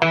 Hey, 0.00 0.08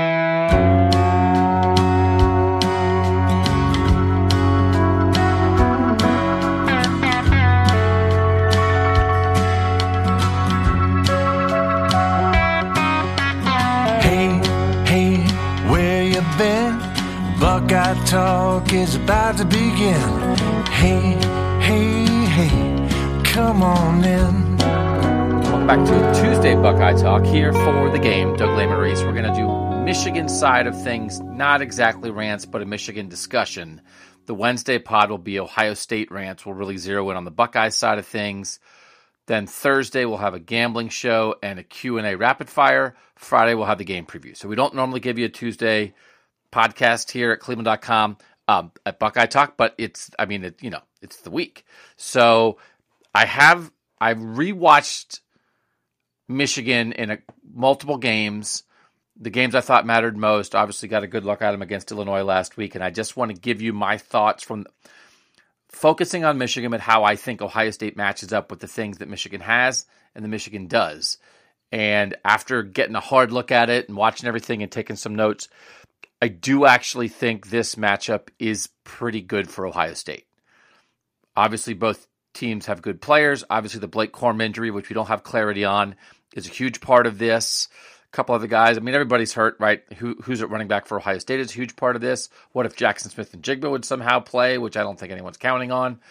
hey, 14.85 15.17
where 15.69 16.03
you 16.03 16.21
been? 16.37 16.77
Buckeye 17.39 17.95
Talk 18.05 18.71
is 18.71 18.95
about 18.95 19.37
to 19.37 19.45
begin. 19.45 20.35
Hey, 20.67 21.17
hey, 21.59 22.05
hey, 22.27 23.23
come 23.23 23.63
on 23.63 24.03
in. 24.03 24.57
Welcome 24.57 25.65
back 25.65 25.85
to 25.87 26.21
Tuesday 26.21 26.53
Buckeye 26.53 26.93
Talk 26.93 27.25
here 27.25 27.51
for 27.51 27.89
the 27.89 27.99
game. 27.99 28.35
Doug 28.35 28.49
Lesmerises. 28.49 29.03
We're 29.05 29.13
going 29.13 29.33
to 29.33 29.33
do 29.33 29.70
Michigan 29.83 30.29
side 30.29 30.67
of 30.67 30.79
things, 30.83 31.19
not 31.21 31.61
exactly 31.61 32.11
rants, 32.11 32.45
but 32.45 32.61
a 32.61 32.65
Michigan 32.65 33.09
discussion. 33.09 33.81
The 34.27 34.35
Wednesday 34.35 34.77
pod 34.77 35.09
will 35.09 35.17
be 35.17 35.39
Ohio 35.39 35.73
State 35.73 36.11
rants. 36.11 36.45
We'll 36.45 36.55
really 36.55 36.77
zero 36.77 37.09
in 37.09 37.17
on 37.17 37.25
the 37.25 37.31
Buckeye 37.31 37.69
side 37.69 37.97
of 37.97 38.05
things. 38.05 38.59
Then 39.25 39.47
Thursday 39.47 40.05
we'll 40.05 40.17
have 40.17 40.35
a 40.35 40.39
gambling 40.39 40.89
show 40.89 41.35
and 41.41 41.57
a 41.57 41.63
Q&A 41.63 42.15
rapid 42.15 42.47
fire. 42.47 42.95
Friday 43.15 43.55
we'll 43.55 43.65
have 43.65 43.79
the 43.79 43.83
game 43.83 44.05
preview. 44.05 44.37
So 44.37 44.47
we 44.47 44.55
don't 44.55 44.75
normally 44.75 44.99
give 44.99 45.17
you 45.17 45.25
a 45.25 45.29
Tuesday 45.29 45.95
podcast 46.51 47.09
here 47.11 47.31
at 47.31 47.39
cleveland.com 47.39 48.17
um, 48.47 48.71
at 48.85 48.99
Buckeye 48.99 49.25
Talk, 49.25 49.57
but 49.57 49.73
it's 49.79 50.11
I 50.19 50.25
mean 50.25 50.43
it, 50.43 50.61
you 50.61 50.69
know, 50.69 50.81
it's 51.01 51.17
the 51.17 51.31
week. 51.31 51.65
So 51.97 52.59
I 53.15 53.25
have 53.25 53.71
I've 53.99 54.19
rewatched 54.19 55.21
Michigan 56.27 56.91
in 56.91 57.11
a, 57.11 57.17
multiple 57.51 57.97
games. 57.97 58.63
The 59.19 59.29
games 59.29 59.55
I 59.55 59.61
thought 59.61 59.85
mattered 59.85 60.17
most. 60.17 60.55
Obviously, 60.55 60.89
got 60.89 61.03
a 61.03 61.07
good 61.07 61.25
at 61.25 61.51
them 61.51 61.61
against 61.61 61.91
Illinois 61.91 62.23
last 62.23 62.57
week, 62.57 62.75
and 62.75 62.83
I 62.83 62.89
just 62.89 63.17
want 63.17 63.33
to 63.33 63.39
give 63.39 63.61
you 63.61 63.73
my 63.73 63.97
thoughts 63.97 64.43
from 64.43 64.65
focusing 65.69 66.23
on 66.23 66.37
Michigan, 66.37 66.71
but 66.71 66.81
how 66.81 67.03
I 67.03 67.15
think 67.15 67.41
Ohio 67.41 67.71
State 67.71 67.97
matches 67.97 68.33
up 68.33 68.51
with 68.51 68.59
the 68.59 68.67
things 68.67 68.97
that 68.97 69.09
Michigan 69.09 69.41
has 69.41 69.85
and 70.15 70.23
the 70.23 70.29
Michigan 70.29 70.67
does. 70.67 71.17
And 71.71 72.15
after 72.25 72.63
getting 72.63 72.95
a 72.95 73.01
hard 73.01 73.31
look 73.31 73.51
at 73.51 73.69
it 73.69 73.87
and 73.87 73.97
watching 73.97 74.27
everything 74.27 74.61
and 74.61 74.71
taking 74.71 74.97
some 74.97 75.15
notes, 75.15 75.47
I 76.21 76.27
do 76.27 76.65
actually 76.65 77.07
think 77.07 77.47
this 77.47 77.75
matchup 77.75 78.29
is 78.37 78.69
pretty 78.83 79.21
good 79.21 79.49
for 79.49 79.65
Ohio 79.65 79.93
State. 79.93 80.27
Obviously, 81.35 81.73
both 81.73 82.07
teams 82.33 82.65
have 82.65 82.81
good 82.81 83.01
players. 83.01 83.43
Obviously, 83.49 83.79
the 83.79 83.87
Blake 83.87 84.11
Corum 84.11 84.41
injury, 84.41 84.71
which 84.71 84.89
we 84.89 84.93
don't 84.93 85.07
have 85.07 85.23
clarity 85.23 85.63
on, 85.63 85.95
is 86.35 86.47
a 86.47 86.51
huge 86.51 86.81
part 86.81 87.07
of 87.07 87.17
this. 87.17 87.69
Couple 88.11 88.35
other 88.35 88.47
guys. 88.47 88.77
I 88.77 88.81
mean, 88.81 88.93
everybody's 88.93 89.33
hurt, 89.33 89.55
right? 89.59 89.83
Who, 89.97 90.15
who's 90.21 90.41
at 90.41 90.49
running 90.49 90.67
back 90.67 90.85
for 90.85 90.97
Ohio 90.97 91.17
State 91.17 91.39
is 91.39 91.51
a 91.51 91.53
huge 91.53 91.77
part 91.77 91.95
of 91.95 92.01
this. 92.01 92.29
What 92.51 92.65
if 92.65 92.75
Jaxon 92.75 93.09
Smith-Njigba 93.09 93.71
would 93.71 93.85
somehow 93.85 94.19
play, 94.19 94.57
which 94.57 94.75
I 94.75 94.83
don't 94.83 94.99
think 94.99 95.13
anyone's 95.13 95.37
counting 95.37 95.71
on. 95.71 96.01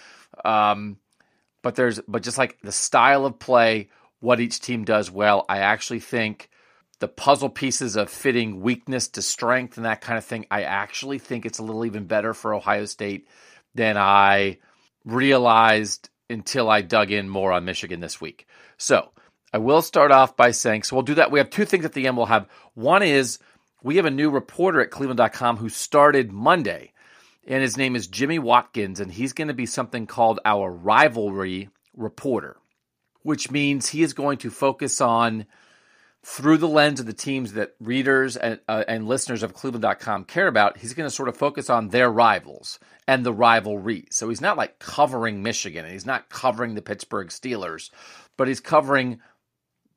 Um, 0.45 0.97
but 1.63 1.75
there's, 1.75 2.01
but 2.09 2.23
just 2.23 2.39
like 2.39 2.59
the 2.63 2.73
style 2.73 3.27
of 3.27 3.39
play, 3.39 3.91
what 4.21 4.41
each 4.41 4.61
team 4.61 4.85
does 4.85 5.11
well, 5.11 5.45
I 5.49 5.59
actually 5.59 6.01
think 6.01 6.49
the 7.01 7.09
puzzle 7.09 7.51
pieces 7.51 7.97
of 7.97 8.09
fitting 8.09 8.61
weakness 8.61 9.09
to 9.09 9.23
strength 9.23 9.77
and 9.77 9.87
that 9.87 10.01
kind 10.01 10.17
of 10.17 10.25
thing, 10.25 10.47
I 10.51 10.63
actually 10.63 11.19
think 11.19 11.45
it's 11.45 11.59
a 11.59 11.63
little 11.63 11.85
even 11.85 12.07
better 12.07 12.33
for 12.33 12.55
Ohio 12.55 12.85
State 12.85 13.29
than 13.75 13.97
I 13.97 14.59
realized 15.05 16.09
until 16.29 16.71
I 16.71 16.83
dug 16.83 17.11
in 17.11 17.29
more 17.29 17.53
on 17.53 17.65
Michigan 17.65 18.01
this 18.01 18.21
week. 18.21 18.47
So 18.79 19.11
I 19.53 19.59
will 19.59 19.83
start 19.83 20.13
off 20.13 20.37
by 20.37 20.53
saying, 20.53 20.85
so 20.85 20.97
we'll 20.97 21.03
do 21.03 21.15
that. 21.15 21.31
We 21.31 21.41
have 21.41 21.51
two 21.51 21.65
things 21.65 21.85
at 21.85 21.93
the 21.93 22.07
end 22.07 22.17
we'll 22.17 22.27
have. 22.27 22.49
One 22.75 23.03
is 23.03 23.39
we 23.83 23.97
have 23.97 24.07
a 24.07 24.11
new 24.11 24.31
reporter 24.31 24.81
at 24.81 24.91
cleveland.com 24.91 25.57
who 25.57 25.69
started 25.69 26.33
Monday, 26.33 26.93
and 27.47 27.63
his 27.63 27.77
name 27.77 27.97
is 27.97 28.07
Jimmy 28.07 28.39
Watkins, 28.39 29.01
and 29.01 29.11
he's 29.11 29.33
going 29.33 29.49
to 29.49 29.55
be 29.55 29.67
something 29.67 30.07
called 30.07 30.39
our 30.45 30.71
rivalry 30.71 31.69
reporter, 31.97 32.57
which 33.23 33.51
means 33.51 33.89
he 33.89 34.03
is 34.03 34.13
going 34.13 34.39
to 34.39 34.51
focus 34.51 35.01
on 35.01 35.47
through 36.23 36.59
the 36.59 36.69
lens 36.69 37.01
of 37.01 37.07
the 37.07 37.13
teams 37.15 37.55
that 37.55 37.75
readers 37.81 38.37
and, 38.37 38.61
uh, 38.69 38.85
and 38.87 39.09
listeners 39.09 39.43
of 39.43 39.55
cleveland.com 39.55 40.25
care 40.25 40.49
about 40.49 40.77
he's 40.77 40.93
going 40.93 41.09
to 41.09 41.15
sort 41.15 41.31
of 41.31 41.37
focus 41.37 41.71
on 41.71 41.89
their 41.89 42.11
rivals 42.11 42.79
and 43.09 43.25
the 43.25 43.33
rivalry 43.33 44.05
so 44.11 44.29
he's 44.29 44.43
not 44.43 44.59
like 44.59 44.79
covering 44.79 45.43
michigan 45.43 45.83
and 45.83 45.95
he's 45.95 46.05
not 46.05 46.29
covering 46.29 46.75
the 46.75 46.83
pittsburgh 46.83 47.29
steelers 47.29 47.89
but 48.37 48.49
he's 48.49 48.61
covering 48.61 49.19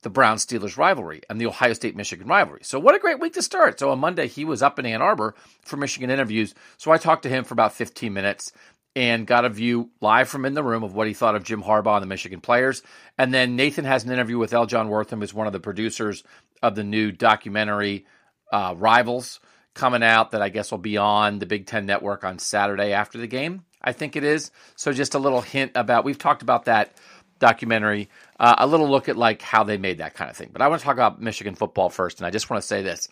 the 0.03 0.09
brown 0.09 0.37
steelers 0.37 0.77
rivalry 0.77 1.21
and 1.29 1.39
the 1.39 1.45
ohio 1.45 1.73
state 1.73 1.95
michigan 1.95 2.27
rivalry 2.27 2.61
so 2.63 2.79
what 2.79 2.95
a 2.95 2.99
great 2.99 3.19
week 3.19 3.33
to 3.33 3.41
start 3.41 3.79
so 3.79 3.89
on 3.89 3.99
monday 3.99 4.27
he 4.27 4.45
was 4.45 4.61
up 4.61 4.79
in 4.79 4.85
ann 4.85 5.01
arbor 5.01 5.35
for 5.63 5.77
michigan 5.77 6.09
interviews 6.09 6.53
so 6.77 6.91
i 6.91 6.97
talked 6.97 7.23
to 7.23 7.29
him 7.29 7.43
for 7.43 7.53
about 7.53 7.73
15 7.73 8.13
minutes 8.13 8.51
and 8.95 9.25
got 9.25 9.45
a 9.45 9.49
view 9.49 9.89
live 10.01 10.29
from 10.29 10.45
in 10.45 10.53
the 10.53 10.63
room 10.63 10.83
of 10.83 10.93
what 10.93 11.07
he 11.07 11.13
thought 11.13 11.35
of 11.35 11.43
Jim 11.43 11.63
Harbaugh 11.63 11.95
and 11.95 12.03
the 12.03 12.07
Michigan 12.07 12.41
players. 12.41 12.83
And 13.17 13.33
then 13.33 13.55
Nathan 13.55 13.85
has 13.85 14.03
an 14.03 14.11
interview 14.11 14.37
with 14.37 14.53
L. 14.53 14.67
John 14.67 14.87
Wortham, 14.87 15.19
who's 15.19 15.33
one 15.33 15.47
of 15.47 15.53
the 15.53 15.59
producers 15.59 16.23
of 16.61 16.75
the 16.75 16.83
new 16.83 17.11
documentary 17.11 18.05
uh, 18.51 18.75
Rivals 18.77 19.39
coming 19.73 20.03
out 20.03 20.31
that 20.31 20.41
I 20.41 20.49
guess 20.49 20.69
will 20.69 20.77
be 20.77 20.97
on 20.97 21.39
the 21.39 21.47
Big 21.47 21.65
Ten 21.65 21.85
Network 21.85 22.23
on 22.23 22.37
Saturday 22.37 22.93
after 22.93 23.17
the 23.17 23.27
game. 23.27 23.65
I 23.81 23.91
think 23.91 24.15
it 24.15 24.23
is. 24.23 24.51
So 24.75 24.93
just 24.93 25.15
a 25.15 25.19
little 25.19 25.41
hint 25.41 25.71
about 25.75 26.05
we've 26.05 26.17
talked 26.17 26.41
about 26.41 26.65
that 26.65 26.95
documentary, 27.39 28.09
uh, 28.39 28.55
a 28.57 28.67
little 28.67 28.89
look 28.89 29.09
at 29.09 29.17
like 29.17 29.41
how 29.41 29.63
they 29.63 29.77
made 29.77 29.99
that 29.99 30.13
kind 30.13 30.29
of 30.29 30.37
thing. 30.37 30.49
But 30.51 30.61
I 30.61 30.67
want 30.67 30.81
to 30.81 30.85
talk 30.85 30.95
about 30.95 31.21
Michigan 31.21 31.55
football 31.55 31.89
first, 31.89 32.19
and 32.19 32.27
I 32.27 32.29
just 32.29 32.49
want 32.49 32.61
to 32.61 32.67
say 32.67 32.81
this. 32.81 33.07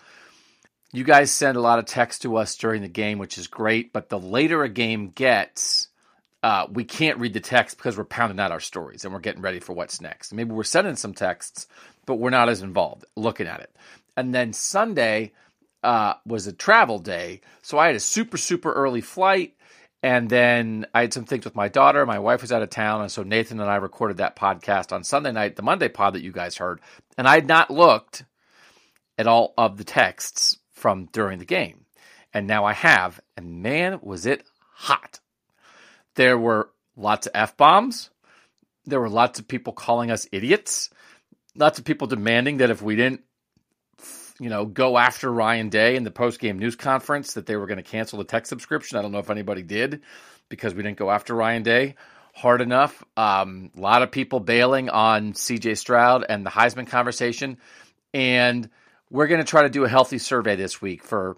You 0.93 1.03
guys 1.03 1.31
send 1.31 1.57
a 1.57 1.61
lot 1.61 1.79
of 1.79 1.85
text 1.85 2.23
to 2.23 2.35
us 2.35 2.57
during 2.57 2.81
the 2.81 2.89
game, 2.89 3.17
which 3.17 3.37
is 3.37 3.47
great. 3.47 3.93
But 3.93 4.09
the 4.09 4.19
later 4.19 4.63
a 4.63 4.69
game 4.69 5.09
gets, 5.09 5.87
uh, 6.43 6.67
we 6.69 6.83
can't 6.83 7.17
read 7.17 7.33
the 7.33 7.39
text 7.39 7.77
because 7.77 7.97
we're 7.97 8.03
pounding 8.03 8.39
out 8.39 8.51
our 8.51 8.59
stories 8.59 9.05
and 9.05 9.13
we're 9.13 9.21
getting 9.21 9.41
ready 9.41 9.59
for 9.59 9.73
what's 9.73 10.01
next. 10.01 10.33
Maybe 10.33 10.51
we're 10.51 10.63
sending 10.63 10.97
some 10.97 11.13
texts, 11.13 11.67
but 12.05 12.15
we're 12.15 12.29
not 12.29 12.49
as 12.49 12.61
involved 12.61 13.05
looking 13.15 13.47
at 13.47 13.61
it. 13.61 13.73
And 14.17 14.35
then 14.35 14.51
Sunday 14.51 15.31
uh, 15.83 16.15
was 16.25 16.47
a 16.47 16.53
travel 16.53 16.99
day. 16.99 17.41
So 17.61 17.77
I 17.77 17.87
had 17.87 17.95
a 17.95 18.01
super, 18.01 18.37
super 18.37 18.71
early 18.73 19.01
flight. 19.01 19.55
And 20.03 20.29
then 20.29 20.87
I 20.93 21.01
had 21.01 21.13
some 21.13 21.25
things 21.25 21.45
with 21.45 21.55
my 21.55 21.67
daughter. 21.67 22.05
My 22.05 22.19
wife 22.19 22.41
was 22.41 22.51
out 22.51 22.63
of 22.63 22.69
town. 22.71 23.01
And 23.01 23.11
so 23.11 23.23
Nathan 23.23 23.59
and 23.59 23.69
I 23.69 23.75
recorded 23.75 24.17
that 24.17 24.35
podcast 24.35 24.91
on 24.91 25.03
Sunday 25.03 25.31
night, 25.31 25.55
the 25.55 25.61
Monday 25.61 25.89
pod 25.89 26.13
that 26.13 26.23
you 26.23 26.31
guys 26.31 26.57
heard. 26.57 26.81
And 27.17 27.27
I 27.27 27.35
had 27.35 27.47
not 27.47 27.69
looked 27.69 28.23
at 29.17 29.27
all 29.27 29.53
of 29.57 29.77
the 29.77 29.83
texts 29.83 30.57
from 30.73 31.05
during 31.05 31.37
the 31.37 31.45
game. 31.45 31.85
And 32.33 32.47
now 32.47 32.65
I 32.65 32.73
have, 32.73 33.19
and 33.37 33.61
man, 33.61 33.99
was 34.01 34.25
it 34.25 34.43
hot. 34.73 35.19
There 36.15 36.37
were 36.37 36.71
lots 36.95 37.27
of 37.27 37.33
F 37.35 37.55
bombs. 37.55 38.09
There 38.85 38.99
were 38.99 39.09
lots 39.09 39.39
of 39.39 39.47
people 39.47 39.73
calling 39.73 40.09
us 40.09 40.27
idiots. 40.31 40.89
Lots 41.55 41.77
of 41.77 41.85
people 41.85 42.07
demanding 42.07 42.57
that 42.57 42.71
if 42.71 42.81
we 42.81 42.95
didn't, 42.95 43.21
you 44.41 44.49
know, 44.49 44.65
go 44.65 44.97
after 44.97 45.31
Ryan 45.31 45.69
Day 45.69 45.95
in 45.95 46.03
the 46.03 46.09
post 46.09 46.39
game 46.39 46.57
news 46.57 46.75
conference, 46.75 47.35
that 47.35 47.45
they 47.45 47.55
were 47.55 47.67
going 47.67 47.77
to 47.77 47.83
cancel 47.83 48.17
the 48.17 48.25
tech 48.25 48.47
subscription. 48.47 48.97
I 48.97 49.03
don't 49.03 49.11
know 49.11 49.19
if 49.19 49.29
anybody 49.29 49.61
did 49.61 50.01
because 50.49 50.73
we 50.73 50.81
didn't 50.81 50.97
go 50.97 51.11
after 51.11 51.35
Ryan 51.35 51.61
Day 51.61 51.95
hard 52.33 52.59
enough. 52.59 53.03
Um, 53.15 53.69
a 53.77 53.79
lot 53.79 54.01
of 54.01 54.09
people 54.09 54.39
bailing 54.39 54.89
on 54.89 55.33
CJ 55.33 55.77
Stroud 55.77 56.25
and 56.27 56.43
the 56.43 56.49
Heisman 56.49 56.87
conversation. 56.87 57.59
And 58.15 58.67
we're 59.11 59.27
going 59.27 59.41
to 59.41 59.47
try 59.47 59.61
to 59.61 59.69
do 59.69 59.83
a 59.83 59.89
healthy 59.89 60.17
survey 60.17 60.55
this 60.55 60.81
week 60.81 61.03
for 61.03 61.37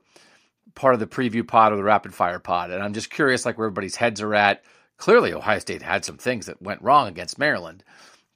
part 0.74 0.94
of 0.94 1.02
the 1.02 1.08
preview 1.08 1.46
pod 1.46 1.74
or 1.74 1.76
the 1.76 1.84
rapid 1.84 2.14
fire 2.14 2.40
pod. 2.40 2.72
And 2.72 2.82
I'm 2.82 2.94
just 2.94 3.10
curious, 3.10 3.46
like 3.46 3.58
where 3.58 3.68
everybody's 3.68 3.98
heads 3.98 4.22
are 4.22 4.34
at. 4.34 4.64
Clearly, 4.96 5.34
Ohio 5.34 5.60
State 5.60 5.82
had 5.82 6.06
some 6.06 6.16
things 6.16 6.46
that 6.46 6.62
went 6.62 6.82
wrong 6.82 7.10
against 7.10 7.38
Maryland. 7.38 7.84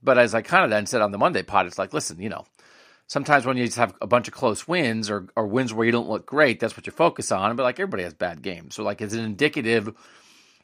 But 0.04 0.18
as 0.18 0.36
I 0.36 0.42
kind 0.42 0.66
of 0.66 0.72
then 0.72 0.88
said 0.88 1.02
on 1.02 1.12
the 1.12 1.18
Monday 1.18 1.44
pod, 1.44 1.68
it's 1.68 1.80
like, 1.80 1.94
listen, 1.94 2.20
you 2.20 2.28
know, 2.28 2.44
sometimes 3.08 3.46
when 3.46 3.58
you 3.58 3.66
just 3.66 3.78
have 3.78 3.96
a 4.02 4.08
bunch 4.08 4.28
of 4.28 4.34
close 4.34 4.68
wins 4.68 5.10
or, 5.10 5.28
or 5.36 5.48
wins 5.48 5.74
where 5.74 5.86
you 5.86 5.92
don't 5.92 6.10
look 6.10 6.26
great, 6.26 6.60
that's 6.60 6.78
what 6.78 6.86
you 6.86 6.92
focus 6.92 7.32
on. 7.32 7.56
But 7.56 7.64
like 7.64 7.80
everybody 7.80 8.04
has 8.04 8.14
bad 8.14 8.42
games. 8.42 8.76
So 8.76 8.84
like, 8.84 9.02
is 9.02 9.14
it 9.14 9.24
indicative? 9.24 9.94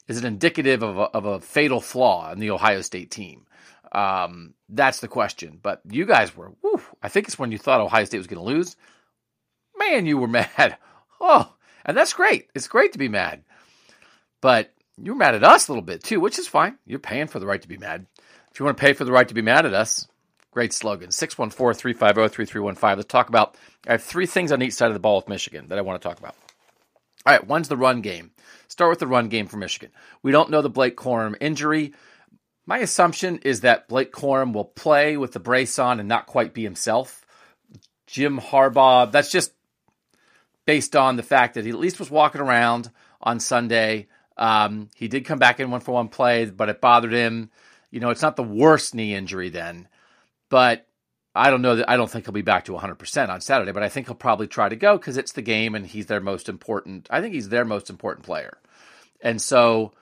Is 0.07 0.17
it 0.17 0.25
indicative 0.25 0.83
of 0.83 0.97
a, 0.97 1.01
of 1.01 1.25
a 1.25 1.39
fatal 1.39 1.81
flaw 1.81 2.31
in 2.31 2.39
the 2.39 2.51
Ohio 2.51 2.81
State 2.81 3.09
team? 3.09 3.45
Um, 3.93 4.53
that's 4.69 4.99
the 4.99 5.07
question. 5.07 5.59
But 5.61 5.81
you 5.89 6.05
guys 6.05 6.35
were, 6.35 6.51
whew, 6.61 6.81
I 7.01 7.09
think 7.09 7.27
it's 7.27 7.39
when 7.39 7.51
you 7.51 7.57
thought 7.57 7.81
Ohio 7.81 8.05
State 8.05 8.17
was 8.17 8.27
going 8.27 8.45
to 8.45 8.53
lose. 8.53 8.75
Man, 9.77 10.05
you 10.05 10.17
were 10.17 10.27
mad. 10.27 10.77
Oh, 11.21 11.53
and 11.85 11.95
that's 11.95 12.13
great. 12.13 12.49
It's 12.53 12.67
great 12.67 12.91
to 12.93 12.99
be 12.99 13.09
mad. 13.09 13.43
But 14.41 14.73
you 14.97 15.13
were 15.13 15.17
mad 15.17 15.35
at 15.35 15.43
us 15.43 15.67
a 15.67 15.71
little 15.71 15.83
bit 15.83 16.03
too, 16.03 16.19
which 16.19 16.37
is 16.37 16.47
fine. 16.47 16.77
You're 16.85 16.99
paying 16.99 17.27
for 17.27 17.39
the 17.39 17.45
right 17.47 17.61
to 17.61 17.67
be 17.67 17.77
mad. 17.77 18.05
If 18.51 18.59
you 18.59 18.65
want 18.65 18.77
to 18.77 18.81
pay 18.81 18.93
for 18.93 19.05
the 19.05 19.11
right 19.11 19.27
to 19.27 19.33
be 19.33 19.41
mad 19.41 19.65
at 19.65 19.73
us, 19.73 20.07
great 20.53 20.71
slogan 20.71 21.11
614 21.11 21.79
350 21.79 22.35
3315. 22.35 22.97
Let's 22.97 23.07
talk 23.07 23.29
about. 23.29 23.57
I 23.87 23.93
have 23.93 24.03
three 24.03 24.25
things 24.25 24.51
on 24.51 24.61
each 24.61 24.73
side 24.73 24.87
of 24.87 24.93
the 24.93 24.99
ball 24.99 25.17
with 25.17 25.27
Michigan 25.27 25.67
that 25.69 25.77
I 25.77 25.81
want 25.81 26.01
to 26.01 26.07
talk 26.07 26.19
about. 26.19 26.35
All 27.25 27.33
right, 27.33 27.47
one's 27.47 27.67
the 27.67 27.77
run 27.77 28.01
game. 28.01 28.31
Start 28.67 28.89
with 28.89 28.99
the 28.99 29.07
run 29.07 29.29
game 29.29 29.47
for 29.47 29.57
Michigan. 29.57 29.91
We 30.21 30.31
don't 30.31 30.49
know 30.49 30.61
the 30.61 30.69
Blake 30.69 30.95
Corum 30.95 31.35
injury. 31.41 31.93
My 32.65 32.79
assumption 32.79 33.39
is 33.39 33.61
that 33.61 33.87
Blake 33.87 34.11
Corum 34.11 34.53
will 34.53 34.65
play 34.65 35.17
with 35.17 35.33
the 35.33 35.39
brace 35.39 35.79
on 35.79 35.99
and 35.99 36.07
not 36.07 36.27
quite 36.27 36.53
be 36.53 36.63
himself. 36.63 37.25
Jim 38.07 38.39
Harbaugh, 38.39 39.11
that's 39.11 39.31
just 39.31 39.53
based 40.65 40.95
on 40.95 41.15
the 41.15 41.23
fact 41.23 41.55
that 41.55 41.65
he 41.65 41.71
at 41.71 41.79
least 41.79 41.99
was 41.99 42.11
walking 42.11 42.41
around 42.41 42.89
on 43.21 43.39
Sunday. 43.39 44.07
Um, 44.37 44.89
he 44.95 45.07
did 45.07 45.25
come 45.25 45.39
back 45.39 45.59
in 45.59 45.71
one 45.71 45.81
for 45.81 45.93
one 45.93 46.09
play, 46.09 46.45
but 46.45 46.69
it 46.69 46.81
bothered 46.81 47.13
him. 47.13 47.49
You 47.91 47.99
know, 47.99 48.09
it's 48.09 48.21
not 48.21 48.35
the 48.35 48.43
worst 48.43 48.95
knee 48.95 49.13
injury 49.13 49.49
then, 49.49 49.87
but 50.53 50.85
I 51.33 51.49
don't 51.49 51.63
know 51.63 51.77
that 51.77 51.89
I 51.89 51.97
don't 51.97 52.11
think 52.11 52.25
he'll 52.25 52.31
be 52.31 52.43
back 52.43 52.65
to 52.65 52.73
100% 52.73 53.29
on 53.29 53.41
Saturday, 53.41 53.71
but 53.71 53.81
I 53.81 53.89
think 53.89 54.05
he'll 54.05 54.13
probably 54.13 54.45
try 54.45 54.69
to 54.69 54.75
go 54.75 54.99
because 54.99 55.17
it's 55.17 55.31
the 55.31 55.41
game 55.41 55.73
and 55.73 55.83
he's 55.83 56.05
their 56.05 56.21
most 56.21 56.47
important. 56.47 57.07
I 57.09 57.21
think 57.21 57.33
he's 57.33 57.49
their 57.49 57.65
most 57.65 57.89
important 57.89 58.23
player. 58.23 58.59
And 59.19 59.41
so 59.41 59.93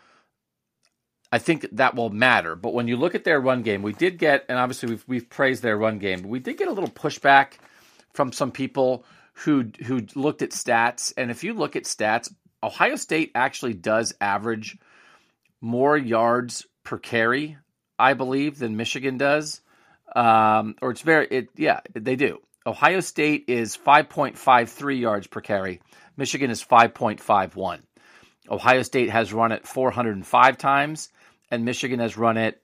I 1.31 1.37
think 1.37 1.67
that 1.71 1.95
will 1.95 2.09
matter. 2.09 2.57
But 2.57 2.73
when 2.73 2.89
you 2.89 2.97
look 2.97 3.15
at 3.15 3.23
their 3.23 3.39
run 3.39 3.61
game, 3.61 3.81
we 3.81 3.93
did 3.93 4.17
get, 4.17 4.43
and 4.49 4.59
obviously 4.59 4.89
we've, 4.89 5.05
we've 5.07 5.29
praised 5.29 5.63
their 5.63 5.77
run 5.77 5.99
game, 5.99 6.23
but 6.23 6.27
we 6.27 6.39
did 6.39 6.57
get 6.57 6.67
a 6.67 6.73
little 6.73 6.89
pushback 6.89 7.53
from 8.11 8.33
some 8.33 8.51
people 8.51 9.05
who 9.31 9.71
who 9.85 10.01
looked 10.15 10.41
at 10.41 10.49
stats. 10.49 11.13
And 11.15 11.31
if 11.31 11.45
you 11.45 11.53
look 11.53 11.77
at 11.77 11.85
stats, 11.85 12.29
Ohio 12.61 12.97
State 12.97 13.31
actually 13.35 13.73
does 13.73 14.13
average 14.19 14.77
more 15.61 15.95
yards 15.95 16.67
per 16.83 16.97
carry, 16.97 17.55
I 17.97 18.15
believe, 18.15 18.59
than 18.59 18.75
Michigan 18.75 19.17
does. 19.17 19.61
Um, 20.15 20.75
or 20.81 20.91
it's 20.91 21.01
very, 21.01 21.27
it 21.27 21.49
yeah, 21.55 21.81
they 21.93 22.15
do. 22.15 22.39
Ohio 22.65 22.99
State 22.99 23.45
is 23.47 23.77
5.53 23.77 24.99
yards 24.99 25.27
per 25.27 25.41
carry. 25.41 25.81
Michigan 26.17 26.51
is 26.51 26.63
5.51. 26.63 27.81
Ohio 28.49 28.81
State 28.81 29.09
has 29.09 29.33
run 29.33 29.51
it 29.51 29.67
405 29.67 30.57
times 30.57 31.09
and 31.49 31.65
Michigan 31.65 31.99
has 31.99 32.17
run 32.17 32.37
it 32.37 32.61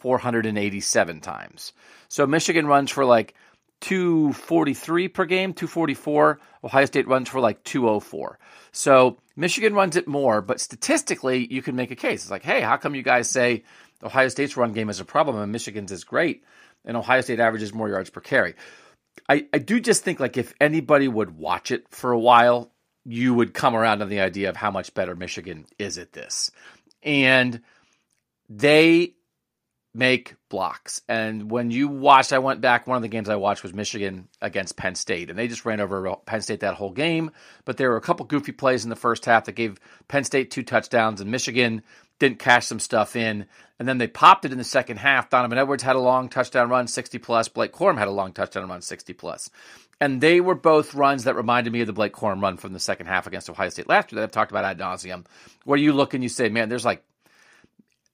487 0.00 1.20
times. 1.20 1.72
So 2.08 2.26
Michigan 2.26 2.66
runs 2.66 2.90
for 2.90 3.04
like 3.04 3.34
243 3.80 5.08
per 5.08 5.24
game, 5.24 5.52
244. 5.52 6.40
Ohio 6.64 6.84
State 6.86 7.08
runs 7.08 7.28
for 7.28 7.40
like 7.40 7.62
204. 7.64 8.38
So 8.72 9.18
Michigan 9.36 9.74
runs 9.74 9.96
it 9.96 10.08
more, 10.08 10.40
but 10.42 10.60
statistically, 10.60 11.46
you 11.52 11.62
can 11.62 11.76
make 11.76 11.90
a 11.90 11.96
case. 11.96 12.22
It's 12.22 12.30
like, 12.30 12.42
hey, 12.42 12.60
how 12.60 12.76
come 12.76 12.94
you 12.94 13.02
guys 13.02 13.30
say 13.30 13.64
Ohio 14.02 14.28
State's 14.28 14.56
run 14.56 14.72
game 14.72 14.90
is 14.90 15.00
a 15.00 15.04
problem 15.04 15.36
and 15.36 15.52
Michigan's 15.52 15.92
is 15.92 16.04
great, 16.04 16.44
and 16.84 16.96
Ohio 16.96 17.20
State 17.20 17.40
averages 17.40 17.72
more 17.72 17.88
yards 17.88 18.10
per 18.10 18.20
carry? 18.20 18.54
I, 19.28 19.46
I 19.52 19.58
do 19.58 19.80
just 19.80 20.04
think 20.04 20.20
like 20.20 20.36
if 20.36 20.54
anybody 20.60 21.08
would 21.08 21.36
watch 21.36 21.70
it 21.70 21.86
for 21.90 22.12
a 22.12 22.18
while, 22.18 22.70
you 23.04 23.34
would 23.34 23.54
come 23.54 23.74
around 23.74 24.02
on 24.02 24.08
the 24.08 24.20
idea 24.20 24.50
of 24.50 24.56
how 24.56 24.70
much 24.70 24.92
better 24.92 25.14
Michigan 25.14 25.66
is 25.78 25.96
at 25.96 26.12
this 26.12 26.50
and 27.02 27.62
they 28.48 29.14
make 29.94 30.34
blocks. 30.50 31.00
And 31.08 31.50
when 31.50 31.70
you 31.70 31.88
watched, 31.88 32.34
I 32.34 32.38
went 32.38 32.60
back, 32.60 32.86
one 32.86 32.96
of 32.96 33.02
the 33.02 33.08
games 33.08 33.30
I 33.30 33.36
watched 33.36 33.62
was 33.62 33.72
Michigan 33.72 34.28
against 34.42 34.76
Penn 34.76 34.94
State, 34.94 35.30
and 35.30 35.38
they 35.38 35.48
just 35.48 35.64
ran 35.64 35.80
over 35.80 36.14
Penn 36.26 36.42
State 36.42 36.60
that 36.60 36.74
whole 36.74 36.90
game. 36.90 37.30
But 37.64 37.78
there 37.78 37.90
were 37.90 37.96
a 37.96 38.02
couple 38.02 38.26
goofy 38.26 38.52
plays 38.52 38.84
in 38.84 38.90
the 38.90 38.96
first 38.96 39.24
half 39.24 39.46
that 39.46 39.52
gave 39.52 39.80
Penn 40.08 40.24
State 40.24 40.50
two 40.50 40.62
touchdowns, 40.62 41.22
and 41.22 41.30
Michigan 41.30 41.82
didn't 42.18 42.38
cash 42.38 42.66
some 42.66 42.80
stuff 42.80 43.16
in. 43.16 43.46
And 43.78 43.86
then 43.86 43.98
they 43.98 44.06
popped 44.06 44.44
it 44.44 44.52
in 44.52 44.58
the 44.58 44.64
second 44.64 44.96
half. 44.98 45.28
Donovan 45.28 45.58
Edwards 45.58 45.82
had 45.82 45.96
a 45.96 46.00
long 46.00 46.28
touchdown 46.28 46.70
run, 46.70 46.86
60 46.86 47.18
plus. 47.18 47.48
Blake 47.48 47.72
Corum 47.72 47.98
had 47.98 48.08
a 48.08 48.12
long 48.12 48.32
touchdown 48.32 48.68
run, 48.68 48.80
60 48.80 49.12
plus. 49.12 49.50
And 50.00 50.20
they 50.20 50.40
were 50.40 50.54
both 50.54 50.94
runs 50.94 51.24
that 51.24 51.36
reminded 51.36 51.72
me 51.72 51.80
of 51.80 51.86
the 51.86 51.92
Blake 51.92 52.14
Corum 52.14 52.42
run 52.42 52.56
from 52.56 52.72
the 52.72 52.80
second 52.80 53.06
half 53.06 53.26
against 53.26 53.50
Ohio 53.50 53.68
State 53.68 53.88
last 53.88 54.12
year 54.12 54.20
that 54.20 54.24
I've 54.24 54.32
talked 54.32 54.50
about 54.50 54.64
ad 54.64 54.78
nauseum, 54.78 55.26
where 55.64 55.78
you 55.78 55.92
look 55.92 56.14
and 56.14 56.22
you 56.22 56.28
say, 56.28 56.48
man, 56.48 56.68
there's 56.68 56.84
like, 56.84 57.02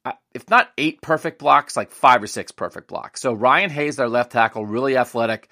uh, 0.05 0.13
if 0.35 0.49
not 0.51 0.71
eight 0.79 1.01
perfect 1.01 1.39
blocks, 1.39 1.77
like 1.77 1.93
five 1.93 2.23
or 2.23 2.27
six 2.27 2.51
perfect 2.51 2.89
blocks. 2.89 3.21
So 3.21 3.33
Ryan 3.33 3.71
Hayes, 3.71 3.97
their 3.97 4.09
left 4.09 4.33
tackle, 4.33 4.67
really 4.67 4.97
athletic. 4.97 5.49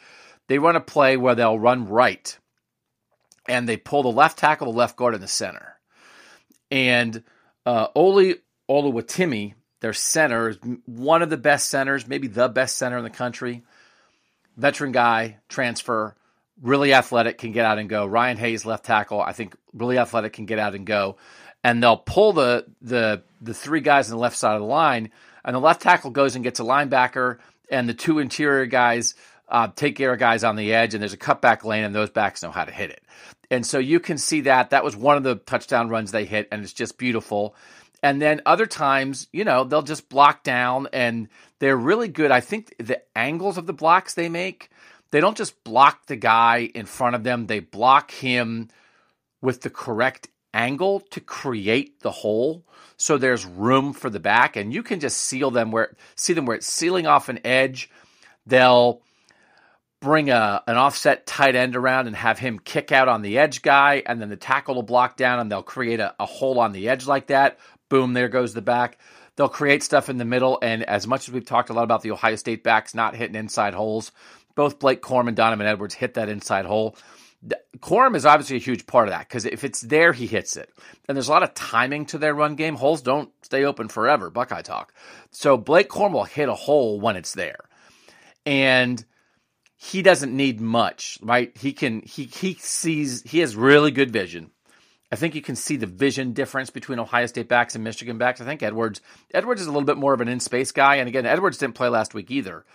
They 0.49 0.59
run 0.59 0.75
a 0.75 0.81
play 0.81 1.17
where 1.17 1.37
they'll 1.37 1.59
run 1.59 1.89
right 1.89 2.37
and 3.49 3.69
they 3.69 3.77
pull 3.77 4.03
the 4.03 4.09
left 4.11 4.39
tackle, 4.39 4.73
the 4.73 4.79
left 4.79 4.97
guard, 4.97 5.15
in 5.15 5.21
the 5.21 5.29
center. 5.29 5.77
And 6.71 7.23
uh, 7.67 7.89
Olu 7.97 8.39
Oluwatimi, 8.69 9.55
their 9.81 9.93
center, 9.93 10.51
is 10.51 10.59
one 10.87 11.23
of 11.23 11.31
the 11.31 11.37
best 11.37 11.69
centers, 11.71 12.07
maybe 12.07 12.29
the 12.29 12.49
best 12.49 12.77
center 12.77 12.99
in 12.99 13.05
the 13.05 13.11
country 13.11 13.63
veteran 14.61 14.93
guy, 14.93 15.39
transfer, 15.49 16.15
really 16.61 16.93
athletic, 16.93 17.39
can 17.39 17.53
get 17.53 17.65
out 17.65 17.79
and 17.79 17.89
go. 17.89 18.07
Ryan 18.07 18.37
Hayes, 18.37 18.67
left 18.67 18.85
tackle, 18.85 19.21
I 19.21 19.33
think 19.33 19.57
really 19.73 19.99
athletic, 19.99 20.35
can 20.35 20.47
get 20.47 20.59
out 20.59 20.75
and 20.75 20.87
go. 20.87 21.17
And 21.65 21.83
they'll 21.83 21.97
pull 21.97 22.33
the 22.33 22.67
the 22.81 23.23
the 23.41 23.55
three 23.55 23.81
guys 23.81 24.11
on 24.11 24.17
the 24.17 24.23
left 24.23 24.37
side 24.37 24.55
of 24.55 24.61
the 24.61 24.67
line, 24.67 25.11
and 25.45 25.55
the 25.55 25.61
left 25.61 25.83
tackle 25.83 26.11
goes 26.11 26.35
and 26.35 26.45
gets 26.45 26.61
a 26.61 26.63
linebacker, 26.63 27.39
and 27.71 27.89
the 27.89 27.95
two 27.95 28.19
interior 28.19 28.67
guys 28.67 29.15
uh, 29.49 29.69
take 29.75 29.97
care 29.97 30.13
of 30.13 30.19
guys 30.19 30.45
on 30.45 30.57
the 30.57 30.73
edge, 30.73 30.95
and 30.95 31.03
there's 31.03 31.13
a 31.13 31.19
cutback 31.19 31.65
lane, 31.65 31.85
and 31.85 31.95
those 31.95 32.11
backs 32.11 32.43
know 32.43 32.51
how 32.51 32.65
to 32.65 32.73
hit 32.73 32.91
it. 32.91 33.03
And 33.51 33.67
so 33.67 33.79
you 33.79 33.99
can 33.99 34.17
see 34.17 34.43
that 34.43 34.71
that 34.71 34.85
was 34.85 34.97
one 34.97 35.17
of 35.17 35.25
the 35.25 35.37
touchdown 35.37 35.89
runs 35.89 36.13
they 36.13 36.25
hit, 36.25 36.49
and 36.53 36.63
it's 36.63 36.73
just 36.73 36.99
beautiful. 36.99 37.55
And 38.03 38.21
then 38.21 38.41
other 38.47 38.67
times, 38.67 39.29
you 39.33 39.45
know, 39.45 39.65
they'll 39.65 39.83
just 39.83 40.09
block 40.09 40.43
down 40.43 40.89
and 40.93 41.29
they're 41.59 41.77
really 41.77 42.09
good. 42.09 42.31
I 42.31 42.41
think 42.41 42.75
the 42.79 43.03
angles 43.17 43.59
of 43.59 43.67
the 43.67 43.73
blocks 43.73 44.15
they 44.15 44.29
make, 44.29 44.71
they 45.11 45.21
don't 45.21 45.37
just 45.37 45.63
block 45.65 46.07
the 46.07 46.17
guy 46.17 46.71
in 46.75 46.87
front 46.87 47.15
of 47.15 47.25
them, 47.25 47.47
they 47.47 47.61
block 47.61 48.11
him 48.11 48.69
with 49.43 49.61
the 49.63 49.71
correct 49.71 50.29
angle 50.55 51.01
to 51.11 51.21
create 51.21 52.01
the 52.01 52.11
hole. 52.11 52.65
So 52.97 53.19
there's 53.19 53.45
room 53.45 53.93
for 53.93 54.11
the 54.11 54.21
back 54.21 54.57
and 54.57 54.73
you 54.73 54.83
can 54.83 55.01
just 55.01 55.19
seal 55.19 55.51
them 55.51 55.71
where 55.71 55.95
see 56.17 56.33
them 56.33 56.47
where 56.47 56.57
it's 56.57 56.67
sealing 56.67 57.07
off 57.07 57.29
an 57.29 57.41
edge. 57.45 57.91
They'll 58.47 59.03
bring 60.01 60.31
a 60.31 60.63
an 60.67 60.77
offset 60.77 61.27
tight 61.27 61.55
end 61.55 61.77
around 61.77 62.07
and 62.07 62.17
have 62.17 62.39
him 62.39 62.59
kick 62.59 62.91
out 62.91 63.09
on 63.09 63.23
the 63.23 63.39
edge 63.39 63.63
guy, 63.63 64.03
and 64.05 64.21
then 64.21 64.29
the 64.29 64.37
tackle 64.37 64.75
will 64.75 64.83
block 64.83 65.17
down 65.17 65.39
and 65.39 65.51
they'll 65.51 65.63
create 65.63 66.01
a, 66.01 66.15
a 66.19 66.27
hole 66.27 66.59
on 66.59 66.73
the 66.73 66.89
edge 66.89 67.07
like 67.07 67.29
that. 67.29 67.59
Boom, 67.89 68.15
there 68.15 68.29
goes 68.29 68.55
the 68.55 68.63
back. 68.63 68.99
They'll 69.37 69.49
create 69.49 69.83
stuff 69.83 70.09
in 70.09 70.19
the 70.19 70.25
middle. 70.25 70.59
And 70.61 70.83
as 70.83 71.07
much 71.07 71.29
as 71.29 71.35
we've 71.35 71.45
talked 71.45 71.71
a 71.71 71.73
lot 71.73 71.85
about 71.85 72.03
the 72.03 72.11
Ohio 72.11 72.37
State 72.37 72.63
backs 72.63 72.95
not 72.95 73.17
hitting 73.17 73.37
inside 73.37 73.75
holes, 73.75 74.13
both 74.55 74.79
Blake 74.79 75.03
Corum 75.03 75.29
and 75.29 75.37
Donovan 75.37 75.67
Edwards 75.67 75.95
hit 75.95 76.15
that 76.15 76.29
inside 76.29 76.67
hole. 76.67 76.97
Corum 77.79 78.17
is 78.17 78.27
obviously 78.27 78.57
a 78.57 78.61
huge 78.61 78.87
part 78.87 79.09
of 79.09 79.13
that 79.13 79.27
because 79.27 79.47
if 79.47 79.65
it's 79.65 79.81
there, 79.81 80.13
he 80.13 80.27
hits 80.27 80.57
it. 80.57 80.71
And 81.09 81.17
there's 81.17 81.29
a 81.29 81.33
lot 81.33 81.43
of 81.43 81.55
timing 81.55 82.07
to 82.07 82.19
their 82.19 82.35
run 82.35 82.55
game. 82.55 82.75
Holes 82.77 83.01
don't 83.01 83.31
stay 83.43 83.65
open 83.65 83.89
forever, 83.89 84.29
Buckeye 84.29 84.63
talk. 84.63 84.93
So 85.31 85.57
Blake 85.57 85.89
Corum 85.89 86.13
will 86.13 86.25
hit 86.25 86.49
a 86.49 86.55
hole 86.55 87.01
when 87.01 87.17
it's 87.17 87.33
there. 87.33 87.61
And 88.45 89.03
he 89.83 90.03
doesn't 90.03 90.37
need 90.37 90.61
much, 90.61 91.19
right? 91.23 91.57
He 91.57 91.73
can 91.73 92.03
he 92.03 92.25
he 92.25 92.53
sees 92.55 93.23
he 93.23 93.39
has 93.39 93.57
really 93.57 93.91
good 93.91 94.11
vision. 94.11 94.51
I 95.11 95.17
think 95.17 95.35
you 95.35 95.41
can 95.41 95.57
see 95.57 95.77
the 95.77 95.87
vision 95.87 96.35
difference 96.35 96.69
between 96.69 96.99
Ohio 96.99 97.25
State 97.25 97.49
backs 97.49 97.75
and 97.75 97.83
Michigan 97.83 98.19
backs. 98.19 98.43
I 98.43 98.45
think 98.45 98.63
Edwards 98.63 99.01
Edwards 99.33 99.63
is 99.63 99.69
a 99.69 99.71
little 99.71 99.87
bit 99.87 99.97
more 99.97 100.13
of 100.13 100.21
an 100.21 100.29
in 100.29 100.39
space 100.39 100.71
guy, 100.71 100.97
and 100.97 101.09
again, 101.09 101.25
Edwards 101.25 101.57
didn't 101.57 101.77
play 101.77 101.89
last 101.89 102.13
week 102.13 102.31
either, 102.31 102.67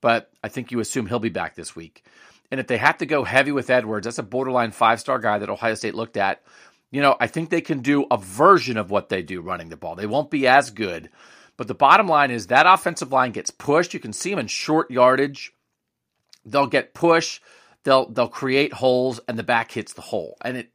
but 0.00 0.30
I 0.42 0.48
think 0.48 0.72
you 0.72 0.80
assume 0.80 1.06
he'll 1.06 1.18
be 1.18 1.28
back 1.28 1.54
this 1.54 1.76
week. 1.76 2.02
And 2.50 2.58
if 2.58 2.66
they 2.66 2.78
have 2.78 2.96
to 2.98 3.06
go 3.06 3.24
heavy 3.24 3.52
with 3.52 3.68
Edwards, 3.68 4.06
that's 4.06 4.18
a 4.18 4.22
borderline 4.22 4.70
five 4.70 5.00
star 5.00 5.18
guy 5.18 5.36
that 5.38 5.50
Ohio 5.50 5.74
State 5.74 5.94
looked 5.94 6.16
at. 6.16 6.42
You 6.90 7.02
know, 7.02 7.14
I 7.20 7.26
think 7.26 7.50
they 7.50 7.60
can 7.60 7.80
do 7.80 8.06
a 8.10 8.16
version 8.16 8.78
of 8.78 8.90
what 8.90 9.10
they 9.10 9.22
do 9.22 9.42
running 9.42 9.68
the 9.68 9.76
ball. 9.76 9.96
They 9.96 10.06
won't 10.06 10.30
be 10.30 10.46
as 10.46 10.70
good, 10.70 11.10
but 11.58 11.68
the 11.68 11.74
bottom 11.74 12.08
line 12.08 12.30
is 12.30 12.46
that 12.46 12.66
offensive 12.66 13.12
line 13.12 13.32
gets 13.32 13.50
pushed. 13.50 13.92
You 13.92 14.00
can 14.00 14.14
see 14.14 14.30
them 14.30 14.38
in 14.38 14.46
short 14.46 14.90
yardage. 14.90 15.53
They'll 16.44 16.66
get 16.66 16.94
push. 16.94 17.40
they'll 17.84 18.08
they'll 18.08 18.28
create 18.28 18.72
holes 18.72 19.20
and 19.28 19.38
the 19.38 19.42
back 19.42 19.70
hits 19.70 19.92
the 19.92 20.02
hole. 20.02 20.36
And 20.40 20.56
it 20.56 20.70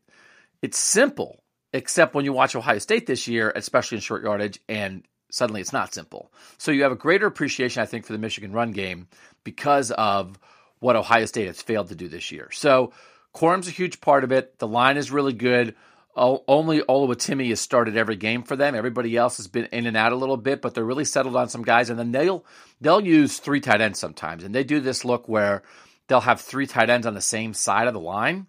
it's 0.61 0.77
simple, 0.77 1.43
except 1.73 2.15
when 2.15 2.25
you 2.25 2.33
watch 2.33 2.55
Ohio 2.55 2.79
State 2.79 3.07
this 3.07 3.27
year, 3.27 3.51
especially 3.55 3.97
in 3.97 4.01
short 4.01 4.23
yardage, 4.23 4.59
and 4.67 5.03
suddenly 5.31 5.61
it's 5.61 5.73
not 5.73 5.93
simple. 5.93 6.31
So 6.57 6.71
you 6.71 6.83
have 6.83 6.91
a 6.91 6.97
greater 6.97 7.27
appreciation, 7.27 7.81
I 7.81 7.85
think, 7.85 8.05
for 8.05 8.13
the 8.13 8.19
Michigan 8.19 8.51
run 8.51 8.71
game 8.71 9.07
because 9.43 9.91
of 9.91 10.39
what 10.79 10.95
Ohio 10.95 11.25
State 11.25 11.47
has 11.47 11.61
failed 11.61 11.89
to 11.89 11.95
do 11.95 12.07
this 12.07 12.31
year. 12.31 12.49
So 12.51 12.93
Corum's 13.33 13.67
a 13.67 13.71
huge 13.71 14.01
part 14.01 14.23
of 14.23 14.31
it. 14.31 14.57
The 14.59 14.67
line 14.67 14.97
is 14.97 15.11
really 15.11 15.33
good. 15.33 15.75
Oh, 16.21 16.43
only 16.49 16.81
Oluwatimi 16.81 17.47
has 17.47 17.61
started 17.61 17.95
every 17.95 18.17
game 18.17 18.43
for 18.43 18.57
them. 18.57 18.75
Everybody 18.75 19.15
else 19.15 19.38
has 19.38 19.47
been 19.47 19.69
in 19.71 19.85
and 19.85 19.95
out 19.95 20.11
a 20.11 20.17
little 20.17 20.35
bit, 20.35 20.61
but 20.61 20.73
they're 20.73 20.83
really 20.83 21.05
settled 21.05 21.38
on 21.38 21.47
some 21.47 21.63
guys. 21.63 21.89
And 21.89 21.97
then 21.97 22.11
they'll 22.11 22.43
they'll 22.81 22.99
use 22.99 23.39
three 23.39 23.61
tight 23.61 23.79
ends 23.79 23.99
sometimes, 23.99 24.43
and 24.43 24.53
they 24.53 24.65
do 24.65 24.81
this 24.81 25.05
look 25.05 25.29
where 25.29 25.63
they'll 26.07 26.19
have 26.19 26.41
three 26.41 26.67
tight 26.67 26.89
ends 26.89 27.07
on 27.07 27.13
the 27.13 27.21
same 27.21 27.53
side 27.53 27.88
of 27.88 27.93
the 27.93 28.01
line. 28.01 28.47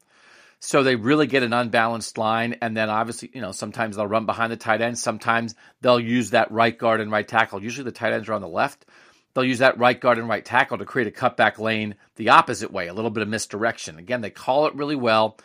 So 0.59 0.83
they 0.83 0.97
really 0.97 1.29
get 1.29 1.45
an 1.45 1.53
unbalanced 1.53 2.19
line. 2.19 2.57
And 2.61 2.77
then 2.77 2.91
obviously, 2.91 3.31
you 3.33 3.41
know, 3.41 3.53
sometimes 3.53 3.95
they'll 3.95 4.07
run 4.07 4.27
behind 4.27 4.51
the 4.51 4.57
tight 4.57 4.83
end. 4.83 4.99
Sometimes 4.99 5.55
they'll 5.81 6.01
use 6.01 6.31
that 6.31 6.51
right 6.51 6.77
guard 6.77 7.01
and 7.01 7.13
right 7.13 7.27
tackle. 7.27 7.63
Usually 7.63 7.85
the 7.85 7.93
tight 7.93 8.13
ends 8.13 8.29
are 8.29 8.35
on 8.35 8.43
the 8.43 8.49
left. 8.49 8.85
They'll 9.33 9.45
use 9.45 9.61
that 9.61 9.79
right 9.79 9.99
guard 9.99 10.19
and 10.19 10.29
right 10.29 10.45
tackle 10.45 10.79
to 10.79 10.85
create 10.85 11.07
a 11.07 11.13
cutback 11.13 11.59
lane 11.59 11.95
the 12.17 12.31
opposite 12.31 12.73
way, 12.73 12.89
a 12.89 12.93
little 12.93 13.13
bit 13.13 13.23
of 13.23 13.29
misdirection. 13.29 13.97
Again, 13.97 14.23
they 14.23 14.31
call 14.31 14.67
it 14.67 14.75
really 14.75 14.97
well. 14.97 15.39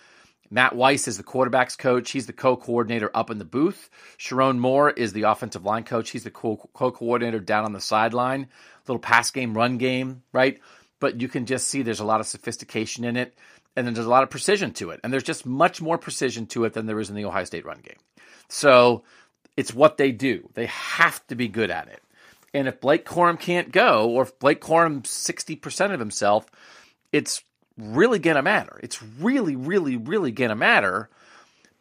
Matt 0.49 0.75
Weiss 0.75 1.07
is 1.07 1.17
the 1.17 1.23
quarterback's 1.23 1.75
coach. 1.75 2.11
He's 2.11 2.27
the 2.27 2.33
co-coordinator 2.33 3.09
up 3.13 3.29
in 3.29 3.39
the 3.39 3.45
booth. 3.45 3.89
Sherrone 4.17 4.59
Moore 4.59 4.91
is 4.91 5.13
the 5.13 5.23
offensive 5.23 5.65
line 5.65 5.83
coach. 5.83 6.11
He's 6.11 6.23
the 6.23 6.31
co-coordinator 6.31 7.39
down 7.39 7.65
on 7.65 7.73
the 7.73 7.81
sideline. 7.81 8.47
Little 8.87 8.99
pass 8.99 9.31
game, 9.31 9.55
run 9.55 9.77
game, 9.77 10.21
right? 10.31 10.59
But 10.99 11.19
you 11.21 11.27
can 11.27 11.45
just 11.45 11.67
see 11.67 11.81
there's 11.81 11.99
a 11.99 12.05
lot 12.05 12.19
of 12.19 12.27
sophistication 12.27 13.03
in 13.03 13.17
it, 13.17 13.37
and 13.75 13.85
then 13.85 13.93
there's 13.93 14.05
a 14.05 14.09
lot 14.09 14.23
of 14.23 14.29
precision 14.29 14.71
to 14.73 14.91
it. 14.91 14.99
And 15.03 15.11
there's 15.11 15.23
just 15.23 15.45
much 15.45 15.81
more 15.81 15.97
precision 15.97 16.45
to 16.47 16.65
it 16.65 16.73
than 16.73 16.85
there 16.85 16.99
is 16.99 17.09
in 17.09 17.15
the 17.15 17.25
Ohio 17.25 17.43
State 17.43 17.65
run 17.65 17.79
game. 17.79 17.97
So 18.47 19.03
it's 19.57 19.73
what 19.73 19.97
they 19.97 20.11
do. 20.11 20.49
They 20.53 20.67
have 20.67 21.25
to 21.27 21.35
be 21.35 21.47
good 21.47 21.71
at 21.71 21.87
it. 21.87 22.01
And 22.53 22.67
if 22.67 22.79
Blake 22.79 23.05
Corum 23.05 23.39
can't 23.39 23.71
go, 23.71 24.09
or 24.09 24.23
if 24.23 24.39
Blake 24.39 24.61
Corum's 24.61 25.09
60% 25.09 25.93
of 25.93 25.99
himself, 25.99 26.45
it's 27.11 27.43
really 27.77 28.19
going 28.19 28.35
to 28.35 28.41
matter. 28.41 28.79
It's 28.83 29.01
really, 29.01 29.55
really, 29.55 29.97
really 29.97 30.31
going 30.31 30.49
to 30.49 30.55
matter, 30.55 31.09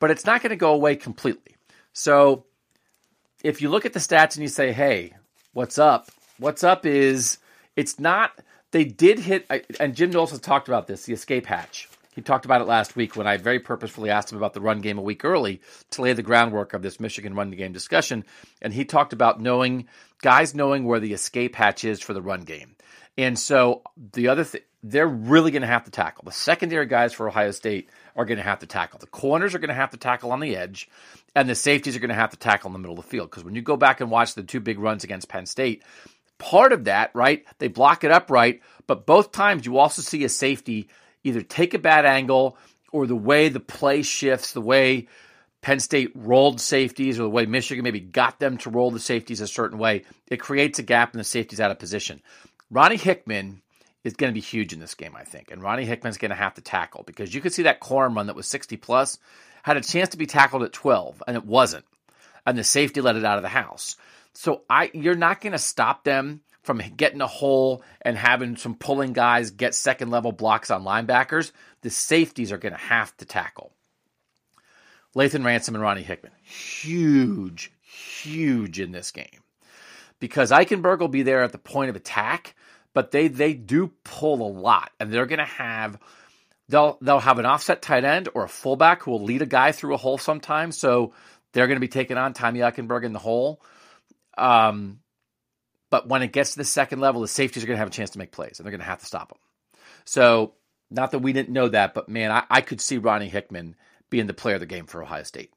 but 0.01 0.11
it's 0.11 0.27
not 0.27 0.43
going 0.43 0.51
to 0.51 0.57
go 0.57 0.75
away 0.75 0.97
completely. 0.97 1.57
So 1.93 2.45
if 3.43 3.63
you 3.63 3.69
look 3.69 3.87
at 3.87 3.93
the 3.93 4.01
stats 4.01 4.35
and 4.35 4.43
you 4.43 4.49
say, 4.49 4.73
hey, 4.73 5.15
what's 5.53 5.79
up? 5.79 6.09
What's 6.39 6.65
up 6.65 6.85
is 6.85 7.39
it's 7.77 8.01
not, 8.01 8.33
they 8.73 8.85
did 8.85 9.19
hit, 9.19 9.47
and 9.79 9.95
Jim 9.95 10.13
has 10.13 10.41
talked 10.41 10.69
about 10.69 10.87
this, 10.87 11.05
the 11.05 11.13
escape 11.13 11.47
hatch. 11.47 11.89
He 12.15 12.23
talked 12.23 12.45
about 12.45 12.61
it 12.61 12.69
last 12.69 12.95
week 12.95 13.17
when 13.17 13.27
I 13.27 13.37
very 13.39 13.59
purposefully 13.59 14.09
asked 14.09 14.31
him 14.31 14.39
about 14.39 14.55
the 14.55 14.61
run 14.61 14.81
game 14.81 14.99
a 14.99 15.03
week 15.03 15.25
early 15.25 15.61
to 15.91 16.03
lay 16.03 16.13
the 16.13 16.23
groundwork 16.23 16.73
of 16.73 16.81
this 16.81 17.01
Michigan 17.01 17.35
run 17.35 17.51
game 17.51 17.73
discussion. 17.73 18.25
And 18.63 18.73
he 18.73 18.85
talked 18.85 19.13
about 19.13 19.41
knowing 19.41 19.89
guys 20.23 20.55
knowing 20.55 20.85
where 20.85 21.01
the 21.01 21.13
escape 21.13 21.57
hatch 21.57 21.85
is 21.85 22.01
for 22.01 22.15
the 22.15 22.23
run 22.23 22.43
game. 22.43 22.77
And 23.17 23.39
so 23.39 23.83
the 24.13 24.29
other 24.29 24.45
thing, 24.45 24.63
they're 24.83 25.09
really 25.09 25.51
going 25.51 25.63
to 25.63 25.69
have 25.69 25.85
to 25.85 25.91
tackle. 25.91 26.25
The 26.25 26.33
secondary 26.33 26.87
guys 26.87 27.13
for 27.13 27.27
Ohio 27.27 27.53
State 27.53 27.89
are 28.17 28.25
going 28.25 28.39
to 28.39 28.45
have 28.45 28.59
to 28.59 28.67
tackle. 28.67 28.99
The 28.99 29.07
corners 29.07 29.55
are 29.55 29.59
going 29.59 29.69
to 29.69 29.75
have 29.75 29.91
to 29.91 29.97
tackle 29.97 30.31
on 30.31 30.41
the 30.41 30.57
edge, 30.57 30.89
and 31.35 31.49
the 31.49 31.55
safeties 31.55 31.97
are 31.97 32.01
going 32.01 32.11
to 32.11 32.15
have 32.15 32.31
to 32.31 32.37
tackle 32.37 32.69
in 32.69 32.73
the 32.75 32.79
middle 32.79 32.99
of 32.99 33.03
the 33.03 33.09
field. 33.09 33.31
Because 33.31 33.45
when 33.45 33.55
you 33.55 33.63
go 33.63 33.77
back 33.77 34.01
and 34.01 34.11
watch 34.11 34.35
the 34.35 34.43
two 34.43 34.61
big 34.61 34.79
runs 34.79 35.03
against 35.03 35.29
Penn 35.29 35.47
State, 35.47 35.83
part 36.39 36.73
of 36.73 36.85
that, 36.85 37.13
right, 37.15 37.45
they 37.59 37.69
block 37.69 38.05
it 38.05 38.11
up 38.11 38.31
right, 38.31 38.61
but 38.87 39.07
both 39.07 39.33
times 39.33 39.65
you 39.65 39.79
also 39.79 40.03
see 40.03 40.25
a 40.25 40.29
safety 40.29 40.89
either 41.23 41.41
take 41.41 41.73
a 41.73 41.79
bad 41.79 42.05
angle 42.05 42.59
or 42.93 43.07
the 43.07 43.17
way 43.17 43.49
the 43.49 43.61
play 43.61 44.03
shifts, 44.03 44.53
the 44.53 44.61
way 44.61 45.09
Penn 45.63 45.81
State 45.81 46.13
rolled 46.15 46.61
safeties 46.61 47.19
or 47.19 47.23
the 47.23 47.31
way 47.31 47.47
Michigan 47.47 47.83
maybe 47.83 48.01
got 48.01 48.39
them 48.39 48.59
to 48.59 48.71
roll 48.71 48.91
the 48.91 49.01
safeties 49.01 49.41
a 49.41 49.47
certain 49.47 49.79
way, 49.79 50.05
it 50.29 50.39
creates 50.39 50.79
a 50.79 50.83
gap 50.83 51.13
and 51.13 51.21
the 51.21 51.25
safety's 51.25 51.61
out 51.61 51.71
of 51.71 51.79
position. 51.79 52.21
Ronnie 52.71 52.97
Hickman 52.97 53.63
is 54.05 54.15
going 54.15 54.31
to 54.31 54.35
be 54.35 54.41
huge 54.41 54.73
in 54.73 54.81
this 54.81 54.95
game, 54.95 55.17
I 55.17 55.25
think. 55.25 55.51
And 55.51 55.63
Ronnie 55.63 55.87
Hickman's 55.87 56.19
going 56.19 56.31
to 56.31 56.37
have 56.37 56.55
to 56.55 56.61
tackle 56.61 57.03
because 57.05 57.35
you 57.35 57.41
could 57.41 57.55
see 57.55 57.63
that 57.63 57.81
Corum 57.81 58.17
run 58.17 58.27
that 58.27 58.37
was 58.37 58.47
60 58.47 58.77
plus 58.77 59.19
had 59.63 59.77
a 59.77 59.81
chance 59.81 60.11
to 60.11 60.19
be 60.19 60.27
tackled 60.27 60.63
at 60.63 60.73
12 60.73 61.23
and 61.27 61.37
it 61.37 61.45
wasn't. 61.45 61.85
And 62.47 62.59
the 62.59 62.65
safety 62.65 63.01
let 63.01 63.17
it 63.17 63.25
out 63.25 63.39
of 63.39 63.43
the 63.43 63.49
house. 63.49 63.97
So 64.35 64.63
I 64.69 64.91
you're 64.93 65.15
not 65.15 65.41
going 65.41 65.53
to 65.53 65.59
stop 65.59 66.05
them 66.05 66.43
from 66.63 66.83
getting 66.97 67.21
a 67.21 67.27
hole 67.27 67.83
and 68.03 68.17
having 68.17 68.57
some 68.57 68.75
pulling 68.75 69.13
guys 69.13 69.51
get 69.51 69.75
second 69.75 70.11
level 70.11 70.33
blocks 70.33 70.71
on 70.71 70.85
linebackers. 70.85 71.53
The 71.83 71.91
safeties 71.91 72.53
are 72.53 72.59
going 72.59 72.73
to 72.75 72.79
have 72.79 73.17
to 73.19 73.25
tackle. 73.25 73.73
Lathan 75.15 75.45
Ransom 75.45 75.77
and 75.77 75.83
Ronnie 75.83 76.03
Hickman. 76.03 76.33
Huge, 76.43 77.73
huge 77.83 78.81
in 78.81 78.93
this 78.93 79.13
game. 79.13 79.44
Because 80.25 80.51
Eichenberg 80.51 81.01
will 81.01 81.09
be 81.09 81.23
there 81.23 81.43
at 81.43 81.53
the 81.53 81.59
point 81.59 81.91
of 81.91 81.97
attack, 81.97 82.55
but 82.95 83.11
they 83.11 83.29
they 83.29 83.53
do 83.53 83.93
pull 84.05 84.41
a 84.47 84.51
lot. 84.51 84.91
And 84.99 85.13
they're 85.13 85.27
gonna 85.27 85.45
have 85.45 85.99
they'll 86.69 86.97
they'll 87.03 87.21
have 87.21 87.39
an 87.39 87.47
offset 87.47 87.83
tight 87.83 88.05
end 88.05 88.31
or 88.35 88.45
a 88.45 88.49
fullback 88.49 89.03
who 89.03 89.11
will 89.11 89.23
lead 89.23 89.43
a 89.43 89.47
guy 89.47 89.73
through 89.73 89.95
a 89.95 89.99
hole 89.99 90.19
sometimes. 90.19 90.79
So 90.79 91.13
they're 91.53 91.67
gonna 91.67 91.81
be 91.81 91.89
taking 91.89 92.17
on 92.17 92.33
Tommy 92.33 92.61
Eichenberg 92.61 93.05
in 93.05 93.13
the 93.13 93.19
hole. 93.19 93.61
Um 94.39 95.01
but 95.91 96.09
when 96.09 96.23
it 96.23 96.33
gets 96.33 96.53
to 96.53 96.57
the 96.57 96.65
second 96.65 96.99
level, 96.99 97.21
the 97.21 97.29
safeties 97.29 97.63
are 97.63 97.69
going 97.69 97.77
to 97.77 97.79
have 97.79 97.87
a 97.87 97.93
chance 97.93 98.11
to 98.11 98.19
make 98.19 98.33
plays, 98.33 98.59
and 98.59 98.67
they're 98.67 98.73
going 98.73 98.81
to 98.81 98.85
have 98.85 98.99
to 98.99 99.07
stop 99.07 99.29
them. 99.29 99.39
So, 100.05 100.55
not 100.91 101.13
that 101.13 101.21
we 101.21 101.33
didn't 101.33 101.53
know 101.53 101.69
that, 101.69 101.95
but 101.95 102.09
man, 102.09 102.33
I, 102.33 102.43
I 102.51 102.63
could 102.63 102.81
see 102.81 102.99
Ronnie 102.99 103.29
Hickman 103.29 103.77
being 104.11 104.27
the 104.27 104.35
player 104.35 104.57
of 104.57 104.61
the 104.61 104.67
game 104.67 104.87
for 104.87 105.05
Ohio 105.05 105.23
State 105.23 105.53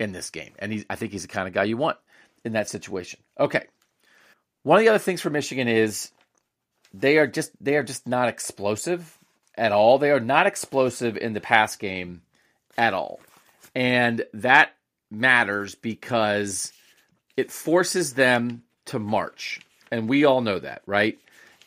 in 0.00 0.12
this 0.12 0.30
game. 0.30 0.54
And 0.58 0.86
I 0.88 0.96
think 0.96 1.12
he's 1.12 1.20
the 1.20 1.28
kind 1.28 1.46
of 1.46 1.52
guy 1.52 1.64
you 1.64 1.76
want 1.76 1.98
in 2.42 2.52
that 2.52 2.70
situation. 2.70 3.20
Okay. 3.38 3.66
One 4.62 4.78
of 4.78 4.84
the 4.84 4.90
other 4.90 4.98
things 4.98 5.20
for 5.20 5.30
Michigan 5.30 5.68
is 5.68 6.10
they 6.94 7.18
are 7.18 7.26
just 7.26 7.50
they 7.60 7.76
are 7.76 7.82
just 7.82 8.06
not 8.06 8.28
explosive 8.28 9.18
at 9.56 9.72
all. 9.72 9.98
They 9.98 10.10
are 10.10 10.20
not 10.20 10.46
explosive 10.46 11.16
in 11.16 11.32
the 11.32 11.40
pass 11.40 11.76
game 11.76 12.22
at 12.76 12.94
all. 12.94 13.20
And 13.74 14.24
that 14.34 14.74
matters 15.10 15.74
because 15.74 16.72
it 17.36 17.50
forces 17.50 18.14
them 18.14 18.62
to 18.86 18.98
march. 18.98 19.60
And 19.90 20.08
we 20.08 20.24
all 20.24 20.40
know 20.40 20.58
that, 20.58 20.82
right? 20.86 21.18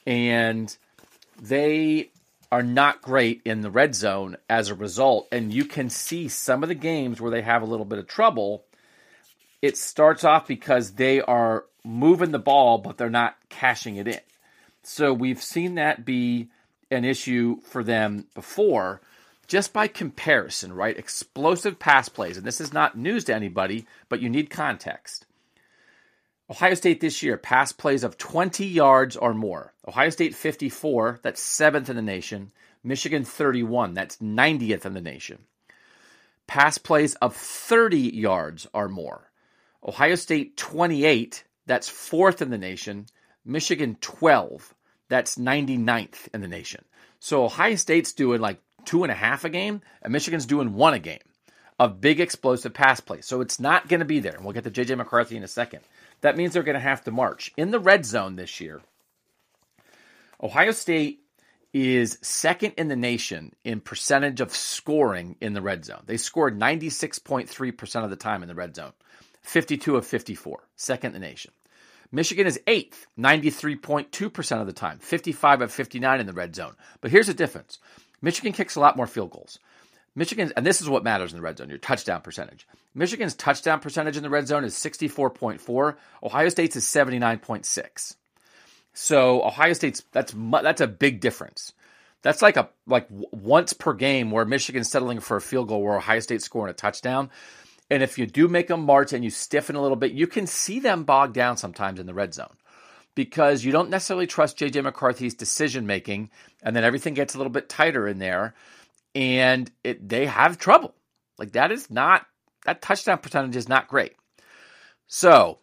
And 0.05 0.75
they 1.41 2.09
are 2.51 2.63
not 2.63 3.01
great 3.01 3.41
in 3.45 3.61
the 3.61 3.69
red 3.69 3.95
zone 3.95 4.37
as 4.49 4.69
a 4.69 4.75
result. 4.75 5.27
And 5.31 5.53
you 5.53 5.65
can 5.65 5.89
see 5.89 6.27
some 6.27 6.63
of 6.63 6.69
the 6.69 6.75
games 6.75 7.19
where 7.19 7.31
they 7.31 7.41
have 7.41 7.61
a 7.61 7.65
little 7.65 7.85
bit 7.85 7.99
of 7.99 8.07
trouble. 8.07 8.63
It 9.61 9.77
starts 9.77 10.23
off 10.23 10.47
because 10.47 10.91
they 10.91 11.21
are 11.21 11.65
moving 11.85 12.31
the 12.31 12.39
ball, 12.39 12.77
but 12.77 12.97
they're 12.97 13.09
not 13.09 13.37
cashing 13.49 13.95
it 13.97 14.07
in. 14.07 14.19
So 14.83 15.13
we've 15.13 15.41
seen 15.41 15.75
that 15.75 16.05
be 16.05 16.49
an 16.91 17.05
issue 17.05 17.61
for 17.61 17.83
them 17.83 18.27
before, 18.33 19.01
just 19.47 19.73
by 19.73 19.87
comparison, 19.87 20.73
right? 20.73 20.97
Explosive 20.97 21.79
pass 21.79 22.09
plays. 22.09 22.37
And 22.37 22.45
this 22.45 22.61
is 22.61 22.73
not 22.73 22.97
news 22.97 23.25
to 23.25 23.35
anybody, 23.35 23.85
but 24.09 24.21
you 24.21 24.29
need 24.29 24.49
context. 24.49 25.25
Ohio 26.49 26.75
State 26.75 27.01
this 27.01 27.23
year, 27.23 27.37
pass 27.37 27.71
plays 27.71 28.03
of 28.03 28.17
20 28.17 28.65
yards 28.65 29.15
or 29.15 29.33
more. 29.33 29.73
Ohio 29.87 30.09
State 30.09 30.35
54, 30.35 31.19
that's 31.23 31.41
seventh 31.41 31.89
in 31.89 31.95
the 31.95 32.01
nation. 32.03 32.51
Michigan 32.83 33.23
31, 33.23 33.95
that's 33.95 34.17
90th 34.17 34.85
in 34.85 34.93
the 34.93 35.01
nation. 35.01 35.39
Pass 36.45 36.77
plays 36.77 37.15
of 37.15 37.35
30 37.35 37.97
yards 37.97 38.67
or 38.73 38.87
more. 38.87 39.31
Ohio 39.83 40.13
State 40.13 40.55
28, 40.55 41.43
that's 41.65 41.89
fourth 41.89 42.41
in 42.41 42.49
the 42.49 42.57
nation. 42.57 43.07
Michigan 43.43 43.97
12, 44.01 44.73
that's 45.09 45.35
99th 45.35 46.27
in 46.33 46.41
the 46.41 46.47
nation. 46.47 46.83
So 47.19 47.45
Ohio 47.45 47.75
State's 47.75 48.13
doing 48.13 48.41
like 48.41 48.59
two 48.85 49.03
and 49.03 49.11
a 49.11 49.15
half 49.15 49.45
a 49.45 49.49
game, 49.49 49.81
and 50.01 50.13
Michigan's 50.13 50.45
doing 50.45 50.73
one 50.73 50.93
a 50.93 50.99
game 50.99 51.19
of 51.79 51.99
big 51.99 52.19
explosive 52.19 52.73
pass 52.73 52.99
plays. 52.99 53.25
So 53.25 53.41
it's 53.41 53.59
not 53.59 53.87
going 53.87 53.99
to 53.99 54.05
be 54.05 54.19
there. 54.19 54.33
And 54.33 54.43
we'll 54.43 54.53
get 54.53 54.63
to 54.63 54.71
JJ 54.71 54.97
McCarthy 54.97 55.35
in 55.35 55.43
a 55.43 55.47
second. 55.47 55.81
That 56.21 56.37
means 56.37 56.53
they're 56.53 56.63
going 56.63 56.75
to 56.75 56.79
have 56.79 57.03
to 57.03 57.11
march. 57.11 57.51
In 57.57 57.71
the 57.71 57.79
red 57.79 58.05
zone 58.05 58.35
this 58.35 58.61
year, 58.61 58.81
Ohio 60.41 60.71
State 60.71 61.21
is 61.73 62.17
second 62.21 62.73
in 62.77 62.87
the 62.87 62.95
nation 62.95 63.53
in 63.65 63.81
percentage 63.81 64.39
of 64.39 64.55
scoring 64.55 65.35
in 65.41 65.53
the 65.53 65.61
red 65.61 65.83
zone. 65.83 66.03
They 66.05 66.15
scored 66.15 66.57
96.3% 66.57 68.03
of 68.03 68.09
the 68.09 68.15
time 68.15 68.43
in 68.43 68.47
the 68.47 68.55
red 68.55 68.75
zone, 68.75 68.93
52 69.45 69.95
of 69.95 70.05
54, 70.05 70.63
second 70.75 71.15
in 71.15 71.21
the 71.21 71.27
nation. 71.27 71.51
Michigan 72.11 72.47
is 72.47 72.59
eighth, 72.67 73.07
93.2% 73.17 74.61
of 74.61 74.67
the 74.67 74.73
time, 74.73 74.99
55 74.99 75.61
of 75.61 75.71
59 75.71 76.19
in 76.19 76.25
the 76.25 76.33
red 76.33 76.55
zone. 76.55 76.75
But 77.01 77.11
here's 77.11 77.27
the 77.27 77.33
difference 77.33 77.79
Michigan 78.21 78.53
kicks 78.53 78.75
a 78.75 78.79
lot 78.79 78.97
more 78.97 79.07
field 79.07 79.31
goals. 79.31 79.59
Michigan's, 80.15 80.51
and 80.51 80.65
this 80.65 80.81
is 80.81 80.89
what 80.89 81.03
matters 81.03 81.33
in 81.33 81.37
the 81.37 81.41
red 81.41 81.57
zone, 81.57 81.69
your 81.69 81.77
touchdown 81.77 82.21
percentage. 82.21 82.67
Michigan's 82.93 83.35
touchdown 83.35 83.81
percentage 83.81 84.15
in 84.15 84.23
the 84.23 84.29
red 84.29 84.47
zone 84.47 84.63
is 84.63 84.73
64.4. 84.75 85.95
Ohio 86.23 86.49
State's 86.49 86.77
is 86.77 86.85
79.6. 86.85 88.15
So 88.93 89.43
Ohio 89.43 89.73
State's, 89.73 90.03
that's, 90.13 90.33
that's 90.33 90.81
a 90.81 90.87
big 90.87 91.19
difference. 91.19 91.73
That's 92.21 92.41
like 92.41 92.57
a 92.57 92.69
like 92.87 93.05
once 93.09 93.73
per 93.73 93.93
game 93.93 94.31
where 94.31 94.45
Michigan's 94.45 94.89
settling 94.89 95.19
for 95.19 95.37
a 95.37 95.41
field 95.41 95.67
goal 95.67 95.83
where 95.83 95.97
Ohio 95.97 96.19
State's 96.21 96.45
scoring 96.45 96.71
a 96.71 96.73
touchdown. 96.73 97.29
And 97.89 98.01
if 98.01 98.17
you 98.17 98.25
do 98.25 98.47
make 98.47 98.67
them 98.67 98.81
march 98.81 99.13
and 99.13 99.23
you 99.23 99.29
stiffen 99.29 99.75
a 99.75 99.81
little 99.81 99.95
bit, 99.95 100.11
you 100.11 100.27
can 100.27 100.47
see 100.47 100.79
them 100.79 101.03
bog 101.03 101.33
down 101.33 101.57
sometimes 101.57 101.99
in 101.99 102.07
the 102.07 102.13
red 102.13 102.33
zone 102.33 102.55
because 103.13 103.63
you 103.63 103.71
don't 103.71 103.89
necessarily 103.89 104.27
trust 104.27 104.59
JJ 104.59 104.83
McCarthy's 104.83 105.33
decision 105.33 105.87
making, 105.87 106.29
and 106.61 106.75
then 106.75 106.83
everything 106.83 107.13
gets 107.13 107.33
a 107.33 107.37
little 107.37 107.51
bit 107.51 107.69
tighter 107.69 108.07
in 108.07 108.19
there, 108.19 108.53
and 109.15 109.71
it, 109.83 110.07
they 110.07 110.25
have 110.25 110.57
trouble. 110.57 110.93
Like 111.37 111.53
that 111.53 111.71
is 111.71 111.89
not 111.89 112.25
that 112.65 112.81
touchdown 112.81 113.19
percentage 113.19 113.55
is 113.55 113.69
not 113.69 113.87
great. 113.87 114.15
So 115.07 115.59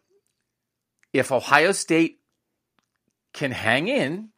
if 1.13 1.33
Ohio 1.33 1.73
State 1.73 2.21
can 3.35 3.51
hang 3.51 3.89
in 3.89 4.29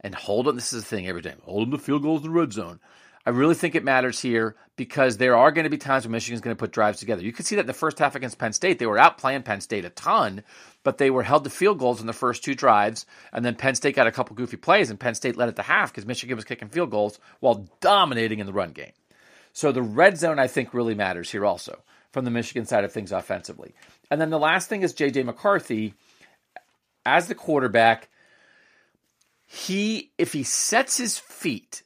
and 0.00 0.14
hold 0.14 0.46
them, 0.46 0.56
this 0.56 0.72
is 0.72 0.82
the 0.82 0.88
thing 0.88 1.06
every 1.06 1.22
time, 1.22 1.40
hold 1.44 1.70
them 1.70 1.78
to 1.78 1.84
field 1.84 2.02
goals 2.02 2.24
in 2.24 2.32
the 2.32 2.38
red 2.38 2.52
zone. 2.52 2.80
I 3.24 3.30
really 3.30 3.54
think 3.54 3.74
it 3.74 3.84
matters 3.84 4.20
here 4.20 4.56
because 4.76 5.16
there 5.16 5.36
are 5.36 5.52
going 5.52 5.64
to 5.64 5.70
be 5.70 5.78
times 5.78 6.04
when 6.04 6.12
Michigan's 6.12 6.40
going 6.40 6.56
to 6.56 6.58
put 6.58 6.72
drives 6.72 6.98
together. 6.98 7.22
You 7.22 7.32
can 7.32 7.44
see 7.44 7.54
that 7.54 7.62
in 7.62 7.66
the 7.66 7.72
first 7.72 8.00
half 8.00 8.16
against 8.16 8.38
Penn 8.38 8.52
State. 8.52 8.80
They 8.80 8.86
were 8.86 8.98
out 8.98 9.18
playing 9.18 9.42
Penn 9.42 9.60
State 9.60 9.84
a 9.84 9.90
ton, 9.90 10.42
but 10.82 10.98
they 10.98 11.08
were 11.08 11.22
held 11.22 11.44
to 11.44 11.50
field 11.50 11.78
goals 11.78 12.00
in 12.00 12.08
the 12.08 12.12
first 12.12 12.42
two 12.42 12.56
drives. 12.56 13.06
And 13.32 13.44
then 13.44 13.54
Penn 13.54 13.76
State 13.76 13.94
got 13.94 14.08
a 14.08 14.12
couple 14.12 14.34
goofy 14.34 14.56
plays, 14.56 14.90
and 14.90 14.98
Penn 14.98 15.14
State 15.14 15.36
led 15.36 15.48
at 15.48 15.54
the 15.54 15.62
half 15.62 15.92
because 15.92 16.04
Michigan 16.04 16.34
was 16.34 16.44
kicking 16.44 16.68
field 16.68 16.90
goals 16.90 17.20
while 17.38 17.68
dominating 17.80 18.40
in 18.40 18.46
the 18.46 18.52
run 18.52 18.72
game. 18.72 18.92
So 19.52 19.70
the 19.70 19.82
red 19.82 20.18
zone, 20.18 20.40
I 20.40 20.48
think, 20.48 20.74
really 20.74 20.94
matters 20.94 21.30
here 21.30 21.46
also 21.46 21.82
from 22.10 22.24
the 22.24 22.30
Michigan 22.30 22.66
side 22.66 22.84
of 22.84 22.92
things 22.92 23.12
offensively. 23.12 23.74
And 24.10 24.20
then 24.20 24.30
the 24.30 24.38
last 24.38 24.68
thing 24.68 24.82
is 24.82 24.94
J.J. 24.94 25.22
McCarthy 25.22 25.94
as 27.06 27.28
the 27.28 27.34
quarterback. 27.34 28.08
He, 29.46 30.10
if 30.18 30.32
he 30.32 30.42
sets 30.42 30.96
his 30.96 31.18
feet 31.18 31.82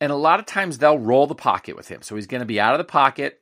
and 0.00 0.12
a 0.12 0.16
lot 0.16 0.40
of 0.40 0.46
times 0.46 0.78
they'll 0.78 0.98
roll 0.98 1.26
the 1.26 1.34
pocket 1.34 1.76
with 1.76 1.88
him. 1.88 2.02
So 2.02 2.16
he's 2.16 2.26
going 2.26 2.40
to 2.40 2.46
be 2.46 2.60
out 2.60 2.74
of 2.74 2.78
the 2.78 2.84
pocket. 2.84 3.40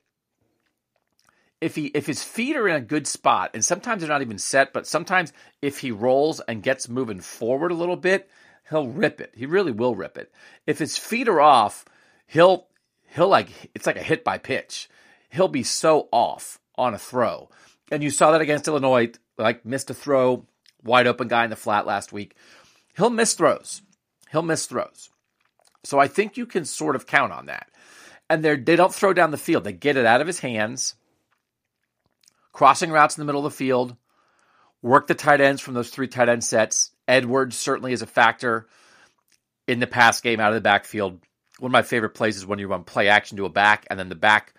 If 1.60 1.74
he 1.76 1.86
if 1.86 2.06
his 2.06 2.22
feet 2.22 2.56
are 2.56 2.68
in 2.68 2.76
a 2.76 2.80
good 2.80 3.06
spot, 3.06 3.50
and 3.54 3.64
sometimes 3.64 4.00
they're 4.00 4.08
not 4.08 4.22
even 4.22 4.38
set, 4.38 4.72
but 4.72 4.86
sometimes 4.86 5.32
if 5.62 5.78
he 5.78 5.90
rolls 5.90 6.40
and 6.40 6.62
gets 6.62 6.88
moving 6.88 7.20
forward 7.20 7.70
a 7.70 7.76
little 7.76 7.96
bit, 7.96 8.28
he'll 8.68 8.88
rip 8.88 9.20
it. 9.20 9.32
He 9.34 9.46
really 9.46 9.72
will 9.72 9.94
rip 9.94 10.18
it. 10.18 10.30
If 10.66 10.78
his 10.78 10.98
feet 10.98 11.28
are 11.28 11.40
off, 11.40 11.84
he'll 12.26 12.66
he'll 13.14 13.28
like 13.28 13.48
it's 13.74 13.86
like 13.86 13.96
a 13.96 14.02
hit 14.02 14.24
by 14.24 14.38
pitch. 14.38 14.90
He'll 15.30 15.48
be 15.48 15.62
so 15.62 16.08
off 16.12 16.60
on 16.76 16.92
a 16.94 16.98
throw. 16.98 17.48
And 17.90 18.02
you 18.02 18.10
saw 18.10 18.32
that 18.32 18.40
against 18.40 18.68
Illinois, 18.68 19.12
like 19.38 19.64
missed 19.64 19.90
a 19.90 19.94
throw, 19.94 20.46
wide 20.82 21.06
open 21.06 21.28
guy 21.28 21.44
in 21.44 21.50
the 21.50 21.56
flat 21.56 21.86
last 21.86 22.12
week. 22.12 22.36
He'll 22.96 23.10
miss 23.10 23.34
throws. 23.34 23.82
He'll 24.30 24.42
miss 24.42 24.66
throws. 24.66 25.10
So 25.84 25.98
I 25.98 26.08
think 26.08 26.36
you 26.36 26.46
can 26.46 26.64
sort 26.64 26.96
of 26.96 27.06
count 27.06 27.32
on 27.32 27.46
that. 27.46 27.68
And 28.28 28.44
they 28.44 28.56
they 28.56 28.76
don't 28.76 28.94
throw 28.94 29.12
down 29.12 29.30
the 29.30 29.36
field. 29.36 29.64
They 29.64 29.72
get 29.72 29.96
it 29.96 30.06
out 30.06 30.20
of 30.20 30.26
his 30.26 30.40
hands, 30.40 30.94
crossing 32.52 32.90
routes 32.90 33.16
in 33.16 33.20
the 33.20 33.26
middle 33.26 33.44
of 33.44 33.52
the 33.52 33.56
field, 33.56 33.96
work 34.82 35.06
the 35.06 35.14
tight 35.14 35.40
ends 35.40 35.60
from 35.60 35.74
those 35.74 35.90
three 35.90 36.08
tight 36.08 36.28
end 36.28 36.42
sets. 36.42 36.90
Edwards 37.06 37.56
certainly 37.56 37.92
is 37.92 38.02
a 38.02 38.06
factor 38.06 38.66
in 39.68 39.78
the 39.78 39.86
pass 39.86 40.20
game 40.22 40.40
out 40.40 40.48
of 40.48 40.54
the 40.54 40.60
backfield. 40.62 41.20
One 41.58 41.68
of 41.68 41.72
my 41.72 41.82
favorite 41.82 42.14
plays 42.14 42.36
is 42.36 42.46
when 42.46 42.58
you 42.58 42.66
run 42.66 42.84
play 42.84 43.08
action 43.08 43.36
to 43.36 43.44
a 43.44 43.50
back 43.50 43.86
and 43.90 43.98
then 43.98 44.08
the 44.08 44.14
back 44.14 44.53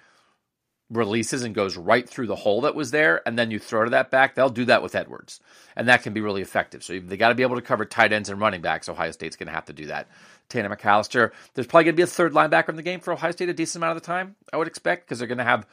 releases 0.90 1.44
and 1.44 1.56
goes 1.56 1.78
right 1.78 2.08
through 2.08 2.28
the 2.28 2.36
hole 2.36 2.62
that 2.62 2.76
was 2.76 2.92
there, 2.92 3.28
and 3.28 3.38
then 3.38 3.52
you 3.52 3.60
throw 3.60 3.84
to 3.86 3.90
that 3.92 4.12
back. 4.12 4.36
They'll 4.36 4.50
do 4.50 4.66
that 4.66 4.84
with 4.84 4.96
Edwards, 4.96 5.40
and 5.76 5.88
that 5.88 6.04
can 6.04 6.14
be 6.14 6.22
really 6.22 6.42
effective. 6.42 6.84
So 6.84 7.00
they 7.00 7.18
got 7.18 7.30
to 7.30 7.36
be 7.36 7.44
able 7.44 7.56
to 7.56 7.62
cover 7.62 7.86
tight 7.86 8.14
ends 8.14 8.30
and 8.30 8.40
running 8.40 8.62
backs. 8.62 8.88
Ohio 8.88 9.12
State's 9.12 9.36
going 9.36 9.48
to 9.48 9.54
have 9.54 9.66
to 9.66 9.74
do 9.74 9.88
that. 9.88 10.08
Tanner 10.48 10.74
McCalister, 10.76 11.32
There's 11.54 11.68
probably 11.68 11.86
going 11.86 11.96
to 11.96 11.98
be 11.98 12.04
a 12.04 12.08
third 12.08 12.34
linebacker 12.34 12.70
in 12.70 12.76
the 12.76 12.84
game 12.84 13.00
for 13.00 13.14
Ohio 13.14 13.32
State 13.32 13.50
a 13.50 13.54
decent 13.54 13.84
amount 13.84 13.98
of 13.98 14.04
the 14.04 14.08
time, 14.08 14.36
I 14.54 14.58
would 14.58 14.68
expect, 14.68 15.06
because 15.06 15.20
they're 15.20 15.28
going 15.28 15.40
to 15.40 15.44
have 15.44 15.66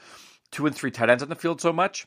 two 0.51 0.67
and 0.67 0.75
three 0.75 0.91
tight 0.91 1.11
ends 1.11 1.23
on 1.23 1.29
the 1.29 1.37
field 1.37 1.61
so 1.61 1.73
much. 1.73 2.07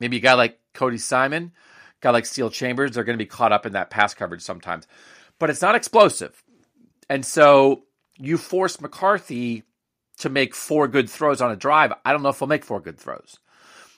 Maybe 0.00 0.16
a 0.16 0.20
guy 0.20 0.34
like 0.34 0.58
Cody 0.74 0.98
Simon, 0.98 1.52
a 1.54 2.00
guy 2.00 2.10
like 2.10 2.26
Steele 2.26 2.50
Chambers, 2.50 2.92
they're 2.92 3.04
going 3.04 3.18
to 3.18 3.24
be 3.24 3.28
caught 3.28 3.52
up 3.52 3.66
in 3.66 3.74
that 3.74 3.90
pass 3.90 4.14
coverage 4.14 4.42
sometimes. 4.42 4.88
But 5.38 5.50
it's 5.50 5.62
not 5.62 5.74
explosive. 5.76 6.42
And 7.08 7.24
so 7.24 7.84
you 8.18 8.36
force 8.36 8.80
McCarthy 8.80 9.64
to 10.20 10.28
make 10.28 10.54
four 10.54 10.88
good 10.88 11.10
throws 11.10 11.40
on 11.40 11.50
a 11.50 11.56
drive. 11.56 11.92
I 12.04 12.12
don't 12.12 12.22
know 12.22 12.28
if 12.30 12.38
he'll 12.38 12.48
make 12.48 12.64
four 12.64 12.80
good 12.80 12.98
throws. 12.98 13.38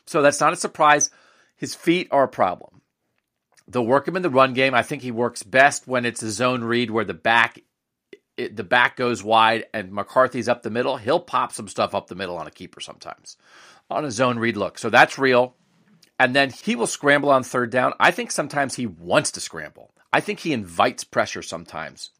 So 0.06 0.22
that's 0.22 0.40
not 0.40 0.52
a 0.52 0.56
surprise. 0.56 1.10
His 1.56 1.74
feet 1.74 2.08
are 2.10 2.24
a 2.24 2.28
problem. 2.28 2.82
They'll 3.68 3.86
work 3.86 4.08
him 4.08 4.16
in 4.16 4.22
the 4.22 4.30
run 4.30 4.54
game. 4.54 4.74
I 4.74 4.82
think 4.82 5.02
he 5.02 5.10
works 5.10 5.42
best 5.42 5.86
when 5.86 6.04
it's 6.04 6.22
a 6.22 6.30
zone 6.30 6.64
read 6.64 6.90
where 6.90 7.04
the 7.04 7.14
back 7.14 7.60
it, 8.36 8.56
the 8.56 8.64
back 8.64 8.96
goes 8.96 9.22
wide 9.22 9.66
and 9.74 9.92
McCarthy's 9.92 10.48
up 10.48 10.62
the 10.62 10.70
middle. 10.70 10.96
He'll 10.96 11.20
pop 11.20 11.52
some 11.52 11.68
stuff 11.68 11.94
up 11.94 12.08
the 12.08 12.14
middle 12.14 12.36
on 12.36 12.46
a 12.46 12.50
keeper 12.50 12.80
sometimes 12.80 13.36
on 13.90 14.04
a 14.04 14.10
zone 14.10 14.38
read 14.38 14.56
look. 14.56 14.78
So 14.78 14.90
that's 14.90 15.18
real. 15.18 15.54
And 16.18 16.34
then 16.34 16.50
he 16.50 16.76
will 16.76 16.86
scramble 16.86 17.30
on 17.30 17.42
third 17.42 17.70
down. 17.70 17.92
I 18.00 18.10
think 18.10 18.30
sometimes 18.30 18.74
he 18.74 18.86
wants 18.86 19.32
to 19.32 19.40
scramble. 19.40 19.92
I 20.12 20.20
think 20.20 20.40
he 20.40 20.52
invites 20.52 21.04
pressure 21.04 21.42
sometimes 21.42 22.10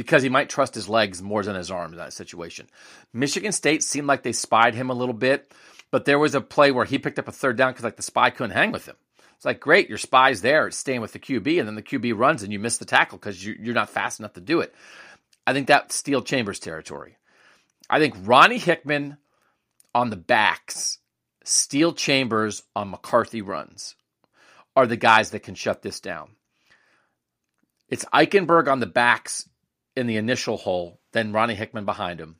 because 0.00 0.22
he 0.22 0.30
might 0.30 0.48
trust 0.48 0.74
his 0.74 0.88
legs 0.88 1.20
more 1.20 1.42
than 1.42 1.54
his 1.54 1.70
arms 1.70 1.92
in 1.92 1.98
that 1.98 2.14
situation. 2.14 2.66
Michigan 3.12 3.52
State 3.52 3.82
seemed 3.82 4.06
like 4.06 4.22
they 4.22 4.32
spied 4.32 4.74
him 4.74 4.88
a 4.88 4.94
little 4.94 5.12
bit, 5.12 5.52
but 5.90 6.06
there 6.06 6.18
was 6.18 6.34
a 6.34 6.40
play 6.40 6.70
where 6.70 6.86
he 6.86 6.98
picked 6.98 7.18
up 7.18 7.28
a 7.28 7.32
third 7.32 7.58
down 7.58 7.72
because 7.72 7.84
like 7.84 7.98
the 7.98 8.02
spy 8.02 8.30
couldn't 8.30 8.56
hang 8.56 8.72
with 8.72 8.86
him. 8.86 8.96
It's 9.36 9.44
like, 9.44 9.60
great, 9.60 9.90
your 9.90 9.98
spy's 9.98 10.40
there, 10.40 10.66
it's 10.66 10.78
staying 10.78 11.02
with 11.02 11.12
the 11.12 11.18
QB, 11.18 11.58
and 11.58 11.68
then 11.68 11.74
the 11.74 11.82
QB 11.82 12.16
runs 12.16 12.42
and 12.42 12.50
you 12.50 12.58
miss 12.58 12.78
the 12.78 12.86
tackle 12.86 13.18
because 13.18 13.44
you, 13.44 13.54
you're 13.60 13.74
not 13.74 13.90
fast 13.90 14.20
enough 14.20 14.32
to 14.32 14.40
do 14.40 14.60
it. 14.60 14.74
I 15.46 15.52
think 15.52 15.66
that's 15.66 15.94
Steele 15.94 16.22
Chambers 16.22 16.60
territory. 16.60 17.18
I 17.90 17.98
think 17.98 18.14
Ronnie 18.22 18.56
Hickman 18.56 19.18
on 19.94 20.08
the 20.08 20.16
backs, 20.16 20.96
Steele 21.44 21.92
Chambers 21.92 22.62
on 22.74 22.88
McCarthy 22.88 23.42
runs 23.42 23.96
are 24.74 24.86
the 24.86 24.96
guys 24.96 25.32
that 25.32 25.40
can 25.40 25.54
shut 25.54 25.82
this 25.82 26.00
down. 26.00 26.30
It's 27.90 28.06
Eichenberg 28.06 28.66
on 28.66 28.80
the 28.80 28.86
backs 28.86 29.46
in 30.00 30.06
the 30.06 30.16
initial 30.16 30.56
hole, 30.56 31.00
then 31.12 31.32
Ronnie 31.32 31.54
Hickman 31.54 31.84
behind 31.84 32.20
him. 32.20 32.36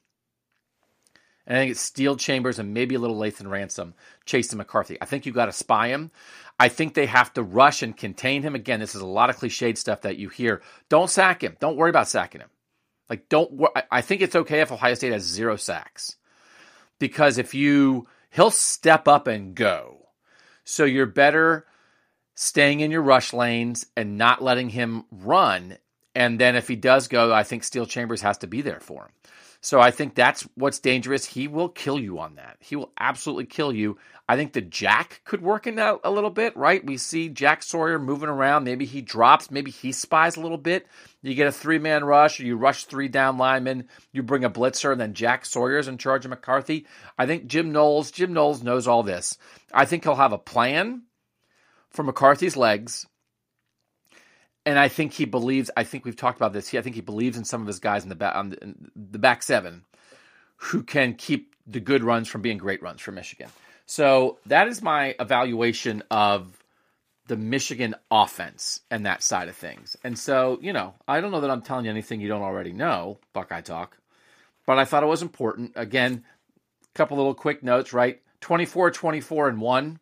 And 1.46 1.56
I 1.56 1.60
think 1.60 1.70
it's 1.72 1.80
Steele 1.80 2.16
Chambers 2.16 2.58
and 2.58 2.74
maybe 2.74 2.94
a 2.94 2.98
little 2.98 3.16
Lathan 3.16 3.50
Ransom 3.50 3.94
chasing 4.24 4.58
McCarthy. 4.58 4.98
I 5.00 5.04
think 5.04 5.26
you 5.26 5.32
got 5.32 5.46
to 5.46 5.52
spy 5.52 5.88
him. 5.88 6.10
I 6.58 6.68
think 6.68 6.94
they 6.94 7.06
have 7.06 7.32
to 7.34 7.42
rush 7.42 7.82
and 7.82 7.96
contain 7.96 8.42
him. 8.42 8.54
Again, 8.54 8.80
this 8.80 8.94
is 8.94 9.00
a 9.00 9.06
lot 9.06 9.30
of 9.30 9.36
cliched 9.36 9.78
stuff 9.78 10.02
that 10.02 10.16
you 10.16 10.28
hear. 10.28 10.62
Don't 10.88 11.10
sack 11.10 11.42
him. 11.42 11.56
Don't 11.60 11.76
worry 11.76 11.90
about 11.90 12.08
sacking 12.08 12.40
him. 12.40 12.50
Like, 13.08 13.28
don't. 13.28 13.60
I 13.90 14.02
think 14.02 14.22
it's 14.22 14.36
okay 14.36 14.60
if 14.60 14.70
Ohio 14.70 14.94
State 14.94 15.12
has 15.12 15.24
zero 15.24 15.56
sacks 15.56 16.16
because 17.00 17.38
if 17.38 17.54
you, 17.54 18.06
he'll 18.30 18.52
step 18.52 19.08
up 19.08 19.26
and 19.26 19.54
go. 19.54 20.06
So 20.64 20.84
you're 20.84 21.06
better 21.06 21.66
staying 22.36 22.80
in 22.80 22.92
your 22.92 23.02
rush 23.02 23.32
lanes 23.32 23.86
and 23.96 24.16
not 24.16 24.42
letting 24.42 24.68
him 24.68 25.04
run. 25.10 25.78
And 26.14 26.40
then 26.40 26.56
if 26.56 26.66
he 26.68 26.76
does 26.76 27.08
go, 27.08 27.32
I 27.32 27.42
think 27.42 27.64
Steele 27.64 27.86
Chambers 27.86 28.22
has 28.22 28.38
to 28.38 28.46
be 28.46 28.62
there 28.62 28.80
for 28.80 29.04
him. 29.04 29.30
So 29.62 29.78
I 29.78 29.90
think 29.90 30.14
that's 30.14 30.48
what's 30.54 30.78
dangerous. 30.78 31.26
He 31.26 31.46
will 31.46 31.68
kill 31.68 31.98
you 31.98 32.18
on 32.18 32.36
that. 32.36 32.56
He 32.60 32.76
will 32.76 32.92
absolutely 32.98 33.44
kill 33.44 33.72
you. 33.72 33.98
I 34.26 34.36
think 34.36 34.52
the 34.52 34.62
Jack 34.62 35.20
could 35.24 35.42
work 35.42 35.66
in 35.66 35.74
that 35.74 36.00
a 36.02 36.10
little 36.10 36.30
bit, 36.30 36.56
right? 36.56 36.84
We 36.84 36.96
see 36.96 37.28
Jack 37.28 37.62
Sawyer 37.62 37.98
moving 37.98 38.30
around. 38.30 38.64
Maybe 38.64 38.86
he 38.86 39.02
drops. 39.02 39.50
Maybe 39.50 39.70
he 39.70 39.92
spies 39.92 40.36
a 40.36 40.40
little 40.40 40.56
bit. 40.56 40.86
You 41.20 41.34
get 41.34 41.48
a 41.48 41.52
three 41.52 41.78
man 41.78 42.04
rush, 42.04 42.40
or 42.40 42.44
you 42.44 42.56
rush 42.56 42.84
three 42.84 43.08
down 43.08 43.36
linemen. 43.36 43.88
You 44.12 44.22
bring 44.22 44.44
a 44.44 44.50
blitzer, 44.50 44.92
and 44.92 45.00
then 45.00 45.12
Jack 45.12 45.44
Sawyer's 45.44 45.88
in 45.88 45.98
charge 45.98 46.24
of 46.24 46.30
McCarthy. 46.30 46.86
I 47.18 47.26
think 47.26 47.46
Jim 47.46 47.70
Knowles. 47.70 48.12
Jim 48.12 48.32
Knowles 48.32 48.62
knows 48.62 48.88
all 48.88 49.02
this. 49.02 49.36
I 49.74 49.84
think 49.84 50.04
he'll 50.04 50.14
have 50.14 50.32
a 50.32 50.38
plan 50.38 51.02
for 51.90 52.02
McCarthy's 52.02 52.56
legs 52.56 53.06
and 54.66 54.78
I 54.78 54.88
think 54.88 55.12
he 55.12 55.24
believes. 55.24 55.70
I 55.76 55.84
think 55.84 56.04
we've 56.04 56.16
talked 56.16 56.38
about 56.38 56.52
this. 56.52 56.68
He, 56.68 56.78
I 56.78 56.82
think 56.82 56.94
he 56.94 57.00
believes 57.00 57.36
in 57.36 57.44
some 57.44 57.60
of 57.60 57.66
his 57.66 57.78
guys 57.78 58.02
in 58.02 58.08
the 58.08 58.14
back 58.14 58.34
on 58.34 58.50
the, 58.50 58.74
the, 58.94 59.18
back 59.18 59.42
seven, 59.42 59.84
who 60.56 60.82
can 60.82 61.14
keep 61.14 61.54
the 61.66 61.80
good 61.80 62.02
runs 62.02 62.28
from 62.28 62.42
being 62.42 62.58
great 62.58 62.82
runs 62.82 63.00
for 63.00 63.12
Michigan. 63.12 63.48
So 63.86 64.38
that 64.46 64.68
is 64.68 64.82
my 64.82 65.14
evaluation 65.18 66.02
of 66.10 66.56
the 67.26 67.36
Michigan 67.36 67.94
offense 68.10 68.80
and 68.90 69.06
that 69.06 69.22
side 69.22 69.48
of 69.48 69.56
things. 69.56 69.96
And 70.04 70.18
so 70.18 70.58
you 70.60 70.72
know, 70.72 70.94
I 71.08 71.20
don't 71.20 71.30
know 71.30 71.40
that 71.40 71.50
I'm 71.50 71.62
telling 71.62 71.86
you 71.86 71.90
anything 71.90 72.20
you 72.20 72.28
don't 72.28 72.42
already 72.42 72.72
know, 72.72 73.18
Buckeye 73.32 73.62
talk, 73.62 73.96
but 74.66 74.78
I 74.78 74.84
thought 74.84 75.02
it 75.02 75.06
was 75.06 75.22
important. 75.22 75.72
Again, 75.74 76.24
a 76.82 76.98
couple 76.98 77.16
little 77.16 77.34
quick 77.34 77.62
notes. 77.62 77.92
Right, 77.92 78.20
24, 78.42 78.90
24, 78.90 79.48
and 79.48 79.60
one 79.60 80.00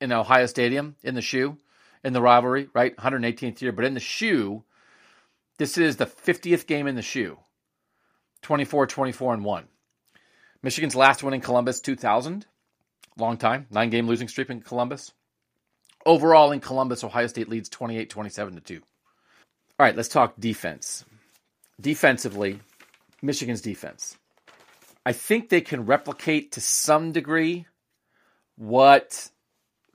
in 0.00 0.12
Ohio 0.12 0.46
Stadium 0.46 0.96
in 1.02 1.14
the 1.14 1.22
shoe 1.22 1.56
in 2.04 2.12
the 2.12 2.20
rivalry, 2.20 2.68
right? 2.74 2.96
118th 2.96 3.60
year. 3.60 3.72
But 3.72 3.84
in 3.86 3.94
the 3.94 4.00
shoe, 4.00 4.62
this 5.58 5.78
is 5.78 5.96
the 5.96 6.06
50th 6.06 6.66
game 6.66 6.86
in 6.86 6.94
the 6.94 7.02
shoe 7.02 7.38
24, 8.42 8.86
24, 8.86 9.34
and 9.34 9.44
1. 9.44 9.64
Michigan's 10.62 10.96
last 10.96 11.22
win 11.22 11.34
in 11.34 11.40
Columbus, 11.40 11.80
2000. 11.80 12.46
Long 13.16 13.36
time. 13.36 13.66
Nine 13.70 13.90
game 13.90 14.06
losing 14.06 14.28
streak 14.28 14.50
in 14.50 14.60
Columbus. 14.60 15.12
Overall, 16.06 16.52
in 16.52 16.60
Columbus, 16.60 17.04
Ohio 17.04 17.26
State 17.26 17.48
leads 17.48 17.68
28 17.68 18.10
27 18.10 18.54
to 18.56 18.60
2. 18.60 18.74
All 18.76 18.82
right, 19.86 19.96
let's 19.96 20.08
talk 20.08 20.34
defense. 20.38 21.04
Defensively, 21.80 22.60
Michigan's 23.22 23.62
defense. 23.62 24.16
I 25.06 25.12
think 25.12 25.48
they 25.48 25.60
can 25.60 25.86
replicate 25.86 26.52
to 26.52 26.60
some 26.60 27.12
degree 27.12 27.66
what 28.56 29.30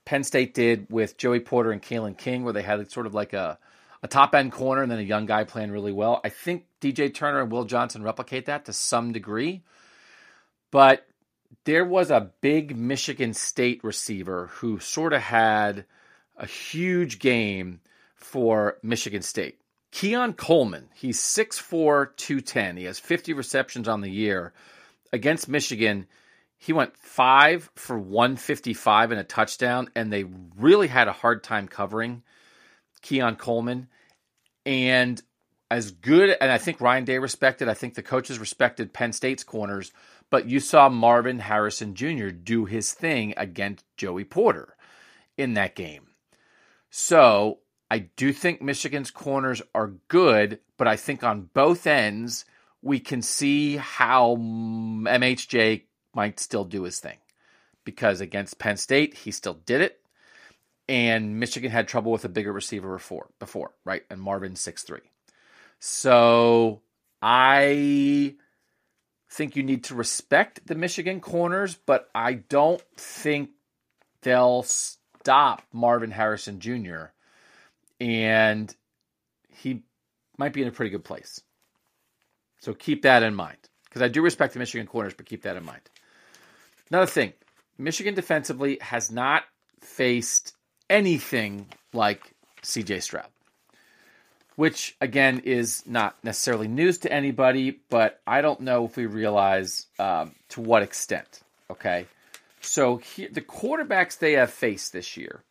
Penn 0.10 0.24
State 0.24 0.56
did 0.56 0.88
with 0.90 1.18
Joey 1.18 1.40
Porter 1.40 1.72
and 1.72 1.84
Kalen 1.84 2.18
King, 2.18 2.44
where 2.44 2.52
they 2.52 2.64
had 2.64 2.90
sort 2.90 3.06
of 3.06 3.14
like 3.14 3.34
a, 3.34 3.60
a 4.02 4.08
top 4.08 4.34
end 4.34 4.52
corner 4.52 4.82
and 4.82 4.92
then 4.92 4.98
a 4.98 5.04
young 5.04 5.28
guy 5.28 5.44
playing 5.44 5.70
really 5.70 5.92
well. 5.92 6.20
I 6.24 6.30
think 6.30 6.66
DJ 6.82 7.14
Turner 7.14 7.42
and 7.42 7.52
Will 7.52 7.64
Johnson 7.64 8.02
replicate 8.02 8.48
that 8.48 8.66
to 8.66 8.74
some 8.74 9.12
degree. 9.12 9.62
But 10.72 11.06
there 11.66 11.86
was 11.86 12.10
a 12.10 12.32
big 12.42 12.76
Michigan 12.76 13.36
State 13.36 13.84
receiver 13.84 14.48
who 14.48 14.80
sort 14.80 15.14
of 15.14 15.22
had 15.22 15.86
a 16.38 16.48
huge 16.48 17.20
game 17.20 17.80
for 18.16 18.80
Michigan 18.82 19.22
State. 19.22 19.60
Keon 19.92 20.34
Coleman, 20.34 20.90
he's 20.96 21.20
6'4, 21.20 22.16
210. 22.16 22.78
He 22.78 22.86
has 22.86 22.98
50 22.98 23.34
receptions 23.34 23.88
on 23.88 24.02
the 24.02 24.10
year. 24.10 24.54
Against 25.14 25.48
Michigan, 25.48 26.08
he 26.60 26.74
went 26.74 26.98
five 26.98 27.72
for 27.76 27.98
155 27.98 29.12
and 29.12 29.20
a 29.20 29.24
touchdown, 29.24 29.90
and 29.96 30.12
they 30.12 30.26
really 30.58 30.88
had 30.88 31.08
a 31.08 31.14
hard 31.14 31.42
time 31.42 31.70
covering 31.70 32.22
Keon 33.02 33.38
Coleman. 33.38 33.88
And 34.66 35.22
as 35.72 35.92
good, 35.92 36.36
and 36.42 36.52
I 36.52 36.58
think 36.58 36.82
Ryan 36.82 37.06
Day 37.06 37.18
respected, 37.18 37.70
I 37.70 37.74
think 37.76 37.94
the 37.94 38.04
coaches 38.04 38.40
respected 38.40 38.92
Penn 38.92 39.14
State's 39.14 39.44
corners, 39.44 39.94
but 40.30 40.48
you 40.48 40.60
saw 40.60 40.90
Marvin 40.90 41.40
Harrison 41.40 41.96
Jr. 41.96 42.28
do 42.28 42.66
his 42.66 42.92
thing 42.92 43.34
against 43.38 43.86
Joey 43.96 44.26
Porter 44.26 44.76
in 45.38 45.54
that 45.54 45.76
game. 45.76 46.08
So 46.90 47.60
I 47.90 48.00
do 48.00 48.34
think 48.34 48.62
Michigan's 48.62 49.12
corners 49.12 49.62
are 49.74 49.94
good, 50.10 50.60
but 50.78 50.90
I 50.90 50.98
think 50.98 51.24
on 51.24 51.50
both 51.54 51.88
ends, 51.88 52.44
we 52.82 53.00
can 53.00 53.22
see 53.22 53.78
how 53.78 54.36
MHJ 54.36 55.84
might 56.14 56.40
still 56.40 56.66
do 56.66 56.84
his 56.84 57.00
thing. 57.00 57.18
Because 57.86 58.22
against 58.22 58.60
Penn 58.60 58.78
State, 58.78 59.14
he 59.14 59.32
still 59.32 59.56
did 59.66 59.82
it. 59.82 60.00
And 60.88 61.40
Michigan 61.40 61.72
had 61.72 61.88
trouble 61.88 62.12
with 62.12 62.26
a 62.26 62.30
bigger 62.30 62.52
receiver 62.52 62.94
before, 62.94 63.28
before 63.40 63.72
right? 63.86 64.04
And 64.10 64.22
Marvin 64.22 64.56
six 64.56 64.84
three. 64.84 65.02
So 65.80 66.82
I 67.22 68.36
think 69.30 69.56
you 69.56 69.64
need 69.64 69.86
to 69.86 69.96
respect 69.96 70.66
the 70.66 70.76
Michigan 70.76 71.20
corners, 71.22 71.78
but 71.86 72.10
I 72.16 72.34
don't 72.34 72.82
think 72.98 73.52
they'll 74.22 74.64
stop 74.64 75.62
Marvin 75.72 76.12
Harrison 76.12 76.60
Jr. 76.60 77.06
And 78.00 78.74
he 79.50 79.84
might 80.38 80.54
be 80.54 80.62
in 80.62 80.68
a 80.68 80.72
pretty 80.72 80.90
good 80.90 81.04
place. 81.04 81.42
So 82.62 82.74
keep 82.74 83.04
that 83.04 83.24
in 83.24 83.36
mind. 83.36 83.58
Because 83.86 84.02
I 84.02 84.08
do 84.08 84.22
respect 84.22 84.54
the 84.54 84.60
Michigan 84.60 84.88
corners, 84.88 85.14
but 85.14 85.26
keep 85.26 85.44
that 85.44 85.58
in 85.58 85.66
mind. 85.66 85.82
Another 86.92 87.06
thing 87.06 87.34
Michigan 87.78 88.16
defensively 88.16 88.78
has 88.82 89.12
not 89.12 89.44
faced 89.82 90.56
anything 90.90 91.68
like 91.94 92.34
CJ 92.64 93.02
Stroud 93.02 93.28
which 94.60 94.94
again 95.00 95.40
is 95.46 95.88
not 95.88 96.22
necessarily 96.22 96.68
news 96.68 96.98
to 96.98 97.10
anybody, 97.10 97.80
but 97.90 98.20
I 98.28 98.42
don't 98.42 98.60
know 98.60 98.84
if 98.84 98.98
we 98.98 99.06
realize 99.06 99.86
um, 99.98 100.36
to 100.50 100.60
what 100.60 100.84
extent. 100.84 101.40
Okay, 101.72 102.08
so 102.60 103.00
the 103.16 103.40
quarterbacks 103.40 104.20
they 104.20 104.34
have 104.34 104.52
faced 104.52 104.92
this 104.92 105.16
year, 105.16 105.44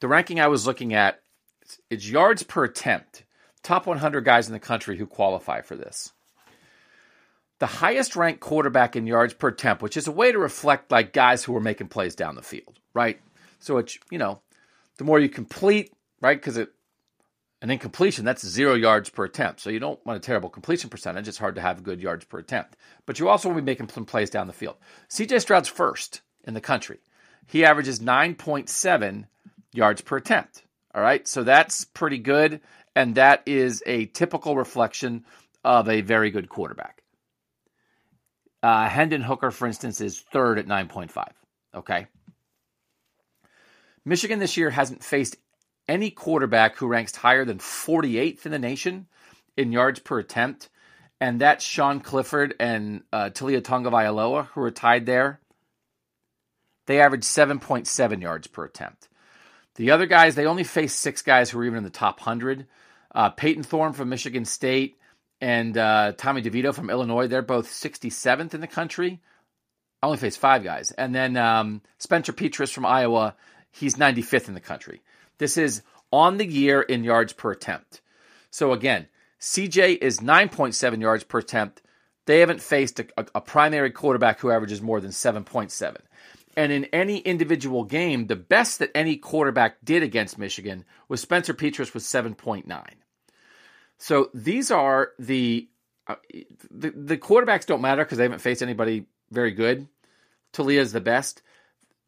the 0.00 0.08
ranking 0.08 0.40
I 0.40 0.48
was 0.48 0.66
looking 0.66 0.94
at, 0.94 1.20
it's 1.88 2.10
yards 2.10 2.42
per 2.42 2.64
attempt. 2.64 3.22
Top 3.62 3.86
100 3.86 4.24
guys 4.24 4.48
in 4.48 4.52
the 4.52 4.58
country 4.58 4.96
who 4.96 5.06
qualify 5.06 5.60
for 5.60 5.76
this. 5.76 6.12
The 7.60 7.66
highest 7.66 8.16
ranked 8.16 8.40
quarterback 8.40 8.96
in 8.96 9.06
yards 9.06 9.34
per 9.34 9.48
attempt, 9.48 9.82
which 9.82 9.96
is 9.96 10.06
a 10.06 10.12
way 10.12 10.32
to 10.32 10.38
reflect 10.38 10.90
like 10.90 11.12
guys 11.12 11.44
who 11.44 11.56
are 11.56 11.60
making 11.60 11.88
plays 11.88 12.14
down 12.14 12.34
the 12.34 12.42
field, 12.42 12.78
right? 12.94 13.20
So 13.60 13.78
it's 13.78 13.98
you 14.10 14.18
know, 14.18 14.40
the 14.98 15.04
more 15.04 15.20
you 15.20 15.28
complete, 15.28 15.92
right? 16.20 16.36
Because 16.36 16.56
it 16.56 16.70
an 17.64 17.70
incompletion, 17.70 18.26
that's 18.26 18.46
zero 18.46 18.74
yards 18.74 19.08
per 19.08 19.24
attempt. 19.24 19.60
So 19.60 19.70
you 19.70 19.78
don't 19.78 20.04
want 20.04 20.18
a 20.18 20.20
terrible 20.20 20.50
completion 20.50 20.90
percentage. 20.90 21.28
It's 21.28 21.38
hard 21.38 21.54
to 21.54 21.62
have 21.62 21.82
good 21.82 21.98
yards 21.98 22.26
per 22.26 22.38
attempt. 22.38 22.76
But 23.06 23.18
you 23.18 23.30
also 23.30 23.48
want 23.48 23.56
to 23.56 23.62
be 23.62 23.66
making 23.66 23.88
some 23.88 24.04
plays 24.04 24.28
down 24.28 24.48
the 24.48 24.52
field. 24.52 24.76
CJ 25.08 25.40
Stroud's 25.40 25.68
first 25.68 26.20
in 26.46 26.52
the 26.52 26.60
country. 26.60 26.98
He 27.46 27.64
averages 27.64 28.00
9.7 28.00 29.24
yards 29.72 30.02
per 30.02 30.18
attempt. 30.18 30.62
All 30.94 31.00
right. 31.00 31.26
So 31.26 31.42
that's 31.42 31.86
pretty 31.86 32.18
good. 32.18 32.60
And 32.94 33.14
that 33.14 33.42
is 33.46 33.82
a 33.86 34.06
typical 34.06 34.56
reflection 34.56 35.24
of 35.64 35.88
a 35.88 36.02
very 36.02 36.30
good 36.30 36.50
quarterback. 36.50 37.02
Uh, 38.64 38.88
Hendon 38.88 39.20
Hooker, 39.20 39.50
for 39.50 39.66
instance, 39.66 40.00
is 40.00 40.18
third 40.18 40.58
at 40.58 40.66
9.5. 40.66 41.28
Okay. 41.74 42.06
Michigan 44.06 44.38
this 44.38 44.56
year 44.56 44.70
hasn't 44.70 45.04
faced 45.04 45.36
any 45.86 46.10
quarterback 46.10 46.78
who 46.78 46.86
ranks 46.86 47.14
higher 47.14 47.44
than 47.44 47.58
48th 47.58 48.46
in 48.46 48.52
the 48.52 48.58
nation 48.58 49.06
in 49.54 49.70
yards 49.70 50.00
per 50.00 50.18
attempt, 50.18 50.70
and 51.20 51.42
that's 51.42 51.62
Sean 51.62 52.00
Clifford 52.00 52.54
and 52.58 53.02
uh, 53.12 53.28
Taulia 53.28 53.60
Tagovailoa, 53.60 54.46
who 54.54 54.62
are 54.62 54.70
tied 54.70 55.04
there. 55.04 55.40
They 56.86 57.02
average 57.02 57.24
7.7 57.24 58.22
yards 58.22 58.46
per 58.46 58.64
attempt. 58.64 59.10
The 59.74 59.90
other 59.90 60.06
guys, 60.06 60.36
they 60.36 60.46
only 60.46 60.64
face 60.64 60.94
six 60.94 61.20
guys 61.20 61.50
who 61.50 61.58
are 61.58 61.64
even 61.64 61.76
in 61.76 61.84
the 61.84 61.90
top 61.90 62.18
100. 62.18 62.66
Uh, 63.14 63.28
Payton 63.28 63.64
Thorne 63.64 63.92
from 63.92 64.08
Michigan 64.08 64.46
State 64.46 64.96
and 65.44 65.76
uh, 65.76 66.12
Tommy 66.16 66.40
DeVito 66.40 66.74
from 66.74 66.88
Illinois, 66.88 67.26
they're 67.26 67.42
both 67.42 67.68
67th 67.68 68.54
in 68.54 68.62
the 68.62 68.66
country. 68.66 69.20
I 70.02 70.06
only 70.06 70.16
face 70.16 70.38
five 70.38 70.64
guys. 70.64 70.90
And 70.92 71.14
then 71.14 71.36
um, 71.36 71.82
Spencer 71.98 72.32
Petras 72.32 72.72
from 72.72 72.86
Iowa, 72.86 73.36
he's 73.70 73.96
95th 73.96 74.48
in 74.48 74.54
the 74.54 74.60
country. 74.60 75.02
This 75.36 75.58
is 75.58 75.82
on 76.10 76.38
the 76.38 76.46
year 76.46 76.80
in 76.80 77.04
yards 77.04 77.34
per 77.34 77.50
attempt. 77.50 78.00
So 78.48 78.72
again, 78.72 79.06
CJ 79.38 79.98
is 80.00 80.20
9.7 80.20 81.02
yards 81.02 81.24
per 81.24 81.40
attempt. 81.40 81.82
They 82.24 82.40
haven't 82.40 82.62
faced 82.62 83.00
a, 83.00 83.06
a, 83.34 83.42
primary 83.42 83.90
quarterback 83.90 84.40
who 84.40 84.50
averages 84.50 84.80
more 84.80 84.98
than 84.98 85.10
7.7. 85.10 85.96
And 86.56 86.72
in 86.72 86.86
any 86.86 87.18
individual 87.18 87.84
game, 87.84 88.28
the 88.28 88.36
best 88.36 88.78
that 88.78 88.92
any 88.94 89.18
quarterback 89.18 89.84
did 89.84 90.02
against 90.02 90.38
Michigan 90.38 90.86
was 91.06 91.20
Spencer 91.20 91.52
Petras 91.52 91.92
with 91.92 92.02
7.9. 92.02 92.64
So 93.98 94.30
these 94.34 94.70
are 94.70 95.10
the 95.18 95.68
uh, 96.06 96.16
the, 96.70 96.90
the 96.90 97.16
quarterbacks 97.16 97.66
don't 97.66 97.80
matter 97.80 98.04
because 98.04 98.18
they 98.18 98.24
haven't 98.24 98.40
faced 98.40 98.62
anybody 98.62 99.06
very 99.30 99.52
good. 99.52 99.88
Taulia 100.52 100.78
is 100.78 100.92
the 100.92 101.00
best. 101.00 101.42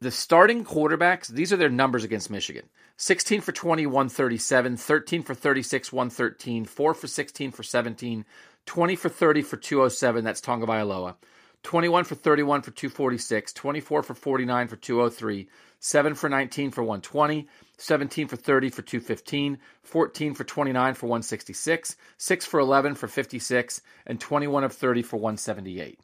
The 0.00 0.10
starting 0.10 0.64
quarterbacks, 0.64 1.28
these 1.28 1.52
are 1.52 1.56
their 1.56 1.70
numbers 1.70 2.04
against 2.04 2.30
Michigan. 2.30 2.68
16 2.98 3.40
for 3.40 3.52
20, 3.52 3.86
137, 3.86 4.76
13 4.76 5.22
for 5.22 5.34
36, 5.34 5.92
113, 5.92 6.64
4 6.66 6.94
for 6.94 7.06
16 7.06 7.52
for 7.52 7.62
17, 7.62 8.24
20 8.66 8.96
for 8.96 9.08
30 9.08 9.42
for 9.42 9.56
207, 9.56 10.24
that's 10.24 10.40
Tagovailoa. 10.40 11.16
21 11.62 12.04
for 12.04 12.14
31 12.14 12.62
for 12.62 12.70
246, 12.70 13.52
24 13.54 14.02
for 14.02 14.14
49 14.14 14.68
for 14.68 14.76
203, 14.76 15.48
7 15.80 16.14
for 16.14 16.28
19 16.28 16.70
for 16.70 16.82
120, 16.82 17.48
17 17.78 18.28
for 18.28 18.36
30 18.36 18.70
for 18.70 18.82
215, 18.82 19.58
14 19.82 20.34
for 20.34 20.44
29 20.44 20.94
for 20.94 21.06
166, 21.06 21.96
6 22.16 22.46
for 22.46 22.60
11 22.60 22.94
for 22.94 23.08
56, 23.08 23.82
and 24.06 24.20
21 24.20 24.64
of 24.64 24.72
30 24.72 25.02
for 25.02 25.16
178. 25.16 26.00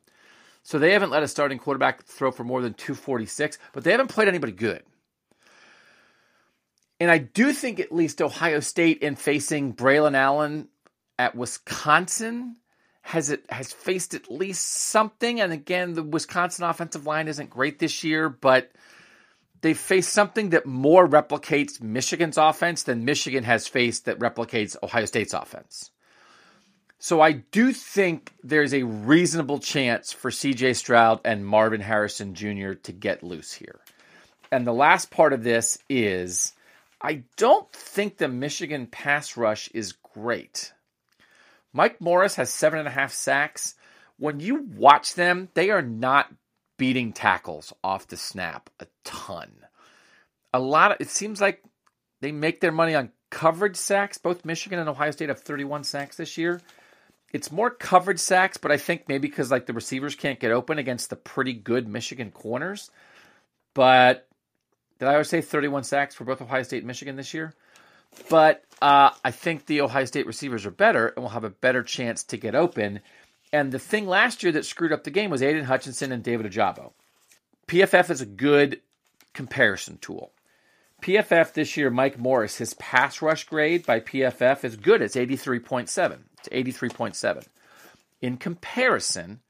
So 0.63 0.79
they 0.79 0.93
haven't 0.93 1.11
let 1.11 1.23
a 1.23 1.29
starting 1.29 1.59
quarterback 1.59 2.05
throw 2.05 2.31
for 2.31 2.45
more 2.45 2.63
than 2.63 2.75
246, 2.75 3.59
but 3.73 3.85
they 3.85 3.91
haven't 3.91 4.09
played 4.09 4.29
anybody 4.29 4.53
good. 4.53 4.83
And 7.01 7.11
I 7.11 7.19
do 7.19 7.53
think 7.53 7.81
at 7.81 7.91
least 7.91 8.23
Ohio 8.23 8.61
State 8.61 9.03
in 9.03 9.17
facing 9.17 9.75
Braelon 9.75 10.15
Allen 10.15 10.69
at 11.19 11.35
Wisconsin 11.35 12.57
has 13.03 13.31
it 13.31 13.45
has 13.51 13.73
faced 13.73 14.15
at 14.15 14.31
least 14.31 14.65
something. 14.65 15.41
And 15.41 15.53
again, 15.53 15.95
the 15.95 16.05
Wisconsin 16.05 16.65
offensive 16.65 17.05
line 17.05 17.27
isn't 17.27 17.51
great 17.51 17.81
this 17.81 18.05
year, 18.05 18.29
but 18.29 18.71
they 19.63 19.75
face 19.75 20.09
something 20.09 20.51
that 20.51 20.67
more 20.67 21.09
replicates 21.09 21.81
Michigan's 21.81 22.37
offense 22.37 22.83
than 22.83 23.05
Michigan 23.05 23.45
has 23.45 23.67
faced 23.67 24.05
that 24.05 24.19
replicates 24.19 24.77
Ohio 24.83 25.07
State's 25.07 25.33
offense. 25.33 25.91
So 26.99 27.21
I 27.21 27.33
do 27.33 27.73
think 27.73 28.33
there's 28.45 28.75
a 28.75 28.83
reasonable 28.85 29.59
chance 29.59 30.13
for 30.13 30.31
CJ 30.31 30.77
Stroud 30.77 31.21
and 31.25 31.47
Marvin 31.47 31.81
Harrison 31.81 32.35
Jr. 32.35 32.75
to 32.75 32.93
get 32.93 33.25
loose 33.25 33.53
here. 33.53 33.81
And 34.53 34.67
the 34.67 34.73
last 34.73 35.11
part 35.11 35.33
of 35.33 35.43
this 35.43 35.79
is 35.89 36.53
I 37.01 37.25
don't 37.37 37.73
think 37.73 38.19
the 38.19 38.29
Michigan 38.29 38.87
pass 38.87 39.37
rush 39.37 39.69
is 39.75 39.95
great. 40.15 40.73
Mike 41.73 42.01
Morris 42.01 42.37
has 42.37 42.51
seven 42.51 42.79
and 42.79 42.87
a 42.87 42.93
half 42.93 43.13
sacks. 43.13 43.75
When 44.19 44.39
you 44.39 44.63
watch 44.77 45.15
them, 45.15 45.49
they 45.55 45.71
are 45.71 45.83
not 45.83 46.33
beating 46.83 47.13
tackles 47.13 47.73
off 47.85 48.09
the 48.09 48.17
snap 48.17 48.69
a 48.81 48.87
ton. 49.05 49.53
A 50.53 50.59
lot 50.59 50.91
of 50.91 50.97
it 50.99 51.09
seems 51.09 51.41
like 51.41 51.63
they 52.21 52.33
make 52.33 52.61
their 52.61 52.73
money 52.73 52.93
on 52.97 53.13
coverage 53.31 53.77
sacks. 53.77 54.19
Both 54.19 54.45
Michigan 54.45 54.81
and 54.81 54.89
Ohio 54.89 55.13
State 55.13 55.29
have 55.29 55.39
31 55.39 55.85
sacks 55.85 56.17
this 56.17 56.37
year. 56.37 56.61
it's 57.33 57.53
more 57.53 57.71
coverage 57.71 58.19
sacks, 58.19 58.57
but 58.57 58.73
I 58.73 58.79
think 58.79 59.05
maybe 59.07 59.29
because 59.29 59.49
like 59.49 59.67
the 59.67 59.73
receivers 59.73 60.17
can't 60.17 60.41
get 60.41 60.51
open 60.51 60.81
against 60.81 61.09
the 61.09 61.15
pretty 61.15 61.53
good 61.53 61.87
Michigan 61.87 62.33
corners. 62.33 62.91
But 63.75 64.27
did 64.99 65.07
I 65.07 65.13
always 65.13 65.29
say 65.29 65.41
31 65.41 65.85
sacks 65.85 66.17
for 66.17 66.25
both 66.25 66.43
Ohio 66.43 66.65
State 66.65 66.79
and 66.79 66.89
Michigan 66.89 67.15
this 67.15 67.33
year? 67.33 67.55
But 68.29 68.65
uh, 68.83 69.11
I 69.25 69.31
think 69.31 69.67
the 69.67 69.83
Ohio 69.83 70.05
State 70.07 70.27
receivers 70.27 70.67
are 70.67 70.73
better 70.73 71.07
and 71.07 71.23
will 71.23 71.31
have 71.31 71.45
a 71.45 71.51
better 71.51 71.85
chance 71.85 72.25
to 72.25 72.37
get 72.37 72.57
open. 72.57 73.03
And 73.53 73.71
the 73.71 73.79
thing 73.79 74.07
last 74.07 74.43
year 74.43 74.53
that 74.53 74.65
screwed 74.65 74.93
up 74.93 75.05
the 75.05 75.11
game 75.11 75.31
was 75.31 75.43
Aidan 75.43 75.65
Hutchinson 75.65 76.11
and 76.11 76.23
David 76.23 76.51
Ojabo. 76.51 76.93
PFF 77.69 78.11
is 78.11 78.21
a 78.21 78.27
good 78.27 78.81
comparison 79.35 79.99
tool. 79.99 80.33
PFF 81.03 81.53
this 81.53 81.77
year, 81.77 81.91
Mike 81.91 82.19
Morris, 82.19 82.57
his 82.57 82.75
pass 82.75 83.21
rush 83.21 83.45
grade 83.45 83.85
by 83.85 84.01
PFF 84.01 84.65
is 84.65 84.77
good. 84.77 85.03
It's 85.03 85.17
83.7. 85.17 86.19
It's 86.39 86.49
83.7. 86.49 87.45
In 88.21 88.37
comparison, 88.37 89.41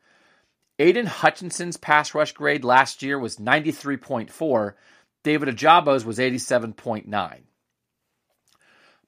Aidan 0.79 1.07
Hutchinson's 1.07 1.77
pass 1.77 2.15
rush 2.15 2.33
grade 2.33 2.65
last 2.65 3.03
year 3.03 3.19
was 3.19 3.37
93.4. 3.37 4.75
David 5.23 5.49
Ojabo's 5.51 6.05
was 6.05 6.19
87.9. 6.19 7.41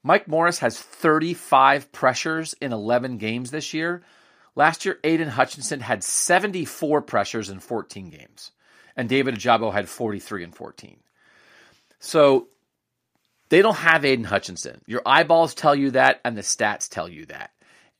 Mike 0.03 0.27
Morris 0.27 0.59
has 0.59 0.79
35 0.79 1.91
pressures 1.91 2.53
in 2.61 2.71
11 2.71 3.17
games 3.17 3.49
this 3.49 3.73
year. 3.73 4.03
Last 4.55 4.85
year, 4.85 4.99
Aidan 5.03 5.27
Hutchinson 5.27 5.81
had 5.81 6.03
74 6.03 7.01
pressures 7.01 7.49
in 7.49 7.59
14 7.59 8.09
games, 8.09 8.51
and 8.95 9.09
David 9.09 9.35
Ojabo 9.35 9.73
had 9.73 9.89
43 9.89 10.45
and 10.45 10.55
14. 10.55 10.97
So 11.99 12.47
they 13.49 13.61
don't 13.61 13.75
have 13.75 14.05
Aidan 14.05 14.25
Hutchinson. 14.25 14.81
Your 14.85 15.01
eyeballs 15.05 15.53
tell 15.53 15.75
you 15.75 15.91
that, 15.91 16.21
and 16.23 16.37
the 16.37 16.41
stats 16.41 16.89
tell 16.89 17.09
you 17.09 17.25
that. 17.27 17.51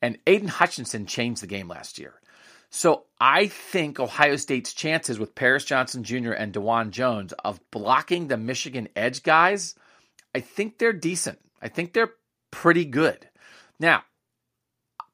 And 0.02 0.18
Aidan 0.28 0.48
Hutchinson 0.48 1.06
changed 1.06 1.42
the 1.42 1.48
game 1.48 1.68
last 1.68 2.00
year. 2.00 2.14
So 2.70 3.06
I 3.20 3.48
think 3.48 4.00
Ohio 4.00 4.36
State's 4.36 4.74
chances 4.74 5.18
with 5.18 5.36
Paris 5.36 5.66
Johnson 5.66 6.04
Jr. 6.04 6.32
and 6.32 6.54
Dawand 6.54 6.92
Jones 6.92 7.34
of 7.44 7.60
blocking 7.72 8.28
the 8.28 8.38
Michigan 8.38 8.90
edge 8.96 9.24
guys, 9.24 9.76
I 10.34 10.42
think 10.42 10.78
they're 10.78 10.94
decent. 10.94 11.40
I 11.62 11.70
think 11.70 11.94
they're 11.94 12.14
pretty 12.52 12.86
good. 12.86 13.30
Now, 13.80 14.04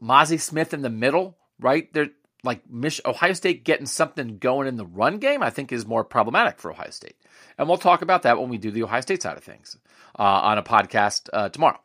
Mazi 0.01 0.39
Smith 0.39 0.73
in 0.73 0.81
the 0.81 0.89
middle, 0.89 1.37
right? 1.59 1.91
They're 1.93 2.09
like 2.43 2.69
Mich- 2.69 3.01
Ohio 3.05 3.33
State 3.33 3.63
getting 3.63 3.85
something 3.85 4.37
going 4.37 4.67
in 4.67 4.75
the 4.75 4.85
run 4.85 5.17
game, 5.17 5.43
I 5.43 5.49
think 5.49 5.71
is 5.71 5.85
more 5.85 6.03
problematic 6.03 6.59
for 6.59 6.71
Ohio 6.71 6.89
State. 6.89 7.15
And 7.57 7.67
we'll 7.67 7.77
talk 7.77 8.01
about 8.01 8.23
that 8.23 8.39
when 8.39 8.49
we 8.49 8.57
do 8.57 8.71
the 8.71 8.83
Ohio 8.83 9.01
State 9.01 9.21
side 9.21 9.37
of 9.37 9.43
things 9.43 9.77
uh, 10.17 10.23
on 10.23 10.57
a 10.57 10.63
podcast 10.63 11.29
uh, 11.31 11.49
tomorrow. 11.49 11.79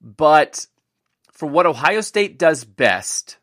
But 0.00 0.66
for 1.32 1.46
what 1.46 1.66
Ohio 1.66 2.00
State 2.00 2.38
does 2.38 2.64
best, 2.64 3.38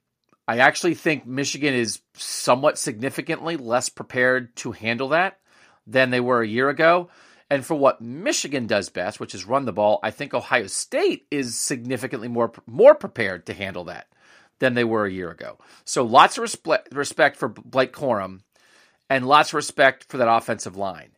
I 0.48 0.58
actually 0.58 0.96
think 0.96 1.26
Michigan 1.26 1.74
is 1.74 2.02
somewhat 2.16 2.78
significantly 2.78 3.56
less 3.56 3.90
prepared 3.90 4.56
to 4.58 4.74
handle 4.74 5.10
that 5.10 5.40
than 5.88 6.10
they 6.10 6.20
were 6.20 6.42
a 6.42 6.48
year 6.48 6.70
ago. 6.70 7.10
And 7.50 7.66
for 7.66 7.76
what 7.76 8.02
Michigan 8.02 8.68
does 8.68 8.90
best, 8.90 9.20
which 9.20 9.36
is 9.36 9.46
run 9.46 9.66
the 9.66 9.74
ball, 9.74 10.00
I 10.02 10.12
think 10.12 10.34
Ohio 10.34 10.68
State 10.68 11.28
is 11.30 11.60
significantly 11.60 12.28
more 12.28 12.52
more 12.66 12.96
prepared 12.96 13.46
to 13.46 13.54
handle 13.54 13.84
that 13.86 14.08
than 14.60 14.74
they 14.74 14.84
were 14.84 15.06
a 15.06 15.12
year 15.12 15.30
ago. 15.30 15.58
So 15.86 16.04
lots 16.04 16.38
of 16.38 16.58
respect 16.94 17.38
for 17.38 17.50
Blake 17.50 17.94
Corum 17.94 18.42
and 19.10 19.28
lots 19.28 19.50
of 19.50 19.56
respect 19.56 20.06
for 20.10 20.18
that 20.18 20.32
offensive 20.32 20.78
line. 20.78 21.12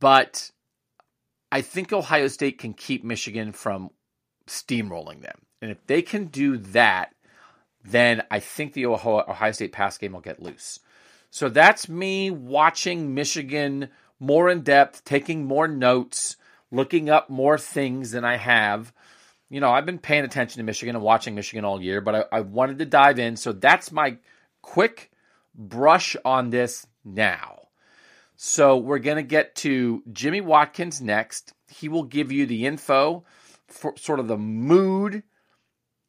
But 0.00 0.50
I 1.50 1.62
think 1.62 1.92
Ohio 1.92 2.28
State 2.28 2.58
can 2.58 2.74
keep 2.74 3.02
Michigan 3.02 3.52
from 3.52 3.90
steamrolling 4.46 5.22
them. 5.22 5.40
And 5.62 5.70
if 5.70 5.84
they 5.86 6.02
can 6.02 6.26
do 6.26 6.58
that, 6.58 7.14
then 7.84 8.22
I 8.30 8.40
think 8.40 8.74
the 8.74 8.86
Ohio 8.86 9.52
State 9.52 9.72
pass 9.72 9.96
game 9.98 10.12
will 10.12 10.20
get 10.20 10.42
loose. 10.42 10.78
So 11.30 11.48
that's 11.48 11.88
me 11.88 12.30
watching 12.30 13.14
Michigan 13.14 13.88
more 14.20 14.48
in 14.48 14.62
depth, 14.62 15.04
taking 15.04 15.44
more 15.44 15.68
notes, 15.68 16.36
looking 16.70 17.08
up 17.10 17.30
more 17.30 17.58
things 17.58 18.10
than 18.10 18.24
I 18.24 18.36
have. 18.36 18.92
You 19.50 19.60
know, 19.60 19.70
I've 19.70 19.86
been 19.86 19.98
paying 19.98 20.24
attention 20.24 20.58
to 20.58 20.64
Michigan 20.64 20.96
and 20.96 21.04
watching 21.04 21.34
Michigan 21.34 21.64
all 21.64 21.82
year, 21.82 22.00
but 22.00 22.14
I, 22.14 22.24
I 22.32 22.40
wanted 22.40 22.78
to 22.78 22.84
dive 22.84 23.18
in. 23.18 23.36
So 23.36 23.52
that's 23.52 23.90
my 23.92 24.18
quick 24.60 25.10
brush 25.54 26.16
on 26.24 26.50
this 26.50 26.86
now. 27.04 27.68
So 28.36 28.76
we're 28.76 28.98
going 28.98 29.16
to 29.16 29.22
get 29.22 29.56
to 29.56 30.02
Jimmy 30.12 30.40
Watkins 30.40 31.00
next. 31.00 31.54
He 31.68 31.88
will 31.88 32.04
give 32.04 32.30
you 32.30 32.46
the 32.46 32.66
info 32.66 33.24
for 33.66 33.94
sort 33.96 34.20
of 34.20 34.28
the 34.28 34.38
mood 34.38 35.22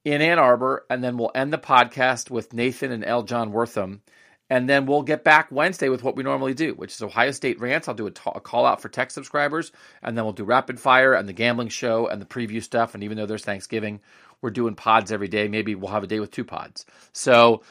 in 0.05 0.21
Ann 0.21 0.39
Arbor, 0.39 0.85
and 0.89 1.03
then 1.03 1.17
we'll 1.17 1.31
end 1.35 1.51
the 1.51 1.57
podcast 1.57 2.29
with 2.29 2.53
Nathan 2.53 2.91
and 2.91 3.03
L. 3.03 3.23
John 3.23 3.51
Wortham 3.51 4.01
and 4.49 4.67
then 4.67 4.85
we'll 4.85 5.03
get 5.03 5.23
back 5.23 5.51
Wednesday 5.51 5.89
with 5.89 6.03
what 6.03 6.15
we 6.15 6.23
normally 6.23 6.53
do, 6.53 6.73
which 6.73 6.93
is 6.93 7.01
Ohio 7.01 7.31
State 7.31 7.59
rants. 7.59 7.87
I'll 7.87 7.93
do 7.93 8.07
a, 8.07 8.11
t- 8.11 8.21
a 8.33 8.39
call 8.39 8.65
out 8.65 8.81
for 8.81 8.89
tech 8.89 9.11
subscribers, 9.11 9.71
and 10.01 10.17
then 10.17 10.25
we'll 10.25 10.33
do 10.33 10.43
rapid 10.43 10.79
fire 10.79 11.13
and 11.13 11.29
the 11.29 11.33
gambling 11.33 11.69
show 11.69 12.07
and 12.07 12.21
the 12.21 12.25
preview 12.25 12.61
stuff. 12.61 12.95
And 12.95 13.03
even 13.03 13.17
though 13.17 13.27
there's 13.27 13.45
Thanksgiving, 13.45 13.99
we're 14.41 14.49
doing 14.49 14.75
pods 14.75 15.11
every 15.11 15.27
day. 15.27 15.47
Maybe 15.47 15.75
we'll 15.75 15.91
have 15.91 16.03
a 16.03 16.07
day 16.07 16.19
with 16.19 16.31
two 16.31 16.45
pods. 16.45 16.85
So 17.13 17.61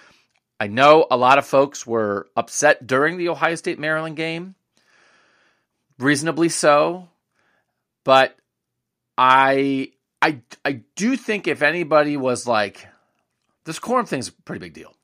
I 0.60 0.68
know 0.68 1.06
a 1.10 1.16
lot 1.16 1.38
of 1.38 1.46
folks 1.46 1.86
were 1.86 2.28
upset 2.36 2.86
during 2.86 3.16
the 3.16 3.30
Ohio 3.30 3.56
State 3.56 3.78
Maryland 3.78 4.16
game, 4.16 4.54
reasonably 5.98 6.48
so. 6.48 7.08
But 8.04 8.36
I 9.16 9.92
I 10.22 10.40
I 10.64 10.82
do 10.94 11.16
think 11.16 11.48
if 11.48 11.62
anybody 11.62 12.16
was 12.16 12.46
like, 12.46 12.86
this 13.64 13.80
Corum 13.80 14.06
thing's 14.06 14.28
a 14.28 14.32
pretty 14.32 14.60
big 14.60 14.74
deal. 14.74 14.94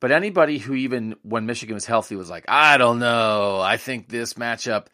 But 0.00 0.12
anybody 0.12 0.58
who 0.58 0.74
even 0.74 1.16
when 1.22 1.46
Michigan 1.46 1.74
was 1.74 1.86
healthy 1.86 2.16
was 2.16 2.28
like, 2.28 2.44
I 2.48 2.76
don't 2.76 2.98
know. 2.98 3.60
I 3.60 3.76
think 3.76 4.08
this 4.08 4.34
matchup. 4.34 4.86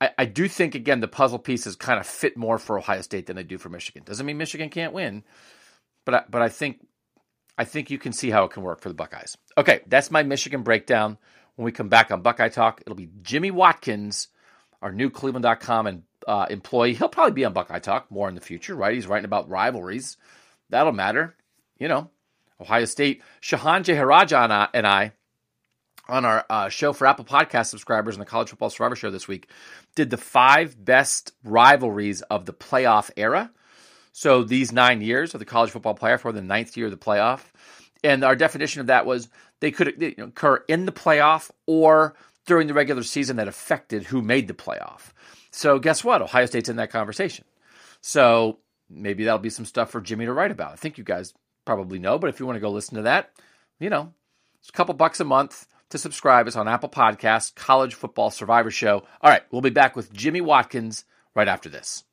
I, 0.00 0.10
I 0.16 0.24
do 0.24 0.48
think 0.48 0.74
again 0.74 1.00
the 1.00 1.08
puzzle 1.08 1.38
pieces 1.38 1.76
kind 1.76 2.00
of 2.00 2.06
fit 2.06 2.36
more 2.36 2.58
for 2.58 2.78
Ohio 2.78 3.02
State 3.02 3.26
than 3.26 3.36
they 3.36 3.42
do 3.42 3.58
for 3.58 3.68
Michigan. 3.68 4.04
Doesn't 4.04 4.24
mean 4.24 4.38
Michigan 4.38 4.70
can't 4.70 4.94
win, 4.94 5.22
but 6.06 6.14
I, 6.14 6.24
but 6.30 6.40
I 6.40 6.48
think 6.48 6.86
I 7.58 7.64
think 7.64 7.90
you 7.90 7.98
can 7.98 8.12
see 8.12 8.30
how 8.30 8.44
it 8.44 8.52
can 8.52 8.62
work 8.62 8.80
for 8.80 8.88
the 8.88 8.94
Buckeyes. 8.94 9.36
Okay, 9.56 9.80
that's 9.86 10.10
my 10.10 10.22
Michigan 10.22 10.62
breakdown. 10.62 11.18
When 11.56 11.64
we 11.64 11.72
come 11.72 11.88
back 11.88 12.10
on 12.10 12.22
Buckeye 12.22 12.50
Talk, 12.50 12.82
it'll 12.82 12.96
be 12.96 13.08
Jimmy 13.22 13.50
Watkins, 13.50 14.28
our 14.82 14.92
new 14.92 15.08
Cleveland.com 15.08 15.86
and 15.86 16.02
uh, 16.26 16.46
employee. 16.50 16.94
He'll 16.94 17.08
probably 17.08 17.32
be 17.32 17.44
on 17.46 17.54
Buckeye 17.54 17.78
Talk 17.78 18.10
more 18.10 18.28
in 18.28 18.34
the 18.34 18.42
future, 18.42 18.74
right? 18.74 18.94
He's 18.94 19.06
writing 19.06 19.24
about 19.24 19.48
rivalries. 19.48 20.18
That'll 20.68 20.92
matter, 20.92 21.34
you 21.78 21.88
know. 21.88 22.10
Ohio 22.60 22.84
State. 22.84 23.22
Shehan 23.42 23.82
Jeyarajah 23.82 24.70
and 24.72 24.86
I, 24.86 25.12
on 26.08 26.24
our 26.24 26.44
uh, 26.48 26.68
show 26.68 26.92
for 26.92 27.06
Apple 27.06 27.24
Podcast 27.24 27.66
subscribers 27.66 28.14
and 28.14 28.22
the 28.22 28.26
College 28.26 28.50
Football 28.50 28.70
Survivor 28.70 28.96
Show 28.96 29.10
this 29.10 29.28
week, 29.28 29.48
did 29.94 30.10
the 30.10 30.16
five 30.16 30.82
best 30.84 31.32
rivalries 31.44 32.22
of 32.22 32.46
the 32.46 32.52
playoff 32.52 33.10
era. 33.16 33.50
So 34.12 34.44
these 34.44 34.72
nine 34.72 35.02
years 35.02 35.34
of 35.34 35.40
the 35.40 35.44
college 35.44 35.70
football 35.70 35.94
playoff, 35.94 36.24
or 36.24 36.32
the 36.32 36.40
ninth 36.40 36.76
year 36.76 36.86
of 36.86 36.92
the 36.92 36.96
playoff. 36.96 37.40
And 38.02 38.24
our 38.24 38.36
definition 38.36 38.80
of 38.80 38.86
that 38.86 39.04
was 39.04 39.28
they 39.60 39.70
could 39.70 40.02
occur 40.18 40.64
in 40.68 40.86
the 40.86 40.92
playoff 40.92 41.50
or 41.66 42.14
during 42.46 42.66
the 42.66 42.74
regular 42.74 43.02
season 43.02 43.36
that 43.36 43.48
affected 43.48 44.04
who 44.04 44.22
made 44.22 44.48
the 44.48 44.54
playoff. 44.54 45.12
So 45.50 45.78
guess 45.78 46.04
what? 46.04 46.22
Ohio 46.22 46.46
State's 46.46 46.68
in 46.68 46.76
that 46.76 46.90
conversation. 46.90 47.44
So 48.00 48.58
maybe 48.88 49.24
that'll 49.24 49.38
be 49.38 49.50
some 49.50 49.64
stuff 49.64 49.90
for 49.90 50.00
Jimmy 50.00 50.26
to 50.26 50.32
write 50.32 50.50
about. 50.50 50.72
I 50.72 50.76
think 50.76 50.96
you 50.96 51.04
guys 51.04 51.34
probably 51.66 51.98
know, 51.98 52.18
but 52.18 52.30
if 52.30 52.40
you 52.40 52.46
want 52.46 52.56
to 52.56 52.60
go 52.60 52.70
listen 52.70 52.96
to 52.96 53.02
that, 53.02 53.32
you 53.78 53.90
know, 53.90 54.14
it's 54.58 54.70
a 54.70 54.72
couple 54.72 54.94
bucks 54.94 55.20
a 55.20 55.24
month 55.24 55.66
to 55.90 55.98
subscribe. 55.98 56.46
It's 56.46 56.56
on 56.56 56.68
Apple 56.68 56.88
Podcasts, 56.88 57.54
College 57.54 57.94
Football 57.94 58.30
Survivor 58.30 58.70
Show. 58.70 59.04
All 59.20 59.30
right, 59.30 59.42
we'll 59.50 59.60
be 59.60 59.70
back 59.70 59.94
with 59.94 60.12
Jimmy 60.12 60.40
Watkins 60.40 61.04
right 61.34 61.48
after 61.48 61.68
this. 61.68 62.04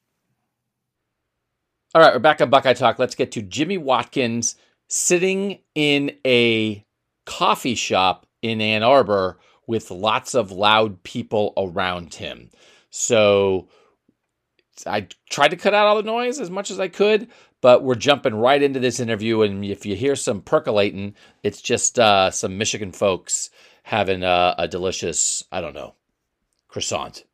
All 1.96 2.02
right, 2.02 2.14
we're 2.14 2.20
back 2.20 2.42
on 2.42 2.50
Buckeye 2.50 2.74
Talk. 2.74 3.00
Let's 3.00 3.16
get 3.16 3.32
to 3.34 3.42
Jimmy 3.42 3.78
Watkins 3.78 4.56
sitting 4.90 5.60
in 5.76 6.18
a 6.26 6.84
coffee 7.26 7.76
shop 7.76 8.26
in 8.42 8.62
Ann 8.62 8.84
Arbor 8.84 9.40
with 9.68 9.92
lots 9.92 10.34
of 10.36 10.52
loud 10.52 11.04
people 11.04 11.54
around 11.56 12.16
him. 12.16 12.50
So 12.90 13.70
I 14.88 15.08
tried 15.30 15.50
to 15.50 15.58
cut 15.58 15.74
out 15.74 15.88
all 15.88 15.96
the 15.96 16.04
noise 16.04 16.40
as 16.40 16.50
much 16.50 16.72
as 16.72 16.80
I 16.80 16.88
could, 16.88 17.28
but 17.62 17.84
we're 17.84 17.96
jumping 17.96 18.36
right 18.36 18.62
into 18.62 18.80
this 18.80 19.00
interview. 19.00 19.42
And 19.42 19.64
if 19.64 19.86
you 19.86 19.96
hear 19.96 20.16
some 20.16 20.42
percolating, 20.42 21.16
it's 21.44 21.62
just 21.62 22.00
uh, 22.00 22.32
some 22.32 22.58
Michigan 22.58 22.92
folks 22.92 23.50
having 23.84 24.24
a, 24.24 24.56
a, 24.58 24.68
delicious, 24.68 25.44
I 25.52 25.62
don't 25.62 25.74
know, 25.74 25.96
croissant. 26.68 27.26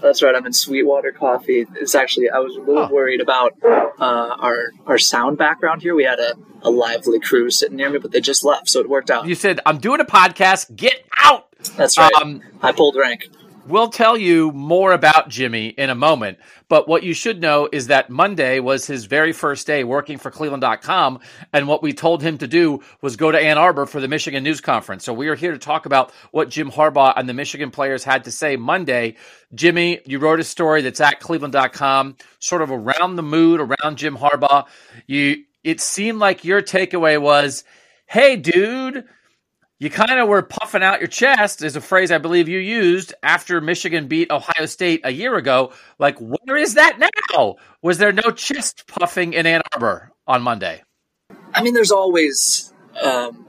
That's 0.00 0.22
right. 0.22 0.34
I'm 0.34 0.44
in 0.46 0.52
Sweetwater 0.52 1.12
Coffee. 1.12 1.66
It's 1.76 1.94
actually 1.94 2.28
I 2.28 2.38
was 2.38 2.56
a 2.56 2.60
little 2.60 2.88
worried 2.88 3.22
about 3.22 3.54
uh, 3.62 4.36
our 4.38 4.72
our 4.86 4.98
sound 4.98 5.38
background 5.38 5.80
here. 5.80 5.94
We 5.94 6.04
had 6.04 6.18
a, 6.18 6.34
a 6.62 6.70
lively 6.70 7.18
crew 7.18 7.50
sitting 7.50 7.76
near 7.76 7.88
me, 7.88 7.98
but 7.98 8.12
they 8.12 8.20
just 8.20 8.44
left, 8.44 8.68
so 8.68 8.80
it 8.80 8.88
worked 8.88 9.10
out. 9.10 9.26
You 9.26 9.34
said 9.34 9.60
I'm 9.64 9.78
doing 9.78 10.00
a 10.00 10.04
podcast. 10.04 10.76
Get 10.76 11.06
out. 11.22 11.48
That's 11.76 11.96
right. 11.96 12.12
Um, 12.20 12.42
I 12.60 12.72
pulled 12.72 12.96
rank. 12.96 13.28
We'll 13.66 13.88
tell 13.88 14.18
you 14.18 14.52
more 14.52 14.92
about 14.92 15.30
Jimmy 15.30 15.68
in 15.68 15.88
a 15.88 15.94
moment. 15.94 16.38
But 16.68 16.86
what 16.86 17.02
you 17.02 17.14
should 17.14 17.40
know 17.40 17.66
is 17.72 17.86
that 17.86 18.10
Monday 18.10 18.60
was 18.60 18.86
his 18.86 19.06
very 19.06 19.32
first 19.32 19.66
day 19.66 19.84
working 19.84 20.18
for 20.18 20.30
Cleveland.com. 20.30 21.20
And 21.50 21.66
what 21.66 21.82
we 21.82 21.94
told 21.94 22.22
him 22.22 22.36
to 22.38 22.46
do 22.46 22.82
was 23.00 23.16
go 23.16 23.32
to 23.32 23.38
Ann 23.38 23.56
Arbor 23.56 23.86
for 23.86 24.00
the 24.00 24.08
Michigan 24.08 24.44
News 24.44 24.60
Conference. 24.60 25.02
So 25.02 25.14
we 25.14 25.28
are 25.28 25.34
here 25.34 25.52
to 25.52 25.58
talk 25.58 25.86
about 25.86 26.12
what 26.30 26.50
Jim 26.50 26.70
Harbaugh 26.70 27.14
and 27.16 27.26
the 27.26 27.32
Michigan 27.32 27.70
players 27.70 28.04
had 28.04 28.24
to 28.24 28.30
say 28.30 28.56
Monday. 28.56 29.16
Jimmy, 29.54 30.00
you 30.04 30.18
wrote 30.18 30.40
a 30.40 30.44
story 30.44 30.82
that's 30.82 31.00
at 31.00 31.20
Cleveland.com, 31.20 32.16
sort 32.40 32.60
of 32.60 32.70
around 32.70 33.16
the 33.16 33.22
mood 33.22 33.60
around 33.60 33.96
Jim 33.96 34.18
Harbaugh. 34.18 34.66
You, 35.06 35.42
it 35.62 35.80
seemed 35.80 36.18
like 36.18 36.44
your 36.44 36.60
takeaway 36.60 37.18
was, 37.18 37.64
Hey, 38.06 38.36
dude, 38.36 39.06
you 39.78 39.90
kind 39.90 40.18
of 40.18 40.28
were 40.28 40.42
puffing 40.42 40.82
out 40.82 41.00
your 41.00 41.08
chest 41.08 41.62
is 41.62 41.76
a 41.76 41.80
phrase 41.80 42.10
I 42.10 42.18
believe 42.18 42.48
you 42.48 42.58
used 42.58 43.12
after 43.22 43.60
Michigan 43.60 44.06
beat 44.06 44.30
Ohio 44.30 44.66
State 44.66 45.00
a 45.04 45.10
year 45.10 45.36
ago. 45.36 45.72
Like, 45.98 46.16
where 46.18 46.56
is 46.56 46.74
that 46.74 46.98
now? 46.98 47.56
Was 47.82 47.98
there 47.98 48.12
no 48.12 48.30
chest 48.30 48.86
puffing 48.86 49.32
in 49.32 49.46
Ann 49.46 49.62
Arbor 49.72 50.12
on 50.26 50.42
Monday? 50.42 50.82
I 51.54 51.62
mean, 51.62 51.74
there's 51.74 51.90
always 51.90 52.72
um, 53.02 53.46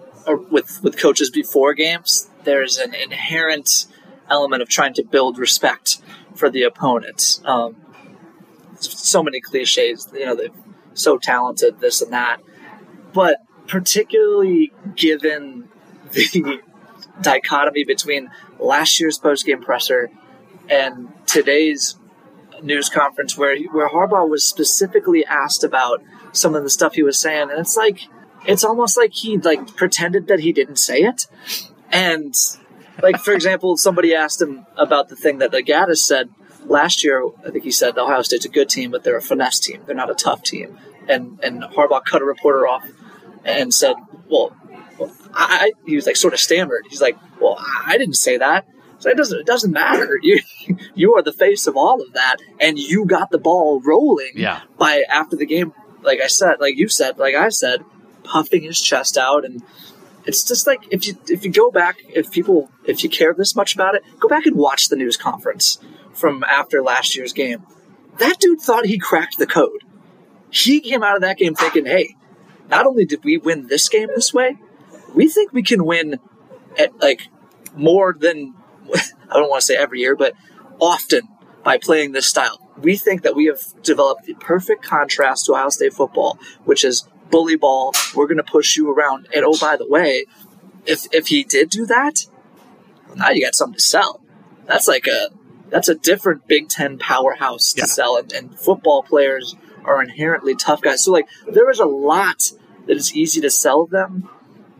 with 0.51 0.81
with 0.83 0.97
coaches 0.97 1.29
before 1.29 1.73
games. 1.73 2.29
There's 2.43 2.77
an 2.77 2.93
inherent 2.95 3.85
element 4.29 4.61
of 4.61 4.69
trying 4.69 4.93
to 4.95 5.03
build 5.03 5.37
respect 5.37 5.99
for 6.35 6.49
the 6.49 6.63
opponent. 6.63 7.39
Um, 7.45 7.75
so 8.79 9.23
many 9.23 9.39
cliches, 9.39 10.09
you 10.13 10.25
know, 10.25 10.35
they're 10.35 10.49
so 10.93 11.17
talented, 11.17 11.79
this 11.79 12.01
and 12.01 12.13
that, 12.13 12.37
but 13.13 13.37
particularly 13.67 14.73
given 14.95 15.69
the 16.11 16.61
dichotomy 17.21 17.83
between 17.83 18.29
last 18.59 18.99
year's 18.99 19.17
post-game 19.17 19.61
presser 19.61 20.09
and 20.69 21.09
today's 21.25 21.95
news 22.61 22.89
conference 22.89 23.37
where 23.37 23.57
where 23.71 23.89
Harbaugh 23.89 24.27
was 24.29 24.45
specifically 24.45 25.25
asked 25.25 25.63
about 25.63 26.01
some 26.31 26.55
of 26.55 26.63
the 26.63 26.69
stuff 26.69 26.95
he 26.95 27.03
was 27.03 27.19
saying. 27.19 27.49
And 27.49 27.59
it's 27.59 27.77
like 27.77 28.01
it's 28.45 28.63
almost 28.63 28.97
like 28.97 29.13
he 29.13 29.37
like 29.37 29.75
pretended 29.75 30.27
that 30.27 30.39
he 30.39 30.51
didn't 30.51 30.77
say 30.77 31.01
it. 31.01 31.27
And 31.91 32.33
like 33.01 33.17
for 33.19 33.33
example 33.33 33.77
somebody 33.77 34.15
asked 34.15 34.41
him 34.41 34.65
about 34.77 35.09
the 35.09 35.15
thing 35.15 35.39
that 35.39 35.51
the 35.51 35.63
Gaddis 35.63 35.97
said. 35.97 36.29
Last 36.65 37.03
year 37.03 37.23
I 37.45 37.51
think 37.51 37.63
he 37.63 37.71
said 37.71 37.97
Ohio 37.97 38.23
State's 38.23 38.45
a 38.45 38.49
good 38.49 38.69
team 38.69 38.91
but 38.91 39.03
they're 39.03 39.17
a 39.17 39.21
finesse 39.21 39.59
team. 39.59 39.81
They're 39.85 39.95
not 39.95 40.09
a 40.09 40.15
tough 40.15 40.43
team. 40.43 40.77
And 41.07 41.39
and 41.43 41.61
Harbaugh 41.63 42.03
cut 42.03 42.21
a 42.21 42.25
reporter 42.25 42.67
off 42.67 42.87
and 43.43 43.73
said 43.73 43.95
well 44.29 44.55
I, 45.35 45.73
he 45.85 45.95
was 45.95 46.05
like 46.05 46.15
sort 46.15 46.33
of 46.33 46.39
stammered. 46.39 46.85
He's 46.89 47.01
like, 47.01 47.17
well, 47.39 47.57
I 47.59 47.97
didn't 47.97 48.15
say 48.15 48.37
that. 48.37 48.67
So 48.99 49.09
it 49.09 49.17
doesn't, 49.17 49.39
it 49.39 49.45
doesn't 49.45 49.71
matter. 49.71 50.19
You, 50.23 50.39
you 50.95 51.13
are 51.15 51.21
the 51.21 51.33
face 51.33 51.67
of 51.67 51.75
all 51.75 52.01
of 52.01 52.13
that. 52.13 52.37
And 52.59 52.79
you 52.79 53.05
got 53.05 53.29
the 53.29 53.37
ball 53.37 53.81
rolling 53.81 54.31
yeah. 54.35 54.61
by 54.77 55.03
after 55.09 55.35
the 55.35 55.45
game. 55.45 55.73
Like 56.01 56.21
I 56.21 56.27
said, 56.27 56.55
like 56.59 56.77
you 56.77 56.87
said, 56.87 57.19
like 57.19 57.35
I 57.35 57.49
said, 57.49 57.83
puffing 58.23 58.63
his 58.63 58.79
chest 58.79 59.17
out. 59.17 59.45
And 59.45 59.61
it's 60.25 60.43
just 60.43 60.65
like, 60.65 60.87
if 60.89 61.05
you, 61.05 61.17
if 61.27 61.43
you 61.43 61.51
go 61.51 61.69
back, 61.69 61.97
if 62.09 62.31
people, 62.31 62.71
if 62.85 63.03
you 63.03 63.09
care 63.09 63.33
this 63.33 63.55
much 63.55 63.75
about 63.75 63.95
it, 63.95 64.03
go 64.19 64.27
back 64.27 64.45
and 64.45 64.55
watch 64.55 64.89
the 64.89 64.95
news 64.95 65.17
conference 65.17 65.77
from 66.13 66.43
after 66.45 66.81
last 66.81 67.15
year's 67.15 67.33
game. 67.33 67.63
That 68.17 68.39
dude 68.39 68.61
thought 68.61 68.85
he 68.85 68.97
cracked 68.97 69.37
the 69.37 69.47
code. 69.47 69.83
He 70.49 70.79
came 70.79 71.03
out 71.03 71.15
of 71.15 71.21
that 71.21 71.37
game 71.37 71.53
thinking, 71.53 71.85
hey, 71.85 72.15
not 72.69 72.87
only 72.87 73.05
did 73.05 73.23
we 73.23 73.37
win 73.37 73.67
this 73.67 73.89
game 73.89 74.07
this 74.15 74.33
way, 74.33 74.57
we 75.15 75.27
think 75.29 75.53
we 75.53 75.63
can 75.63 75.85
win 75.85 76.19
at 76.77 76.99
like 77.01 77.29
more 77.75 78.15
than 78.17 78.53
I 78.93 79.39
don't 79.39 79.49
want 79.49 79.61
to 79.61 79.65
say 79.65 79.75
every 79.75 79.99
year, 80.01 80.15
but 80.15 80.33
often 80.79 81.21
by 81.63 81.77
playing 81.77 82.11
this 82.11 82.27
style. 82.27 82.61
We 82.77 82.97
think 82.97 83.23
that 83.23 83.35
we 83.35 83.45
have 83.45 83.61
developed 83.81 84.25
the 84.25 84.33
perfect 84.35 84.83
contrast 84.83 85.45
to 85.45 85.53
Ohio 85.53 85.69
State 85.69 85.93
football, 85.93 86.37
which 86.65 86.83
is 86.83 87.07
bully 87.31 87.55
ball. 87.55 87.93
We're 88.13 88.27
going 88.27 88.37
to 88.37 88.43
push 88.43 88.75
you 88.75 88.91
around. 88.91 89.27
And 89.33 89.45
oh, 89.45 89.57
by 89.59 89.77
the 89.77 89.87
way, 89.87 90.25
if 90.85 91.07
if 91.13 91.27
he 91.27 91.43
did 91.43 91.69
do 91.69 91.85
that, 91.85 92.27
well, 93.07 93.17
now 93.17 93.29
you 93.31 93.43
got 93.43 93.55
something 93.55 93.77
to 93.77 93.81
sell. 93.81 94.21
That's 94.65 94.87
like 94.87 95.07
a 95.07 95.29
that's 95.69 95.89
a 95.89 95.95
different 95.95 96.47
Big 96.47 96.69
Ten 96.69 96.97
powerhouse 96.97 97.73
to 97.73 97.81
yeah. 97.81 97.85
sell, 97.85 98.17
and, 98.17 98.31
and 98.33 98.59
football 98.59 99.03
players 99.03 99.55
are 99.85 100.01
inherently 100.01 100.55
tough 100.55 100.81
guys. 100.81 101.03
So 101.03 101.11
like 101.11 101.27
there 101.47 101.69
is 101.69 101.79
a 101.79 101.85
lot 101.85 102.51
that 102.87 102.97
is 102.97 103.15
easy 103.15 103.41
to 103.41 103.49
sell 103.49 103.85
them 103.85 104.29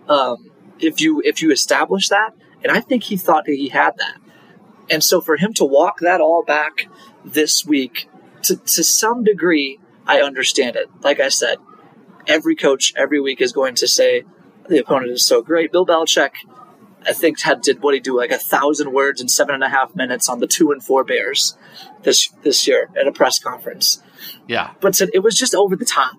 um, 0.08 0.52
if 0.80 1.02
you 1.02 1.22
if 1.24 1.42
you 1.42 1.52
establish 1.52 2.10
that. 2.10 2.32
And 2.64 2.72
I 2.72 2.82
think 2.82 3.04
he 3.04 3.18
thought 3.18 3.46
that 3.46 3.56
he 3.56 3.70
had 3.70 3.92
that. 3.98 4.18
And 4.90 5.04
so 5.04 5.22
for 5.22 5.38
him 5.38 5.54
to 5.54 5.66
walk 5.66 6.00
that 6.00 6.22
all 6.22 6.44
back 6.44 6.88
this 7.24 7.66
week, 7.66 8.10
to, 8.44 8.56
to 8.56 8.84
some 8.84 9.24
degree, 9.24 9.80
I 10.08 10.22
understand 10.22 10.76
it. 10.76 10.90
Like 11.02 11.20
I 11.20 11.30
said, 11.30 11.58
every 12.28 12.56
coach 12.56 12.94
every 12.96 13.20
week 13.20 13.42
is 13.42 13.52
going 13.52 13.76
to 13.76 13.88
say 13.88 14.24
the 14.68 14.80
opponent 14.80 15.12
is 15.12 15.26
so 15.26 15.42
great. 15.42 15.72
Bill 15.72 15.86
Belichick, 15.86 16.32
I 17.08 17.14
think, 17.14 17.42
had 17.42 17.62
did 17.62 17.82
what 17.82 17.94
he 17.94 18.00
do 18.00 18.18
like 18.18 18.32
a 18.32 18.38
thousand 18.38 18.94
words 18.94 19.22
in 19.22 19.28
seven 19.28 19.56
and 19.56 19.64
a 19.64 19.70
half 19.70 19.96
minutes 19.96 20.30
on 20.30 20.40
the 20.40 20.48
two 20.48 20.72
and 20.72 20.84
four 20.84 21.04
Bears 21.04 21.58
this 22.04 22.30
this 22.44 22.68
year 22.68 22.90
at 23.00 23.08
a 23.08 23.12
press 23.12 23.40
conference. 23.40 24.02
Yeah, 24.48 24.72
but 24.80 25.00
it 25.14 25.24
was 25.24 25.38
just 25.38 25.54
over 25.54 25.76
the 25.76 25.86
top 25.86 26.16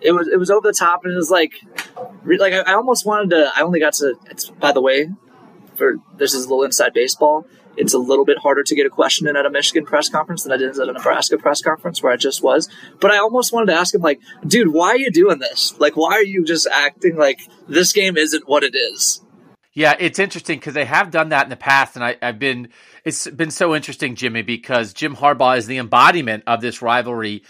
it 0.00 0.12
was 0.12 0.28
it 0.28 0.38
was 0.38 0.50
over 0.50 0.66
the 0.66 0.72
top, 0.72 1.04
and 1.04 1.12
it 1.12 1.16
was 1.16 1.30
like, 1.30 1.54
like 2.24 2.52
I, 2.52 2.74
almost 2.74 3.06
wanted 3.06 3.30
to. 3.30 3.50
I 3.54 3.62
only 3.62 3.80
got 3.80 3.94
to. 3.94 4.14
It's 4.30 4.50
by 4.50 4.72
the 4.72 4.80
way, 4.80 5.08
for 5.76 5.96
this 6.16 6.34
is 6.34 6.46
a 6.46 6.48
little 6.48 6.64
inside 6.64 6.92
baseball. 6.94 7.46
It's 7.76 7.94
a 7.94 7.98
little 7.98 8.24
bit 8.24 8.38
harder 8.38 8.62
to 8.64 8.74
get 8.74 8.84
a 8.84 8.90
question 8.90 9.28
in 9.28 9.36
at 9.36 9.46
a 9.46 9.50
Michigan 9.50 9.86
press 9.86 10.08
conference 10.08 10.42
than 10.42 10.52
I 10.52 10.56
did 10.56 10.70
at 10.78 10.88
a 10.88 10.92
Nebraska 10.92 11.38
press 11.38 11.62
conference 11.62 12.02
where 12.02 12.12
I 12.12 12.16
just 12.16 12.42
was. 12.42 12.68
But 13.00 13.12
I 13.12 13.18
almost 13.18 13.52
wanted 13.52 13.66
to 13.66 13.74
ask 13.74 13.94
him, 13.94 14.00
like, 14.00 14.20
dude, 14.46 14.72
why 14.72 14.88
are 14.88 14.98
you 14.98 15.10
doing 15.10 15.38
this? 15.38 15.74
Like, 15.78 15.96
why 15.96 16.14
are 16.14 16.24
you 16.24 16.44
just 16.44 16.66
acting 16.66 17.16
like 17.16 17.40
this 17.68 17.92
game 17.92 18.16
isn't 18.16 18.48
what 18.48 18.64
it 18.64 18.74
is? 18.74 19.22
Yeah, 19.72 19.94
it's 19.98 20.18
interesting 20.18 20.58
because 20.58 20.74
they 20.74 20.84
have 20.84 21.12
done 21.12 21.28
that 21.28 21.44
in 21.44 21.50
the 21.50 21.56
past, 21.56 21.94
and 21.94 22.04
I, 22.04 22.16
have 22.20 22.40
been 22.40 22.70
it's 23.04 23.28
been 23.28 23.52
so 23.52 23.74
interesting, 23.74 24.16
Jimmy, 24.16 24.42
because 24.42 24.92
Jim 24.92 25.14
Harbaugh 25.14 25.56
is 25.56 25.66
the 25.66 25.78
embodiment 25.78 26.42
of 26.46 26.60
this 26.60 26.82
rivalry 26.82 27.44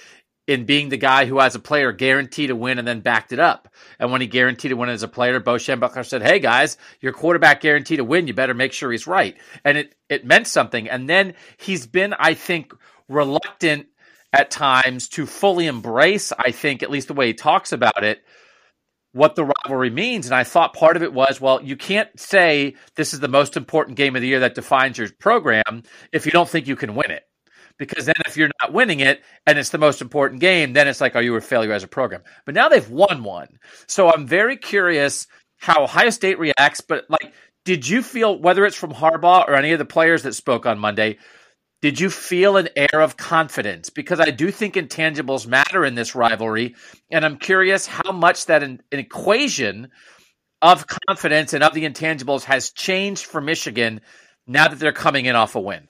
in 0.50 0.64
being 0.64 0.88
the 0.88 0.96
guy 0.96 1.26
who 1.26 1.38
has 1.38 1.54
a 1.54 1.60
player 1.60 1.92
guaranteed 1.92 2.48
to 2.48 2.56
win 2.56 2.80
and 2.80 2.88
then 2.88 2.98
backed 2.98 3.32
it 3.32 3.38
up. 3.38 3.68
And 4.00 4.10
when 4.10 4.20
he 4.20 4.26
guaranteed 4.26 4.70
to 4.70 4.76
win 4.76 4.88
as 4.88 5.04
a 5.04 5.08
player, 5.08 5.38
Bo 5.38 5.54
Schembechler 5.54 6.04
said, 6.04 6.22
Hey 6.22 6.40
guys, 6.40 6.76
your 7.00 7.12
quarterback 7.12 7.60
guaranteed 7.60 7.98
to 7.98 8.04
win. 8.04 8.26
You 8.26 8.34
better 8.34 8.52
make 8.52 8.72
sure 8.72 8.90
he's 8.90 9.06
right. 9.06 9.36
And 9.64 9.78
it, 9.78 9.94
it 10.08 10.26
meant 10.26 10.48
something. 10.48 10.90
And 10.90 11.08
then 11.08 11.34
he's 11.56 11.86
been, 11.86 12.14
I 12.14 12.34
think, 12.34 12.74
reluctant 13.08 13.86
at 14.32 14.50
times 14.50 15.08
to 15.10 15.24
fully 15.24 15.68
embrace, 15.68 16.32
I 16.36 16.50
think, 16.50 16.82
at 16.82 16.90
least 16.90 17.06
the 17.06 17.14
way 17.14 17.28
he 17.28 17.34
talks 17.34 17.70
about 17.70 18.02
it, 18.02 18.24
what 19.12 19.36
the 19.36 19.44
rivalry 19.44 19.90
means. 19.90 20.26
And 20.26 20.34
I 20.34 20.42
thought 20.42 20.74
part 20.74 20.96
of 20.96 21.04
it 21.04 21.12
was, 21.12 21.40
well, 21.40 21.62
you 21.62 21.76
can't 21.76 22.08
say 22.18 22.74
this 22.96 23.14
is 23.14 23.20
the 23.20 23.28
most 23.28 23.56
important 23.56 23.96
game 23.96 24.16
of 24.16 24.22
the 24.22 24.28
year 24.28 24.40
that 24.40 24.56
defines 24.56 24.98
your 24.98 25.10
program 25.20 25.84
if 26.10 26.26
you 26.26 26.32
don't 26.32 26.48
think 26.48 26.66
you 26.66 26.74
can 26.74 26.96
win 26.96 27.12
it 27.12 27.29
because 27.80 28.04
then 28.04 28.14
if 28.26 28.36
you're 28.36 28.50
not 28.60 28.74
winning 28.74 29.00
it 29.00 29.22
and 29.46 29.58
it's 29.58 29.70
the 29.70 29.78
most 29.78 30.02
important 30.02 30.42
game, 30.42 30.74
then 30.74 30.86
it's 30.86 31.00
like, 31.00 31.16
are 31.16 31.22
you 31.22 31.34
a 31.34 31.40
failure 31.40 31.72
as 31.72 31.82
a 31.82 31.88
program? 31.88 32.22
But 32.44 32.54
now 32.54 32.68
they've 32.68 32.88
won 32.90 33.24
one. 33.24 33.58
So 33.86 34.12
I'm 34.12 34.26
very 34.26 34.58
curious 34.58 35.26
how 35.56 35.84
Ohio 35.84 36.10
State 36.10 36.38
reacts. 36.38 36.82
But 36.82 37.06
like, 37.08 37.32
did 37.64 37.88
you 37.88 38.02
feel, 38.02 38.38
whether 38.38 38.66
it's 38.66 38.76
from 38.76 38.92
Harbaugh 38.92 39.48
or 39.48 39.54
any 39.54 39.72
of 39.72 39.78
the 39.78 39.86
players 39.86 40.24
that 40.24 40.34
spoke 40.34 40.66
on 40.66 40.78
Monday, 40.78 41.16
did 41.80 41.98
you 41.98 42.10
feel 42.10 42.58
an 42.58 42.68
air 42.76 43.00
of 43.00 43.16
confidence? 43.16 43.88
Because 43.88 44.20
I 44.20 44.30
do 44.30 44.50
think 44.50 44.74
intangibles 44.74 45.46
matter 45.46 45.82
in 45.82 45.94
this 45.94 46.14
rivalry. 46.14 46.74
And 47.10 47.24
I'm 47.24 47.38
curious 47.38 47.86
how 47.86 48.12
much 48.12 48.44
that 48.46 48.62
an 48.62 48.82
equation 48.92 49.88
of 50.60 50.86
confidence 50.86 51.54
and 51.54 51.64
of 51.64 51.72
the 51.72 51.88
intangibles 51.88 52.44
has 52.44 52.72
changed 52.72 53.24
for 53.24 53.40
Michigan 53.40 54.02
now 54.46 54.68
that 54.68 54.78
they're 54.78 54.92
coming 54.92 55.24
in 55.24 55.34
off 55.34 55.54
a 55.54 55.60
win. 55.60 55.88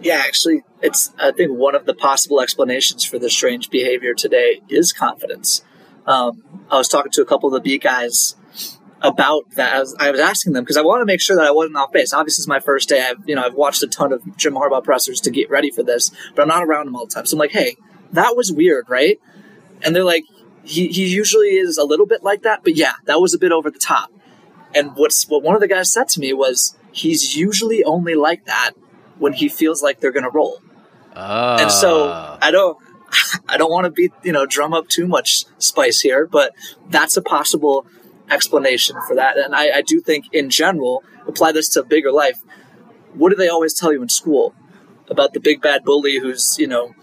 Yeah, 0.00 0.22
actually, 0.24 0.62
it's 0.82 1.12
I 1.18 1.32
think 1.32 1.52
one 1.52 1.74
of 1.74 1.86
the 1.86 1.94
possible 1.94 2.40
explanations 2.40 3.04
for 3.04 3.18
the 3.18 3.30
strange 3.30 3.70
behavior 3.70 4.14
today 4.14 4.60
is 4.68 4.92
confidence. 4.92 5.64
Um, 6.06 6.42
I 6.70 6.76
was 6.76 6.88
talking 6.88 7.12
to 7.12 7.22
a 7.22 7.24
couple 7.24 7.48
of 7.48 7.54
the 7.54 7.60
beat 7.60 7.82
guys 7.82 8.36
about 9.00 9.50
that. 9.52 9.74
I 9.74 9.80
was, 9.80 9.96
I 9.98 10.10
was 10.10 10.20
asking 10.20 10.52
them 10.52 10.64
because 10.64 10.76
I 10.76 10.82
want 10.82 11.00
to 11.00 11.06
make 11.06 11.20
sure 11.20 11.36
that 11.36 11.46
I 11.46 11.50
wasn't 11.50 11.76
off 11.76 11.92
base. 11.92 12.12
Obviously, 12.12 12.42
it's 12.42 12.48
my 12.48 12.60
first 12.60 12.88
day. 12.88 13.04
I've 13.04 13.26
you 13.26 13.34
know 13.34 13.42
I've 13.42 13.54
watched 13.54 13.82
a 13.82 13.86
ton 13.86 14.12
of 14.12 14.36
Jim 14.36 14.54
Harbaugh 14.54 14.84
pressers 14.84 15.20
to 15.22 15.30
get 15.30 15.50
ready 15.50 15.70
for 15.70 15.82
this, 15.82 16.10
but 16.34 16.42
I'm 16.42 16.48
not 16.48 16.64
around 16.64 16.88
him 16.88 16.96
all 16.96 17.06
the 17.06 17.14
time. 17.14 17.26
So 17.26 17.36
I'm 17.36 17.38
like, 17.38 17.52
hey, 17.52 17.76
that 18.12 18.36
was 18.36 18.52
weird, 18.52 18.88
right? 18.88 19.18
And 19.82 19.96
they're 19.96 20.04
like, 20.04 20.24
he 20.62 20.88
he 20.88 21.06
usually 21.06 21.56
is 21.56 21.78
a 21.78 21.84
little 21.84 22.06
bit 22.06 22.22
like 22.22 22.42
that, 22.42 22.62
but 22.64 22.76
yeah, 22.76 22.92
that 23.06 23.20
was 23.20 23.34
a 23.34 23.38
bit 23.38 23.52
over 23.52 23.70
the 23.70 23.78
top. 23.78 24.10
And 24.74 24.92
what's 24.94 25.26
what 25.28 25.42
one 25.42 25.54
of 25.54 25.60
the 25.60 25.68
guys 25.68 25.92
said 25.92 26.08
to 26.10 26.20
me 26.20 26.32
was 26.32 26.76
he's 26.92 27.36
usually 27.36 27.82
only 27.82 28.14
like 28.14 28.44
that 28.44 28.72
when 29.18 29.32
he 29.32 29.48
feels 29.48 29.82
like 29.82 30.00
they're 30.00 30.12
going 30.12 30.24
to 30.24 30.30
roll. 30.30 30.60
Uh. 31.14 31.58
And 31.60 31.72
so 31.72 32.08
ah. 32.08 32.38
I 32.40 32.50
don't, 32.50 32.78
I 33.48 33.56
don't 33.56 33.70
want 33.70 33.84
to 33.86 33.90
be, 33.90 34.12
you 34.22 34.32
know, 34.32 34.46
drum 34.46 34.72
up 34.72 34.88
too 34.88 35.06
much 35.06 35.44
spice 35.58 36.00
here, 36.00 36.26
but 36.26 36.52
that's 36.88 37.16
a 37.16 37.22
possible 37.22 37.86
explanation 38.30 38.96
for 39.06 39.14
that. 39.16 39.38
And 39.38 39.54
I, 39.54 39.78
I 39.78 39.82
do 39.82 40.00
think 40.00 40.26
in 40.32 40.50
general, 40.50 41.04
apply 41.26 41.52
this 41.52 41.68
to 41.70 41.82
bigger 41.82 42.12
life. 42.12 42.40
what 43.14 43.30
do 43.30 43.36
they 43.36 43.48
always 43.48 43.74
tell 43.74 43.92
you 43.92 44.02
in 44.02 44.08
school 44.08 44.54
about 45.08 45.32
the 45.32 45.40
big 45.40 45.60
bad 45.60 45.84
bully 45.84 46.18
who's 46.18 46.58
you 46.58 46.66
know 46.66 46.94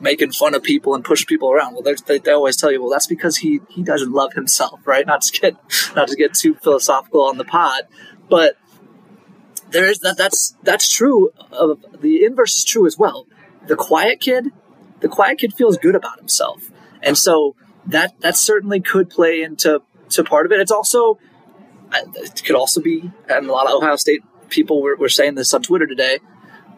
making 0.00 0.32
fun 0.32 0.54
of 0.54 0.62
people 0.62 0.94
and 0.94 1.04
push 1.04 1.26
people 1.26 1.50
around. 1.50 1.74
Well, 1.74 1.82
they, 1.82 2.18
they 2.18 2.30
always 2.30 2.56
tell 2.56 2.70
you, 2.70 2.80
well, 2.80 2.90
that's 2.90 3.06
because 3.06 3.38
he 3.38 3.60
he 3.68 3.82
doesn't 3.82 4.12
love 4.12 4.32
himself, 4.34 4.80
right? 4.86 5.06
Not 5.06 5.22
to 5.22 5.40
get 5.40 5.54
not 5.94 6.08
to 6.08 6.16
get 6.16 6.34
too 6.34 6.54
philosophical 6.54 7.22
on 7.22 7.38
the 7.38 7.44
pod, 7.44 7.84
but 8.28 8.56
there 9.70 9.86
is 9.86 10.00
that 10.00 10.16
that's 10.16 10.56
that's 10.62 10.92
true. 10.92 11.30
Of 11.52 11.84
the 12.00 12.24
inverse 12.24 12.56
is 12.56 12.64
true 12.64 12.86
as 12.86 12.98
well. 12.98 13.26
The 13.66 13.76
quiet 13.76 14.20
kid, 14.20 14.46
the 15.00 15.08
quiet 15.08 15.38
kid 15.38 15.54
feels 15.54 15.76
good 15.76 15.94
about 15.94 16.18
himself, 16.18 16.70
and 17.02 17.16
so 17.16 17.54
that 17.86 18.20
that 18.20 18.36
certainly 18.36 18.80
could 18.80 19.10
play 19.10 19.42
into 19.42 19.82
to 20.10 20.24
part 20.24 20.46
of 20.46 20.52
it. 20.52 20.60
It's 20.60 20.70
also 20.70 21.18
it 21.92 22.42
could 22.44 22.56
also 22.56 22.80
be, 22.80 23.10
and 23.28 23.48
a 23.48 23.52
lot 23.52 23.66
of 23.66 23.74
Ohio 23.74 23.96
State 23.96 24.22
people 24.48 24.82
were, 24.82 24.96
were 24.96 25.08
saying 25.08 25.34
this 25.34 25.52
on 25.54 25.62
Twitter 25.62 25.86
today. 25.86 26.18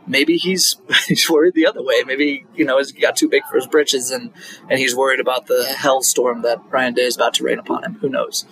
Maybe 0.06 0.36
he's 0.36 0.76
he's 1.06 1.28
worried 1.28 1.54
the 1.54 1.66
other 1.66 1.82
way. 1.82 2.02
Maybe 2.04 2.44
you 2.54 2.64
know 2.64 2.78
he's 2.78 2.92
got 2.92 3.16
too 3.16 3.28
big 3.28 3.44
for 3.50 3.56
his 3.56 3.66
britches, 3.66 4.10
and 4.10 4.32
and 4.68 4.78
he's 4.78 4.94
worried 4.94 5.20
about 5.20 5.46
the 5.46 5.66
hellstorm 5.76 6.42
that 6.42 6.58
Ryan 6.70 6.94
Day 6.94 7.02
is 7.02 7.16
about 7.16 7.34
to 7.34 7.44
rain 7.44 7.58
upon 7.58 7.84
him. 7.84 7.94
Who 8.00 8.08
knows? 8.08 8.46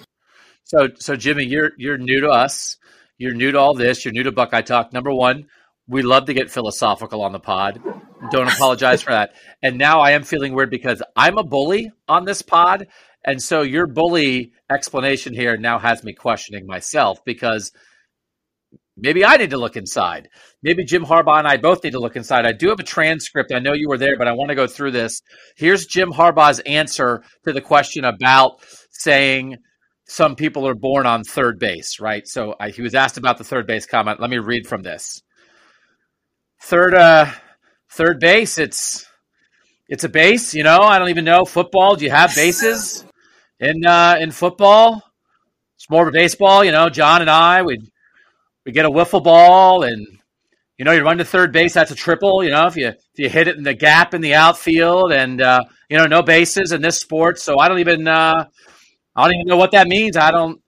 So 0.65 0.89
so 0.99 1.17
Jimmy, 1.17 1.45
you're 1.45 1.73
you're 1.77 1.99
new 1.99 2.21
to 2.21 2.29
us. 2.29 2.77
You're 3.19 3.35
new 3.35 3.51
to 3.51 3.59
all 3.59 3.75
this. 3.75 4.05
You're 4.05 4.13
new 4.13 4.23
to 4.23 4.33
Buckeye 4.33 4.63
Talk. 4.63 4.93
Number 4.93 5.13
one, 5.13 5.47
we 5.89 6.03
love 6.03 6.27
to 6.27 6.35
get 6.35 6.53
philosophical 6.53 7.23
on 7.23 7.33
the 7.33 7.41
pod. 7.41 7.83
Don't 8.31 8.49
apologize 8.49 9.03
for 9.03 9.11
that. 9.11 9.33
And 9.61 9.77
now 9.77 10.01
I 10.01 10.13
am 10.13 10.23
feeling 10.23 10.55
weird 10.55 10.71
because 10.71 11.03
I'm 11.17 11.37
a 11.37 11.43
bully 11.43 11.91
on 12.07 12.25
this 12.25 12.43
pod. 12.43 12.87
And 13.25 13.43
so 13.43 13.63
your 13.63 13.89
bully 13.89 14.53
explanation 14.71 15.35
here 15.35 15.57
now 15.57 15.81
has 15.81 16.05
me 16.05 16.13
questioning 16.13 16.65
myself 16.65 17.25
because 17.25 17.73
maybe 18.97 19.25
I 19.25 19.37
need 19.37 19.51
to 19.51 19.59
look 19.59 19.77
inside. 19.77 20.29
Maybe 20.63 20.85
Jim 20.85 21.05
Harbaugh 21.05 21.41
and 21.41 21.49
I 21.49 21.57
both 21.57 21.83
need 21.83 21.95
to 21.95 22.01
look 22.01 22.15
inside. 22.15 22.47
I 22.47 22.53
do 22.53 22.69
have 22.69 22.79
a 22.79 22.85
transcript. 22.85 23.53
I 23.53 23.59
know 23.59 23.73
you 23.73 23.89
were 23.89 23.99
there, 23.99 24.17
but 24.17 24.29
I 24.29 24.33
want 24.33 24.51
to 24.51 24.55
go 24.55 24.69
through 24.69 24.93
this. 24.93 25.23
Here's 25.57 25.87
Jim 25.87 26.13
Harbaugh's 26.13 26.61
answer 26.61 27.25
to 27.45 27.53
the 27.53 27.61
question 27.61 28.05
about 28.05 28.61
saying 28.91 29.57
some 30.09 30.35
people 30.35 30.67
are 30.67 30.75
born 30.75 31.07
on 31.07 31.23
third 31.23 31.59
base, 31.59 32.01
right? 32.01 32.27
So 32.27 32.55
I, 32.59 32.71
he 32.71 32.83
was 32.83 32.95
asked 32.95 33.19
about 33.19 33.37
the 33.37 33.45
third 33.45 33.67
base 33.67 33.87
comment. 33.87 34.21
Let 34.21 34.31
me 34.31 34.39
read 34.39 34.67
from 34.67 34.83
this. 34.83 35.23
Third, 36.63 36.95
uh, 36.95 37.31
third 37.93 38.19
base. 38.19 38.59
It's 38.59 39.07
it's 39.87 40.05
a 40.05 40.09
base. 40.09 40.55
You 40.55 40.65
know, 40.65 40.81
I 40.81 40.99
don't 40.99 41.11
even 41.11 41.25
know 41.25 41.45
football. 41.45 41.95
Do 41.95 42.05
you 42.05 42.11
have 42.11 42.35
bases 42.35 43.05
in 43.61 43.85
uh, 43.87 44.17
in 44.19 44.31
football? 44.31 45.03
It's 45.77 45.89
more 45.91 46.03
of 46.03 46.09
a 46.09 46.13
baseball. 46.13 46.65
You 46.65 46.73
know, 46.73 46.89
John 46.89 47.21
and 47.21 47.31
I 47.31 47.63
we 47.63 47.79
we 48.65 48.73
get 48.73 48.87
a 48.87 48.91
wiffle 48.91 49.23
ball 49.23 49.83
and 49.83 50.07
you 50.79 50.87
know 50.87 50.93
you 50.93 51.03
run 51.03 51.19
to 51.19 51.25
third 51.25 51.53
base. 51.53 51.75
That's 51.75 51.91
a 51.91 51.95
triple. 51.95 52.43
You 52.43 52.51
know, 52.51 52.67
if 52.67 52.77
you 52.77 52.89
if 52.89 53.19
you 53.19 53.29
hit 53.29 53.47
it 53.47 53.57
in 53.57 53.63
the 53.63 53.75
gap 53.75 54.15
in 54.15 54.23
the 54.23 54.35
outfield 54.35 55.13
and 55.13 55.43
uh, 55.43 55.61
you 55.91 55.99
know 55.99 56.07
no 56.07 56.23
bases 56.23 56.73
in 56.73 56.81
this 56.81 56.99
sport. 56.99 57.39
So 57.39 57.59
I 57.59 57.69
don't 57.69 57.81
even. 57.81 58.09
Uh, 58.09 58.47
I 59.19 59.25
don't 59.25 59.35
even 59.35 59.47
know 59.49 59.57
what 59.57 59.73
that 59.73 59.89
means. 59.89 60.17
I 60.17 60.31
don't. 60.31 60.63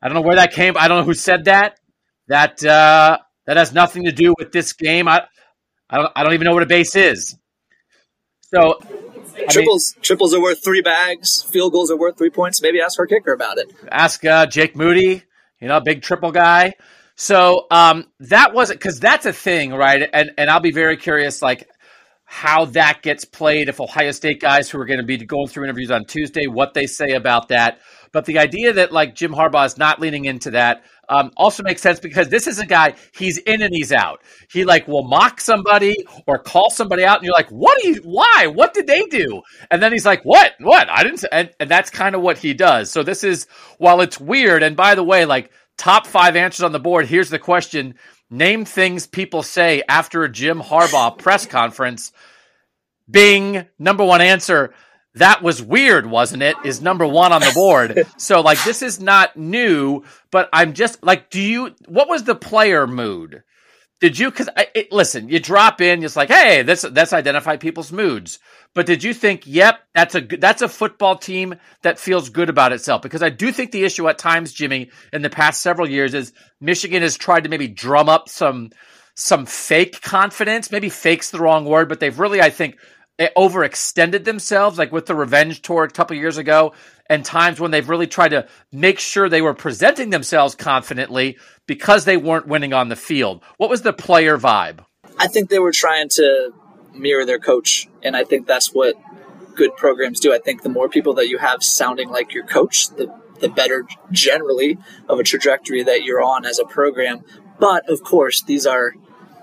I 0.00 0.08
don't 0.08 0.14
know 0.14 0.20
where 0.22 0.36
that 0.36 0.52
came. 0.52 0.76
I 0.78 0.86
don't 0.86 0.98
know 0.98 1.04
who 1.04 1.14
said 1.14 1.46
that. 1.46 1.78
That 2.28 2.64
uh, 2.64 3.18
that 3.46 3.56
has 3.56 3.72
nothing 3.72 4.04
to 4.04 4.12
do 4.12 4.34
with 4.38 4.52
this 4.52 4.72
game. 4.72 5.08
I, 5.08 5.22
I 5.90 5.96
don't. 5.96 6.12
I 6.14 6.22
don't 6.22 6.34
even 6.34 6.44
know 6.44 6.54
what 6.54 6.62
a 6.62 6.66
base 6.66 6.94
is. 6.94 7.36
So 8.54 8.78
I 9.36 9.52
triples 9.52 9.96
mean, 9.96 10.02
triples 10.02 10.32
are 10.32 10.40
worth 10.40 10.62
three 10.62 10.80
bags. 10.80 11.42
Field 11.42 11.72
goals 11.72 11.90
are 11.90 11.96
worth 11.96 12.16
three 12.16 12.30
points. 12.30 12.62
Maybe 12.62 12.80
ask 12.80 13.00
our 13.00 13.06
kicker 13.06 13.32
about 13.32 13.58
it. 13.58 13.72
Ask 13.90 14.24
uh, 14.24 14.46
Jake 14.46 14.76
Moody. 14.76 15.24
You 15.60 15.68
know, 15.68 15.80
big 15.80 16.02
triple 16.02 16.30
guy. 16.30 16.74
So 17.16 17.66
um, 17.70 18.06
that 18.20 18.54
wasn't 18.54 18.78
because 18.78 19.00
that's 19.00 19.26
a 19.26 19.32
thing, 19.32 19.74
right? 19.74 20.08
And 20.12 20.30
and 20.38 20.48
I'll 20.48 20.60
be 20.60 20.72
very 20.72 20.96
curious, 20.96 21.42
like 21.42 21.68
how 22.32 22.64
that 22.64 23.02
gets 23.02 23.24
played 23.24 23.68
if 23.68 23.80
Ohio 23.80 24.12
State 24.12 24.40
guys 24.40 24.70
who 24.70 24.78
are 24.78 24.84
going 24.84 25.00
to 25.00 25.04
be 25.04 25.16
going 25.16 25.48
through 25.48 25.64
interviews 25.64 25.90
on 25.90 26.04
Tuesday, 26.04 26.46
what 26.46 26.74
they 26.74 26.86
say 26.86 27.14
about 27.14 27.48
that. 27.48 27.80
But 28.12 28.24
the 28.24 28.38
idea 28.38 28.72
that 28.74 28.92
like 28.92 29.16
Jim 29.16 29.32
Harbaugh 29.32 29.66
is 29.66 29.76
not 29.76 30.00
leaning 30.00 30.26
into 30.26 30.52
that 30.52 30.84
um, 31.08 31.32
also 31.36 31.64
makes 31.64 31.82
sense 31.82 31.98
because 31.98 32.28
this 32.28 32.46
is 32.46 32.60
a 32.60 32.66
guy 32.66 32.94
he's 33.10 33.38
in 33.38 33.62
and 33.62 33.74
he's 33.74 33.90
out. 33.90 34.22
He 34.48 34.64
like 34.64 34.86
will 34.86 35.02
mock 35.02 35.40
somebody 35.40 35.96
or 36.28 36.38
call 36.38 36.70
somebody 36.70 37.04
out, 37.04 37.16
and 37.18 37.24
you're 37.24 37.34
like, 37.34 37.50
"What 37.50 37.82
do 37.82 37.88
you? 37.88 38.00
Why? 38.04 38.46
What 38.46 38.74
did 38.74 38.86
they 38.86 39.06
do?" 39.06 39.42
And 39.68 39.82
then 39.82 39.90
he's 39.90 40.06
like, 40.06 40.22
"What? 40.22 40.52
What? 40.60 40.88
I 40.88 41.02
didn't." 41.02 41.24
And, 41.32 41.50
and 41.58 41.68
that's 41.68 41.90
kind 41.90 42.14
of 42.14 42.22
what 42.22 42.38
he 42.38 42.54
does. 42.54 42.92
So 42.92 43.02
this 43.02 43.24
is 43.24 43.48
while 43.78 44.00
it's 44.00 44.20
weird. 44.20 44.62
And 44.62 44.76
by 44.76 44.94
the 44.94 45.02
way, 45.02 45.24
like 45.24 45.50
top 45.76 46.06
five 46.06 46.36
answers 46.36 46.62
on 46.62 46.70
the 46.70 46.78
board. 46.78 47.06
Here's 47.06 47.30
the 47.30 47.40
question 47.40 47.96
Name 48.30 48.64
things 48.64 49.08
people 49.08 49.42
say 49.42 49.82
after 49.88 50.22
a 50.22 50.28
Jim 50.28 50.60
Harbaugh 50.60 51.18
press 51.18 51.46
conference. 51.46 52.12
Bing, 53.10 53.66
number 53.78 54.04
one 54.04 54.20
answer. 54.20 54.72
That 55.14 55.42
was 55.42 55.60
weird, 55.60 56.06
wasn't 56.06 56.44
it? 56.44 56.54
Is 56.64 56.80
number 56.80 57.04
one 57.04 57.32
on 57.32 57.40
the 57.40 57.50
board. 57.52 58.06
so, 58.16 58.40
like, 58.40 58.62
this 58.62 58.82
is 58.82 59.00
not 59.00 59.36
new, 59.36 60.04
but 60.30 60.48
I'm 60.52 60.72
just 60.72 61.02
like, 61.02 61.30
do 61.30 61.40
you, 61.40 61.74
what 61.88 62.08
was 62.08 62.22
the 62.22 62.36
player 62.36 62.86
mood? 62.86 63.42
Did 64.00 64.18
you? 64.18 64.30
Because 64.30 64.48
listen, 64.90 65.28
you 65.28 65.38
drop 65.40 65.80
in, 65.82 66.02
it's 66.02 66.16
like, 66.16 66.30
hey, 66.30 66.62
this 66.62 66.82
that's 66.90 67.12
identify 67.12 67.56
people's 67.56 67.92
moods. 67.92 68.38
But 68.74 68.86
did 68.86 69.04
you 69.04 69.12
think, 69.12 69.46
yep, 69.46 69.80
that's 69.94 70.14
a 70.14 70.20
that's 70.22 70.62
a 70.62 70.68
football 70.68 71.16
team 71.16 71.56
that 71.82 71.98
feels 71.98 72.30
good 72.30 72.48
about 72.48 72.72
itself? 72.72 73.02
Because 73.02 73.22
I 73.22 73.28
do 73.28 73.52
think 73.52 73.72
the 73.72 73.84
issue 73.84 74.08
at 74.08 74.16
times, 74.16 74.54
Jimmy, 74.54 74.90
in 75.12 75.20
the 75.20 75.28
past 75.28 75.60
several 75.60 75.88
years, 75.88 76.14
is 76.14 76.32
Michigan 76.60 77.02
has 77.02 77.18
tried 77.18 77.44
to 77.44 77.50
maybe 77.50 77.68
drum 77.68 78.08
up 78.08 78.28
some 78.30 78.70
some 79.16 79.44
fake 79.44 80.00
confidence. 80.00 80.70
Maybe 80.70 80.88
fake's 80.88 81.30
the 81.30 81.40
wrong 81.40 81.66
word, 81.66 81.88
but 81.88 82.00
they've 82.00 82.18
really, 82.18 82.40
I 82.40 82.50
think, 82.50 82.78
Eh, 83.20 83.28
overextended 83.36 84.24
themselves, 84.24 84.78
like 84.78 84.90
with 84.90 85.04
the 85.04 85.14
revenge 85.14 85.60
tour 85.60 85.84
a 85.84 85.90
couple 85.90 86.16
years 86.16 86.38
ago, 86.38 86.72
and 87.06 87.22
times 87.22 87.60
when 87.60 87.70
they've 87.70 87.90
really 87.90 88.06
tried 88.06 88.30
to 88.30 88.48
make 88.72 88.98
sure 88.98 89.28
they 89.28 89.42
were 89.42 89.52
presenting 89.52 90.08
themselves 90.08 90.54
confidently 90.54 91.36
because 91.66 92.06
they 92.06 92.16
weren't 92.16 92.46
winning 92.46 92.72
on 92.72 92.88
the 92.88 92.96
field. 92.96 93.42
What 93.58 93.68
was 93.68 93.82
the 93.82 93.92
player 93.92 94.38
vibe? 94.38 94.86
I 95.18 95.26
think 95.26 95.50
they 95.50 95.58
were 95.58 95.70
trying 95.70 96.08
to 96.12 96.52
mirror 96.94 97.26
their 97.26 97.38
coach, 97.38 97.88
and 98.02 98.16
I 98.16 98.24
think 98.24 98.46
that's 98.46 98.72
what 98.72 98.94
good 99.54 99.76
programs 99.76 100.18
do. 100.18 100.32
I 100.32 100.38
think 100.38 100.62
the 100.62 100.70
more 100.70 100.88
people 100.88 101.12
that 101.14 101.28
you 101.28 101.36
have 101.36 101.62
sounding 101.62 102.08
like 102.08 102.32
your 102.32 102.46
coach, 102.46 102.88
the 102.88 103.14
the 103.40 103.50
better 103.50 103.86
generally 104.10 104.78
of 105.10 105.18
a 105.18 105.22
trajectory 105.22 105.82
that 105.82 106.04
you're 106.04 106.22
on 106.22 106.46
as 106.46 106.58
a 106.58 106.64
program. 106.64 107.22
But 107.58 107.90
of 107.90 108.02
course, 108.02 108.42
these 108.42 108.66
are 108.66 108.94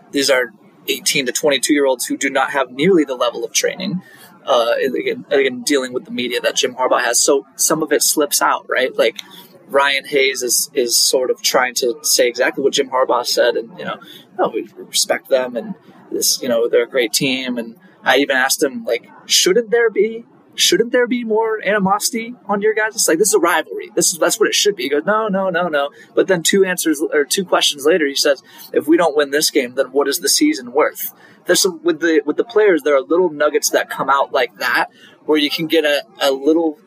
these 0.09 0.31
are 0.31 0.51
18 0.87 1.25
to 1.27 1.31
22 1.31 1.73
year 1.73 1.85
olds 1.85 2.05
who 2.05 2.17
do 2.17 2.29
not 2.29 2.51
have 2.51 2.71
nearly 2.71 3.03
the 3.03 3.15
level 3.15 3.43
of 3.43 3.53
training. 3.53 4.01
Uh, 4.45 4.73
again, 4.97 5.25
again, 5.29 5.61
dealing 5.63 5.91
with 5.91 6.05
the 6.05 6.11
media 6.11 6.39
that 6.39 6.55
Jim 6.55 6.73
Harbaugh 6.75 7.03
has, 7.03 7.21
so 7.21 7.45
some 7.57 7.83
of 7.83 7.91
it 7.91 8.01
slips 8.01 8.41
out, 8.41 8.65
right? 8.69 8.95
Like 8.95 9.19
Ryan 9.67 10.05
Hayes 10.05 10.41
is 10.41 10.69
is 10.73 10.95
sort 10.95 11.29
of 11.29 11.41
trying 11.41 11.73
to 11.75 11.99
say 12.01 12.27
exactly 12.29 12.63
what 12.63 12.73
Jim 12.73 12.89
Harbaugh 12.89 13.25
said, 13.25 13.57
and 13.57 13.77
you 13.77 13.83
know, 13.83 13.97
oh, 14.39 14.49
we 14.49 14.67
respect 14.77 15.27
them, 15.27 15.57
and 15.57 15.75
this, 16.11 16.41
you 16.41 16.47
know, 16.47 16.69
they're 16.69 16.83
a 16.83 16.89
great 16.89 17.11
team, 17.11 17.57
and 17.57 17.75
I 18.03 18.17
even 18.19 18.37
asked 18.37 18.63
him 18.63 18.85
like, 18.85 19.09
shouldn't 19.25 19.69
there 19.69 19.89
be 19.89 20.25
shouldn't 20.57 20.91
there 20.91 21.07
be 21.07 21.23
more 21.23 21.63
animosity 21.63 22.35
on 22.47 22.61
your 22.61 22.73
guys? 22.73 22.95
It's 22.95 23.07
like 23.07 23.19
this 23.19 23.29
is 23.29 23.35
a 23.35 23.39
rivalry. 23.39 23.91
This 23.95 24.11
is 24.11 24.19
that's 24.19 24.39
what 24.39 24.49
it 24.49 24.55
should 24.55 24.75
be. 24.75 24.83
He 24.83 24.89
goes, 24.89 25.05
no, 25.05 25.27
no, 25.27 25.49
no, 25.49 25.67
no. 25.67 25.91
But 26.15 26.27
then 26.27 26.43
two 26.43 26.65
answers 26.65 27.01
or 27.01 27.23
two 27.23 27.45
questions 27.45 27.85
later, 27.85 28.05
he 28.05 28.15
says, 28.15 28.43
if 28.73 28.87
we 28.87 28.97
don't 28.97 29.15
win 29.15 29.31
this 29.31 29.51
game, 29.51 29.75
then 29.75 29.91
what 29.91 30.07
is 30.07 30.19
the 30.19 30.29
season 30.29 30.73
worth? 30.73 31.13
There's 31.45 31.61
some 31.61 31.81
with 31.83 32.01
the 32.01 32.21
with 32.25 32.37
the 32.37 32.43
players. 32.43 32.81
There 32.81 32.95
are 32.95 33.01
little 33.01 33.29
nuggets 33.29 33.69
that 33.69 33.89
come 33.89 34.09
out 34.09 34.33
like 34.33 34.57
that 34.57 34.89
where 35.25 35.37
you 35.37 35.49
can 35.49 35.67
get 35.67 35.85
a, 35.85 36.03
a 36.19 36.31
little 36.31 36.79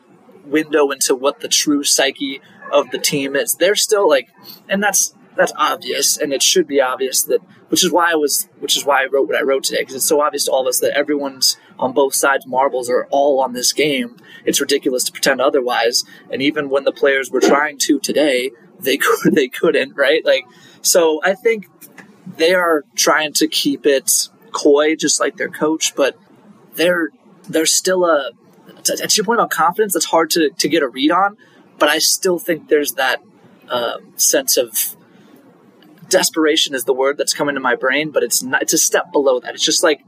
window 0.45 0.91
into 0.91 1.15
what 1.15 1.39
the 1.39 1.47
true 1.47 1.83
psyche 1.83 2.41
of 2.71 2.91
the 2.91 2.99
team 2.99 3.35
is. 3.35 3.55
They're 3.55 3.75
still 3.75 4.07
like, 4.07 4.29
and 4.67 4.83
that's 4.83 5.15
that's 5.35 5.53
obvious, 5.55 6.17
and 6.17 6.33
it 6.33 6.43
should 6.43 6.67
be 6.67 6.81
obvious 6.81 7.23
that, 7.23 7.39
which 7.69 7.83
is 7.83 7.91
why 7.91 8.11
I 8.11 8.15
was, 8.15 8.49
which 8.59 8.75
is 8.75 8.85
why 8.85 9.03
I 9.03 9.05
wrote 9.05 9.27
what 9.27 9.37
I 9.37 9.43
wrote 9.43 9.63
today, 9.63 9.81
because 9.81 9.95
it's 9.95 10.05
so 10.07 10.21
obvious 10.21 10.45
to 10.45 10.51
all 10.51 10.61
of 10.61 10.67
us 10.67 10.79
that 10.79 10.97
everyone's 10.97 11.57
on 11.79 11.93
both 11.93 12.13
sides. 12.13 12.45
Marbles 12.45 12.89
are 12.89 13.07
all 13.11 13.39
on 13.39 13.53
this 13.53 13.71
game. 13.71 14.17
It's 14.45 14.59
ridiculous 14.59 15.03
to 15.05 15.11
pretend 15.11 15.39
otherwise. 15.39 16.03
And 16.29 16.41
even 16.41 16.69
when 16.69 16.83
the 16.83 16.91
players 16.91 17.31
were 17.31 17.39
trying 17.39 17.77
to 17.79 17.99
today, 17.99 18.51
they 18.79 18.97
could, 19.23 19.33
they 19.33 19.47
couldn't, 19.47 19.95
right? 19.95 20.25
Like, 20.25 20.45
so 20.81 21.21
I 21.23 21.33
think 21.33 21.67
they 22.37 22.53
are 22.53 22.83
trying 22.95 23.33
to 23.33 23.47
keep 23.47 23.85
it 23.85 24.29
coy, 24.51 24.95
just 24.95 25.19
like 25.19 25.37
their 25.37 25.49
coach, 25.49 25.95
but 25.95 26.17
they're 26.75 27.09
they're 27.47 27.65
still 27.65 28.05
a. 28.05 28.31
To 28.83 29.07
your 29.11 29.25
point 29.25 29.39
about 29.39 29.51
confidence, 29.51 29.93
that's 29.93 30.05
hard 30.05 30.29
to 30.31 30.49
to 30.49 30.69
get 30.69 30.83
a 30.83 30.87
read 30.87 31.11
on, 31.11 31.37
but 31.77 31.89
I 31.89 31.99
still 31.99 32.39
think 32.39 32.67
there's 32.67 32.93
that 32.93 33.21
uh, 33.69 33.97
sense 34.15 34.57
of 34.57 34.95
desperation 36.11 36.75
is 36.75 36.83
the 36.83 36.93
word 36.93 37.17
that's 37.17 37.33
coming 37.33 37.55
to 37.55 37.61
my 37.61 37.75
brain, 37.75 38.11
but 38.11 38.21
it's 38.21 38.43
not. 38.43 38.61
It's 38.61 38.73
a 38.73 38.77
step 38.77 39.11
below 39.11 39.39
that. 39.39 39.55
It's 39.55 39.65
just 39.65 39.83
like 39.83 40.03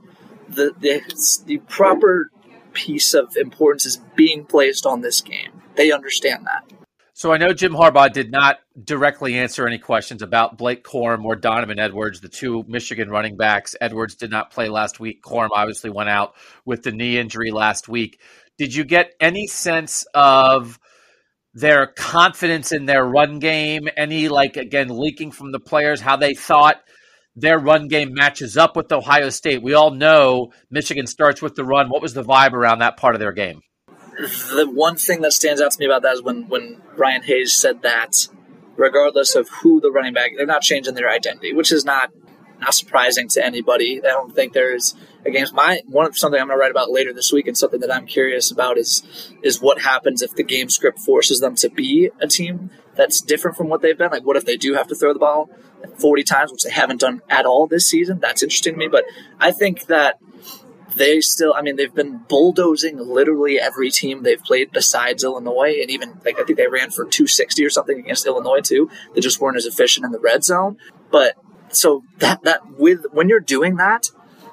the 0.50 0.74
the 0.80 1.44
the 1.46 1.58
proper 1.58 2.30
piece 2.74 3.14
of 3.14 3.36
importance 3.38 3.86
is 3.86 3.98
being 4.16 4.46
placed 4.46 4.86
on 4.86 5.02
this 5.02 5.22
game. 5.22 5.62
They 5.76 5.92
understand 5.92 6.46
that. 6.46 6.72
So 7.16 7.32
I 7.32 7.38
know 7.38 7.54
Jim 7.54 7.74
Harbaugh 7.74 8.12
did 8.12 8.32
not 8.32 8.60
directly 8.84 9.38
answer 9.38 9.68
any 9.68 9.78
questions 9.78 10.24
about 10.24 10.58
Blake 10.58 10.84
Corum 10.84 11.26
or 11.26 11.36
Donovan 11.36 11.78
Edwards, 11.78 12.22
the 12.22 12.28
two 12.28 12.66
Michigan 12.68 13.10
running 13.10 13.38
backs. 13.38 13.76
Edwards 13.80 14.16
did 14.16 14.32
not 14.32 14.50
play 14.50 14.68
last 14.68 15.00
week. 15.00 15.22
Corum 15.22 15.50
obviously 15.54 15.92
went 15.92 16.10
out 16.10 16.34
with 16.66 16.82
the 16.82 16.92
knee 16.92 17.20
injury 17.20 17.52
last 17.52 17.88
week. 17.88 18.20
Did 18.58 18.74
you 18.74 18.84
get 18.84 19.14
any 19.20 19.46
sense 19.46 20.08
of 20.16 20.80
their 21.54 21.88
confidence 21.88 22.72
in 22.72 22.86
their 22.86 23.06
run 23.06 23.40
game? 23.40 23.88
Any, 23.96 24.30
like, 24.30 24.58
again, 24.58 24.90
leaking 24.90 25.32
from 25.32 25.52
the 25.52 25.60
players, 25.60 26.02
how 26.02 26.16
they 26.18 26.34
thought 26.34 26.78
their 27.36 27.60
run 27.60 27.88
game 27.88 28.14
matches 28.14 28.58
up 28.58 28.76
with 28.76 28.92
Ohio 28.92 29.30
State? 29.30 29.64
We 29.64 29.74
all 29.74 29.92
know 29.92 30.52
Michigan 30.70 31.08
starts 31.08 31.42
with 31.42 31.56
the 31.56 31.66
run. 31.66 31.90
What 31.90 32.02
was 32.02 32.14
the 32.14 32.24
vibe 32.24 32.54
around 32.54 32.80
that 32.80 32.98
part 32.98 33.16
of 33.16 33.20
their 33.20 33.34
game? 33.34 33.62
the 34.18 34.70
one 34.72 34.96
thing 34.96 35.22
that 35.22 35.34
stands 35.34 35.62
out 35.62 35.72
to 35.72 35.80
me 35.80 35.86
about 35.86 36.02
that 36.04 36.14
is 36.14 36.22
when 36.22 36.48
when 36.48 36.82
Ryan 36.96 37.24
Hayes 37.24 37.54
said 37.54 37.82
that, 37.82 38.28
regardless 38.76 39.36
of 39.36 39.50
who 39.50 39.82
the 39.82 39.92
running 39.92 40.14
back, 40.14 40.32
they're 40.38 40.46
not 40.46 40.62
changing 40.62 40.94
their 40.94 41.10
identity, 41.10 41.54
which 41.54 41.72
is 41.72 41.86
not 41.86 42.12
not 42.64 42.74
surprising 42.74 43.28
to 43.30 43.46
anybody. 43.46 44.00
I 44.04 44.08
don't 44.08 44.34
think 44.34 44.54
there's 44.54 44.96
against 45.26 45.54
my 45.54 45.82
one 45.86 46.12
something 46.14 46.40
I'm 46.40 46.48
going 46.48 46.58
to 46.58 46.62
write 46.62 46.72
about 46.72 46.92
later 46.92 47.14
this 47.14 47.32
week, 47.32 47.48
and 47.48 47.58
something 47.58 47.80
that 47.82 47.94
I'm 47.94 48.06
curious 48.06 48.52
about 48.52 48.78
is 48.78 49.04
is 49.42 49.62
what 49.62 49.82
happens 49.82 50.22
if 50.22 50.36
the 50.36 50.44
game 50.44 50.70
script 50.70 51.00
forces 51.00 51.40
them 51.40 51.56
to 51.56 51.70
be 51.70 52.10
a 52.20 52.28
team 52.28 52.70
that's 52.96 53.22
different 53.22 53.58
from 53.58 53.70
what 53.70 53.82
they've 53.82 53.98
been. 53.98 54.12
Like, 54.12 54.26
what 54.26 54.38
if 54.38 54.46
they 54.46 54.58
do 54.58 54.74
have 54.76 54.88
to 54.88 54.96
throw 54.96 55.14
the 55.14 55.20
ball 55.20 55.50
40 55.98 56.24
times, 56.24 56.52
which 56.52 56.64
they 56.64 56.72
haven't 56.72 57.00
done 57.00 57.22
at 57.30 57.46
all 57.46 57.68
this 57.68 57.88
season? 57.88 58.20
That's 58.20 58.44
interesting 58.44 58.74
to 58.74 58.80
me. 58.80 58.88
But 58.88 59.06
I 59.40 59.52
think 59.52 59.88
that 59.88 60.20
they 60.96 61.22
still, 61.22 61.54
I 61.56 61.62
mean, 61.62 61.76
they've 61.76 61.94
been 61.94 62.20
bulldozing 62.28 62.98
literally 62.98 63.60
every 63.60 63.90
team 63.90 64.24
they've 64.24 64.42
played 64.42 64.72
besides 64.72 65.24
Illinois, 65.24 65.76
and 65.82 65.90
even 65.90 66.20
like 66.26 66.40
I 66.40 66.44
think 66.44 66.58
they 66.58 66.68
ran 66.68 66.92
for 66.92 67.06
260 67.06 67.66
or 67.66 67.70
something 67.70 68.00
against 68.00 68.26
Illinois 68.26 68.62
too. 68.62 68.90
They 69.14 69.22
just 69.22 69.40
weren't 69.40 69.58
as 69.58 69.66
efficient 69.66 70.06
in 70.06 70.12
the 70.12 70.20
red 70.20 70.44
zone. 70.44 70.78
But 71.12 71.36
so 71.76 72.04
that 72.20 72.44
that 72.44 72.78
with 72.78 73.06
when 73.12 73.30
you're 73.30 73.40
doing 73.40 73.78
that, 73.78 74.10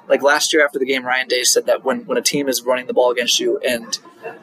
like 0.07 0.21
last 0.21 0.53
year 0.53 0.63
after 0.63 0.79
the 0.79 0.85
game, 0.85 1.05
Ryan 1.05 1.27
Day 1.27 1.43
said 1.43 1.65
that 1.67 1.83
when 1.83 2.05
when 2.05 2.17
a 2.17 2.21
team 2.21 2.47
is 2.47 2.63
running 2.63 2.87
the 2.87 2.93
ball 2.93 3.11
against 3.11 3.39
you 3.39 3.57
and 3.59 3.99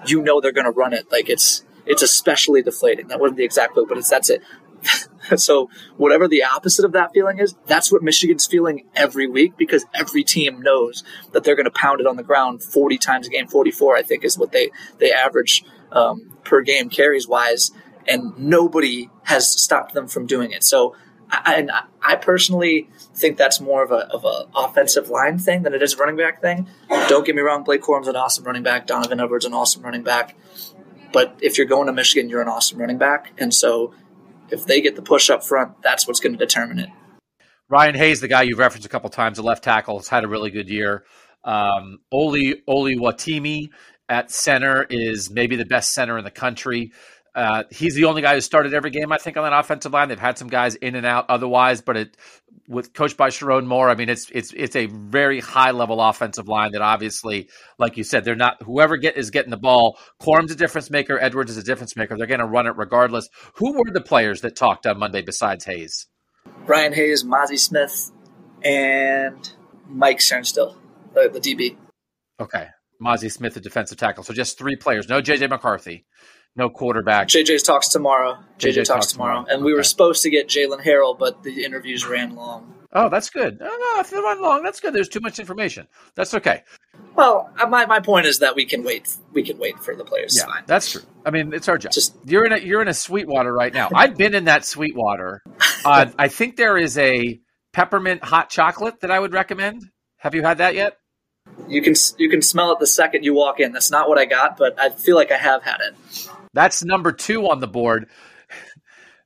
you 0.06 0.22
know 0.22 0.40
they're 0.40 0.52
going 0.52 0.64
to 0.64 0.70
run 0.70 0.92
it, 0.92 1.10
like 1.12 1.28
it's 1.28 1.64
it's 1.86 2.02
especially 2.02 2.62
deflating. 2.62 3.08
That 3.08 3.20
wasn't 3.20 3.38
the 3.38 3.44
exact 3.44 3.72
quote, 3.72 3.88
but 3.88 3.98
it's 3.98 4.10
that's 4.10 4.30
it. 4.30 4.42
so 5.36 5.68
whatever 5.96 6.28
the 6.28 6.44
opposite 6.44 6.84
of 6.84 6.92
that 6.92 7.12
feeling 7.12 7.38
is, 7.38 7.54
that's 7.66 7.90
what 7.90 8.02
Michigan's 8.02 8.46
feeling 8.46 8.86
every 8.94 9.26
week 9.26 9.56
because 9.56 9.84
every 9.94 10.22
team 10.24 10.62
knows 10.62 11.02
that 11.32 11.44
they're 11.44 11.56
going 11.56 11.64
to 11.64 11.70
pound 11.70 12.00
it 12.00 12.06
on 12.06 12.16
the 12.16 12.22
ground 12.22 12.62
40 12.62 12.98
times 12.98 13.26
a 13.26 13.30
game. 13.30 13.46
44, 13.46 13.96
I 13.96 14.02
think, 14.02 14.24
is 14.24 14.38
what 14.38 14.52
they 14.52 14.70
they 14.98 15.12
average 15.12 15.64
um, 15.92 16.36
per 16.44 16.62
game 16.62 16.88
carries 16.90 17.26
wise, 17.26 17.70
and 18.06 18.38
nobody 18.38 19.10
has 19.24 19.50
stopped 19.50 19.94
them 19.94 20.08
from 20.08 20.26
doing 20.26 20.52
it. 20.52 20.64
So. 20.64 20.96
I, 21.30 21.54
and 21.56 21.70
I 22.02 22.16
personally 22.16 22.88
think 23.14 23.36
that's 23.36 23.60
more 23.60 23.82
of 23.82 23.90
a 23.90 24.06
of 24.12 24.24
a 24.24 24.46
offensive 24.54 25.08
line 25.08 25.38
thing 25.38 25.62
than 25.62 25.74
it 25.74 25.82
is 25.82 25.94
a 25.94 25.96
running 25.96 26.16
back 26.16 26.40
thing. 26.40 26.68
Don't 27.08 27.26
get 27.26 27.34
me 27.34 27.42
wrong, 27.42 27.64
Blake 27.64 27.82
Corum's 27.82 28.08
an 28.08 28.16
awesome 28.16 28.44
running 28.44 28.62
back. 28.62 28.86
Donovan 28.86 29.20
Edwards 29.20 29.44
an 29.44 29.54
awesome 29.54 29.82
running 29.82 30.02
back. 30.02 30.36
But 31.12 31.38
if 31.40 31.56
you're 31.56 31.66
going 31.66 31.86
to 31.86 31.92
Michigan, 31.92 32.28
you're 32.28 32.42
an 32.42 32.48
awesome 32.48 32.78
running 32.78 32.98
back, 32.98 33.32
and 33.38 33.54
so 33.54 33.94
if 34.50 34.66
they 34.66 34.80
get 34.80 34.96
the 34.96 35.02
push 35.02 35.30
up 35.30 35.44
front, 35.44 35.82
that's 35.82 36.06
what's 36.06 36.20
going 36.20 36.32
to 36.32 36.38
determine 36.38 36.78
it. 36.78 36.88
Ryan 37.68 37.94
Hayes, 37.96 38.20
the 38.20 38.28
guy 38.28 38.42
you've 38.42 38.58
referenced 38.58 38.86
a 38.86 38.90
couple 38.90 39.10
times, 39.10 39.36
the 39.36 39.42
left 39.42 39.62
tackle, 39.62 39.98
has 39.98 40.08
had 40.08 40.24
a 40.24 40.28
really 40.28 40.50
good 40.50 40.68
year. 40.68 41.04
Um, 41.44 41.98
Olu 42.12 42.62
Oluwatimi 42.66 43.68
at 44.08 44.30
center 44.30 44.86
is 44.88 45.30
maybe 45.30 45.56
the 45.56 45.66
best 45.66 45.92
center 45.92 46.16
in 46.16 46.24
the 46.24 46.30
country. 46.30 46.92
Uh, 47.38 47.62
he's 47.70 47.94
the 47.94 48.06
only 48.06 48.20
guy 48.20 48.34
who 48.34 48.40
started 48.40 48.74
every 48.74 48.90
game, 48.90 49.12
I 49.12 49.16
think, 49.16 49.36
on 49.36 49.44
that 49.44 49.56
offensive 49.56 49.92
line. 49.92 50.08
They've 50.08 50.18
had 50.18 50.36
some 50.36 50.48
guys 50.48 50.74
in 50.74 50.96
and 50.96 51.06
out 51.06 51.26
otherwise, 51.28 51.80
but 51.80 51.96
it 51.96 52.16
with 52.66 52.92
coached 52.92 53.16
by 53.16 53.28
Sherrone 53.28 53.64
Moore, 53.64 53.88
I 53.88 53.94
mean, 53.94 54.08
it's 54.08 54.28
it's 54.32 54.52
it's 54.56 54.74
a 54.74 54.86
very 54.86 55.38
high 55.38 55.70
level 55.70 56.00
offensive 56.00 56.48
line 56.48 56.72
that 56.72 56.82
obviously, 56.82 57.48
like 57.78 57.96
you 57.96 58.02
said, 58.02 58.24
they're 58.24 58.34
not 58.34 58.60
whoever 58.64 58.96
get 58.96 59.16
is 59.16 59.30
getting 59.30 59.52
the 59.52 59.56
ball. 59.56 60.00
Corum's 60.20 60.50
a 60.50 60.56
difference 60.56 60.90
maker. 60.90 61.16
Edwards 61.16 61.52
is 61.52 61.58
a 61.58 61.62
difference 61.62 61.94
maker. 61.94 62.16
They're 62.18 62.26
going 62.26 62.40
to 62.40 62.46
run 62.46 62.66
it 62.66 62.76
regardless. 62.76 63.28
Who 63.54 63.72
were 63.72 63.92
the 63.92 64.00
players 64.00 64.40
that 64.40 64.56
talked 64.56 64.84
on 64.84 64.98
Monday 64.98 65.22
besides 65.22 65.64
Hayes? 65.64 66.08
Brian 66.66 66.92
Hayes, 66.92 67.22
Mazi 67.22 67.56
Smith, 67.56 68.10
and 68.64 69.48
Mike 69.86 70.18
Sainristil, 70.18 70.74
the, 71.14 71.30
the 71.32 71.38
DB. 71.38 71.76
Okay, 72.40 72.66
Mazi 73.00 73.30
Smith, 73.30 73.54
the 73.54 73.60
defensive 73.60 73.96
tackle. 73.96 74.24
So 74.24 74.34
just 74.34 74.58
three 74.58 74.74
players. 74.74 75.08
No 75.08 75.22
JJ 75.22 75.48
McCarthy. 75.48 76.04
No 76.58 76.68
quarterback. 76.68 77.28
JJ 77.28 77.64
talks 77.64 77.86
tomorrow. 77.86 78.36
JJ, 78.58 78.70
JJ 78.70 78.74
talks, 78.74 78.88
talks, 78.88 79.12
tomorrow. 79.12 79.34
tomorrow. 79.36 79.54
And 79.54 79.64
we 79.64 79.74
were 79.74 79.84
supposed 79.84 80.24
to 80.24 80.30
get 80.30 80.48
Jaylen 80.48 80.82
Harrell, 80.82 81.16
but 81.16 81.44
the 81.44 81.64
interviews 81.64 82.04
ran 82.04 82.34
long. 82.34 82.74
Oh, 82.92 83.08
that's 83.08 83.30
good. 83.30 83.60
No, 83.60 83.66
no, 83.66 84.00
if 84.00 84.10
they 84.10 84.16
run 84.16 84.42
long, 84.42 84.64
that's 84.64 84.80
good. 84.80 84.92
There's 84.92 85.08
too 85.08 85.20
much 85.20 85.38
information. 85.38 85.86
That's 86.16 86.34
okay. 86.34 86.64
Well, 87.14 87.48
uh, 87.60 87.66
my, 87.66 87.86
my 87.86 88.00
point 88.00 88.26
is 88.26 88.40
that 88.40 88.56
we 88.56 88.64
can 88.64 88.82
wait. 88.82 89.08
We 89.32 89.44
can 89.44 89.56
wait 89.58 89.78
for 89.78 89.94
the 89.94 90.04
players. 90.04 90.36
Yeah, 90.36 90.46
that's 90.66 90.90
true. 90.90 91.02
I 91.24 91.30
mean, 91.30 91.52
it's 91.52 91.68
our 91.68 91.78
job. 91.78 91.92
Just 91.92 92.16
you're 92.24 92.44
in 92.44 92.52
a 92.52 92.58
you're 92.58 92.82
in 92.82 92.88
a 92.88 92.94
Sweetwater 92.94 93.52
right 93.52 93.72
now. 93.72 93.90
I've 93.94 94.16
been 94.16 94.34
in 94.34 94.44
that 94.44 94.64
Sweetwater. 94.64 95.42
Uh, 95.84 96.06
I 96.18 96.26
think 96.26 96.56
there 96.56 96.76
is 96.76 96.98
a 96.98 97.38
peppermint 97.72 98.24
hot 98.24 98.50
chocolate 98.50 99.00
that 99.00 99.12
I 99.12 99.18
would 99.18 99.32
recommend. 99.32 99.84
Have 100.16 100.34
you 100.34 100.42
had 100.42 100.58
that 100.58 100.74
yet? 100.74 100.98
You 101.68 101.82
can 101.82 101.94
you 102.18 102.28
can 102.28 102.42
smell 102.42 102.72
it 102.72 102.80
the 102.80 102.86
second 102.86 103.24
you 103.24 103.32
walk 103.32 103.60
in. 103.60 103.72
That's 103.72 103.90
not 103.90 104.08
what 104.08 104.18
I 104.18 104.24
got, 104.24 104.56
but 104.56 104.78
I 104.78 104.90
feel 104.90 105.14
like 105.14 105.30
I 105.30 105.36
have 105.36 105.62
had 105.62 105.78
it. 105.80 106.28
That's 106.52 106.84
number 106.84 107.12
two 107.12 107.48
on 107.48 107.60
the 107.60 107.68
board. 107.68 108.08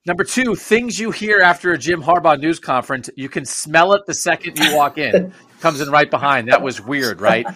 Number 0.05 0.25
two, 0.25 0.57
things 0.57 0.99
you 0.99 1.12
hear 1.12 1.41
after 1.41 1.73
a 1.73 1.79
Jim 1.79 2.03
Harbaugh 2.03 2.39
news 2.39 2.59
conference. 2.59 3.09
You 3.16 3.29
can 3.29 3.45
smell 3.45 3.93
it 3.93 4.05
the 4.07 4.14
second 4.14 4.59
you 4.59 4.77
walk 4.77 4.99
in. 4.99 5.33
Comes 5.61 5.81
in 5.81 5.91
right 5.91 6.11
behind. 6.11 6.49
That 6.49 6.61
was 6.61 6.81
weird, 6.81 7.20
right? 7.20 7.47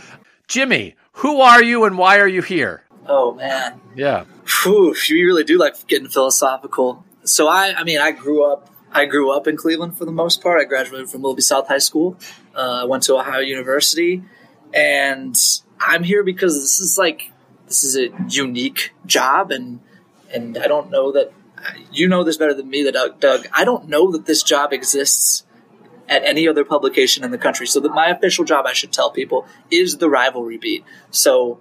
Jimmy, 0.47 0.95
who 1.12 1.41
are 1.41 1.62
you 1.62 1.85
and 1.85 1.99
why 1.99 2.21
are 2.21 2.29
you 2.29 2.43
here? 2.43 2.85
Oh 3.09 3.35
man. 3.35 3.81
Yeah. 3.97 4.25
Whew, 4.62 4.95
you 5.09 5.27
really 5.27 5.45
do 5.45 5.59
like 5.59 5.87
getting 5.89 6.09
philosophical. 6.09 7.05
So 7.25 7.49
I, 7.49 7.75
I 7.77 7.85
mean, 7.85 7.99
I 8.01 8.12
grew 8.12 8.51
up. 8.51 8.71
I 8.93 9.05
grew 9.07 9.31
up 9.33 9.47
in 9.47 9.57
Cleveland 9.57 9.99
for 9.99 10.05
the 10.05 10.12
most 10.12 10.43
part. 10.43 10.61
I 10.61 10.64
graduated 10.64 11.11
from 11.11 11.23
Willoughby 11.23 11.43
South 11.43 11.67
High 11.67 11.79
School. 11.79 12.17
Uh, 12.55 12.87
went 12.89 13.03
to 13.05 13.17
Ohio 13.17 13.41
University, 13.41 14.23
and 14.73 15.37
I'm 15.81 16.03
here 16.03 16.23
because 16.23 16.55
this 16.55 16.79
is 16.79 16.97
like 16.97 17.33
this 17.67 17.85
is 17.85 17.97
a 17.97 18.11
unique 18.29 18.93
job, 19.05 19.51
and 19.51 19.81
and 20.33 20.59
I 20.59 20.67
don't 20.67 20.91
know 20.91 21.12
that 21.12 21.33
you 21.93 22.09
know 22.09 22.25
this 22.25 22.37
better 22.37 22.55
than 22.55 22.69
me, 22.69 22.83
that 22.85 22.95
Doug, 22.95 23.21
Doug. 23.21 23.47
I 23.53 23.64
don't 23.64 23.89
know 23.89 24.12
that 24.12 24.27
this 24.27 24.43
job 24.43 24.73
exists 24.73 25.45
at 26.09 26.25
any 26.25 26.47
other 26.47 26.64
publication 26.64 27.25
in 27.25 27.31
the 27.31 27.39
country. 27.39 27.67
So 27.67 27.81
that 27.81 27.93
my 27.93 28.09
official 28.09 28.45
job, 28.45 28.67
I 28.67 28.73
should 28.73 28.93
tell 28.93 29.11
people, 29.11 29.47
is 29.71 29.99
the 29.99 30.09
rivalry 30.09 30.59
beat. 30.59 30.85
So 31.11 31.59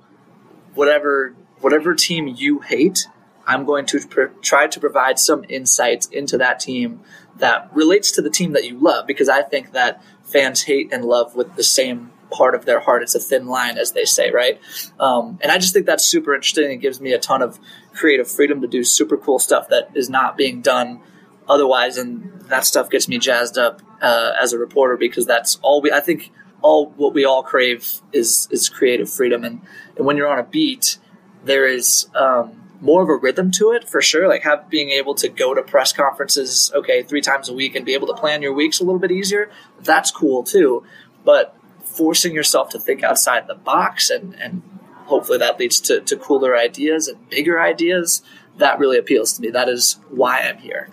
whatever 0.74 1.36
whatever 1.62 1.96
team 1.96 2.28
you 2.28 2.60
hate, 2.60 3.08
I'm 3.48 3.66
going 3.66 3.86
to 3.88 4.08
pr- 4.08 4.26
try 4.42 4.68
to 4.68 4.80
provide 4.80 5.18
some 5.18 5.46
insights 5.50 6.08
into 6.08 6.38
that 6.38 6.60
team 6.60 7.02
that 7.38 7.70
relates 7.74 8.12
to 8.12 8.22
the 8.22 8.30
team 8.30 8.54
that 8.54 8.66
you 8.66 8.78
love, 8.80 9.08
because 9.08 9.30
I 9.30 9.42
think 9.42 9.72
that 9.72 10.02
fans 10.24 10.64
hate 10.64 10.94
and 10.94 11.04
love 11.04 11.36
with 11.36 11.56
the 11.56 11.64
same 11.64 12.12
part 12.32 12.56
of 12.56 12.66
their 12.66 12.80
heart. 12.80 13.04
It's 13.04 13.16
a 13.16 13.20
thin 13.20 13.48
line, 13.48 13.78
as 13.78 13.92
they 13.92 14.06
say, 14.06 14.32
right? 14.32 14.60
Um, 15.00 15.40
and 15.42 15.52
I 15.52 15.58
just 15.58 15.74
think 15.74 15.86
that's 15.86 16.06
super 16.06 16.34
interesting. 16.34 16.72
It 16.72 16.78
gives 16.78 17.00
me 17.00 17.14
a 17.14 17.20
ton 17.20 17.42
of 17.42 17.60
creative 17.94 18.30
freedom 18.30 18.62
to 18.62 18.68
do 18.68 18.84
super 18.84 19.18
cool 19.18 19.40
stuff 19.40 19.70
that 19.70 19.90
is 19.96 20.10
not 20.10 20.38
being 20.38 20.62
done 20.62 21.02
otherwise, 21.48 21.98
and 21.98 22.42
that 22.50 22.66
stuff 22.66 22.90
gets 22.90 23.08
me 23.08 23.18
jazzed 23.18 23.58
up 23.58 23.82
uh, 24.02 24.34
as 24.42 24.54
a 24.54 24.60
reporter 24.60 24.98
because 24.98 25.26
that's 25.26 25.58
all 25.62 25.82
we. 25.82 25.92
I 25.92 26.00
think 26.00 26.32
all 26.62 26.88
what 26.98 27.14
we 27.14 27.26
all 27.26 27.44
crave 27.44 28.02
is 28.12 28.48
is 28.52 28.70
creative 28.70 29.10
freedom, 29.10 29.44
and 29.44 29.62
and 29.98 30.06
when 30.06 30.18
you're 30.18 30.28
on 30.28 30.40
a 30.40 30.44
beat, 30.44 30.98
there 31.44 31.68
is. 31.68 32.10
Um, 32.16 32.62
more 32.82 33.02
of 33.02 33.10
a 33.10 33.16
rhythm 33.16 33.52
to 33.52 33.72
it 33.72 33.88
for 33.88 34.02
sure. 34.02 34.28
Like 34.28 34.44
have 34.44 34.70
being 34.70 34.92
able 34.92 35.16
to 35.16 35.30
go 35.30 35.54
to 35.54 35.64
press 35.64 35.94
conferences, 35.94 36.72
okay, 36.76 37.04
three 37.04 37.22
times 37.22 37.50
a 37.50 37.54
week 37.54 37.76
and 37.76 37.86
be 37.86 37.94
able 37.94 38.08
to 38.08 38.14
plan 38.14 38.42
your 38.42 38.54
weeks 38.54 38.80
a 38.80 38.84
little 38.84 39.00
bit 39.00 39.12
easier. 39.12 39.50
That's 39.82 40.12
cool 40.12 40.44
too. 40.44 40.84
But 41.24 41.58
forcing 41.98 42.34
yourself 42.34 42.70
to 42.70 42.80
think 42.80 43.04
outside 43.04 43.48
the 43.48 43.56
box 43.56 44.10
and, 44.10 44.36
and 44.40 44.62
hopefully 45.06 45.38
that 45.40 45.60
leads 45.60 45.80
to, 45.82 46.02
to 46.02 46.18
cooler 46.18 46.58
ideas 46.58 47.08
and 47.08 47.30
bigger 47.30 47.62
ideas. 47.62 48.22
That 48.58 48.80
really 48.80 48.98
appeals 48.98 49.34
to 49.34 49.42
me. 49.42 49.50
That 49.50 49.70
is 49.70 50.00
why 50.10 50.40
I'm 50.40 50.58
here. 50.58 50.90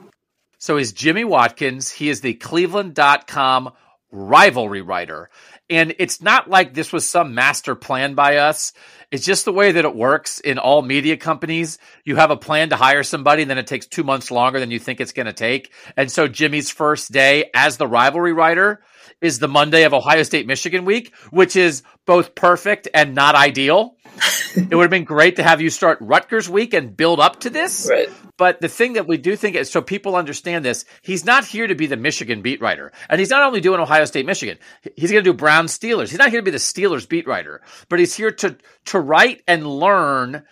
So 0.58 0.76
he's 0.76 0.92
Jimmy 0.92 1.24
Watkins. 1.24 1.90
He 1.90 2.08
is 2.08 2.20
the 2.20 2.34
Cleveland.com 2.34 3.72
rivalry 4.12 4.82
writer. 4.82 5.30
And 5.68 5.94
it's 5.98 6.20
not 6.20 6.48
like 6.48 6.74
this 6.74 6.92
was 6.92 7.06
some 7.06 7.34
master 7.34 7.74
plan 7.74 8.14
by 8.14 8.36
us. 8.36 8.72
It's 9.12 9.26
just 9.26 9.44
the 9.44 9.52
way 9.52 9.72
that 9.72 9.84
it 9.84 9.94
works 9.94 10.40
in 10.40 10.58
all 10.58 10.80
media 10.80 11.18
companies. 11.18 11.78
You 12.02 12.16
have 12.16 12.30
a 12.30 12.36
plan 12.36 12.70
to 12.70 12.76
hire 12.76 13.02
somebody, 13.02 13.42
and 13.42 13.50
then 13.50 13.58
it 13.58 13.66
takes 13.66 13.86
two 13.86 14.04
months 14.04 14.30
longer 14.30 14.58
than 14.58 14.70
you 14.70 14.78
think 14.78 15.00
it's 15.00 15.12
going 15.12 15.26
to 15.26 15.34
take. 15.34 15.70
And 15.98 16.10
so 16.10 16.26
Jimmy's 16.26 16.70
first 16.70 17.12
day 17.12 17.50
as 17.54 17.76
the 17.76 17.86
rivalry 17.86 18.32
writer 18.32 18.82
is 19.20 19.38
the 19.38 19.48
Monday 19.48 19.84
of 19.84 19.92
Ohio 19.92 20.22
State 20.22 20.46
Michigan 20.46 20.86
week, 20.86 21.14
which 21.30 21.56
is 21.56 21.82
both 22.06 22.34
perfect 22.34 22.88
and 22.94 23.14
not 23.14 23.34
ideal. 23.34 23.96
it 24.56 24.74
would 24.74 24.82
have 24.82 24.90
been 24.90 25.04
great 25.04 25.36
to 25.36 25.42
have 25.42 25.60
you 25.60 25.68
start 25.68 25.98
Rutgers 26.00 26.48
week 26.48 26.72
and 26.72 26.96
build 26.96 27.20
up 27.20 27.40
to 27.40 27.50
this. 27.50 27.86
Right. 27.90 28.08
But 28.42 28.60
the 28.60 28.68
thing 28.68 28.94
that 28.94 29.06
we 29.06 29.18
do 29.18 29.36
think 29.36 29.54
is 29.54 29.70
so 29.70 29.80
people 29.80 30.16
understand 30.16 30.64
this, 30.64 30.84
he's 31.00 31.24
not 31.24 31.44
here 31.44 31.68
to 31.68 31.76
be 31.76 31.86
the 31.86 31.96
Michigan 31.96 32.42
beat 32.42 32.60
writer. 32.60 32.90
And 33.08 33.20
he's 33.20 33.30
not 33.30 33.44
only 33.44 33.60
doing 33.60 33.78
Ohio 33.78 34.04
State, 34.04 34.26
Michigan, 34.26 34.58
he's 34.96 35.12
going 35.12 35.22
to 35.22 35.30
do 35.30 35.32
Brown 35.32 35.66
Steelers. 35.66 36.08
He's 36.08 36.18
not 36.18 36.30
here 36.30 36.40
to 36.40 36.44
be 36.44 36.50
the 36.50 36.56
Steelers 36.56 37.08
beat 37.08 37.28
writer, 37.28 37.60
but 37.88 38.00
he's 38.00 38.16
here 38.16 38.32
to, 38.32 38.56
to 38.86 38.98
write 38.98 39.44
and 39.46 39.64
learn 39.64 40.42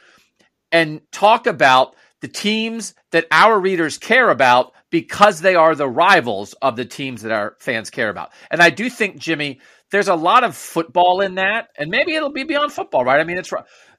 and 0.70 1.01
talk 1.11 1.49
about 1.49 1.97
the 2.20 2.28
teams 2.28 2.95
that 3.11 3.26
our 3.32 3.59
readers 3.59 3.99
care 3.99 4.30
about 4.30 4.72
because 4.91 5.41
they 5.41 5.57
are 5.57 5.74
the 5.74 5.88
rivals 5.88 6.53
of 6.62 6.76
the 6.76 6.84
teams 6.84 7.22
that 7.22 7.32
our 7.32 7.57
fans 7.59 7.91
care 7.91 8.09
about. 8.09 8.30
And 8.53 8.62
I 8.62 8.70
do 8.70 8.88
think, 8.88 9.18
Jimmy, 9.18 9.59
there's 9.91 10.07
a 10.07 10.14
lot 10.14 10.45
of 10.45 10.55
football 10.55 11.22
in 11.22 11.34
that, 11.34 11.70
and 11.76 11.91
maybe 11.91 12.14
it'll 12.14 12.30
be 12.30 12.45
beyond 12.45 12.70
football, 12.72 13.05
right? 13.05 13.18
I 13.18 13.24
mean, 13.24 13.38
it's 13.38 13.53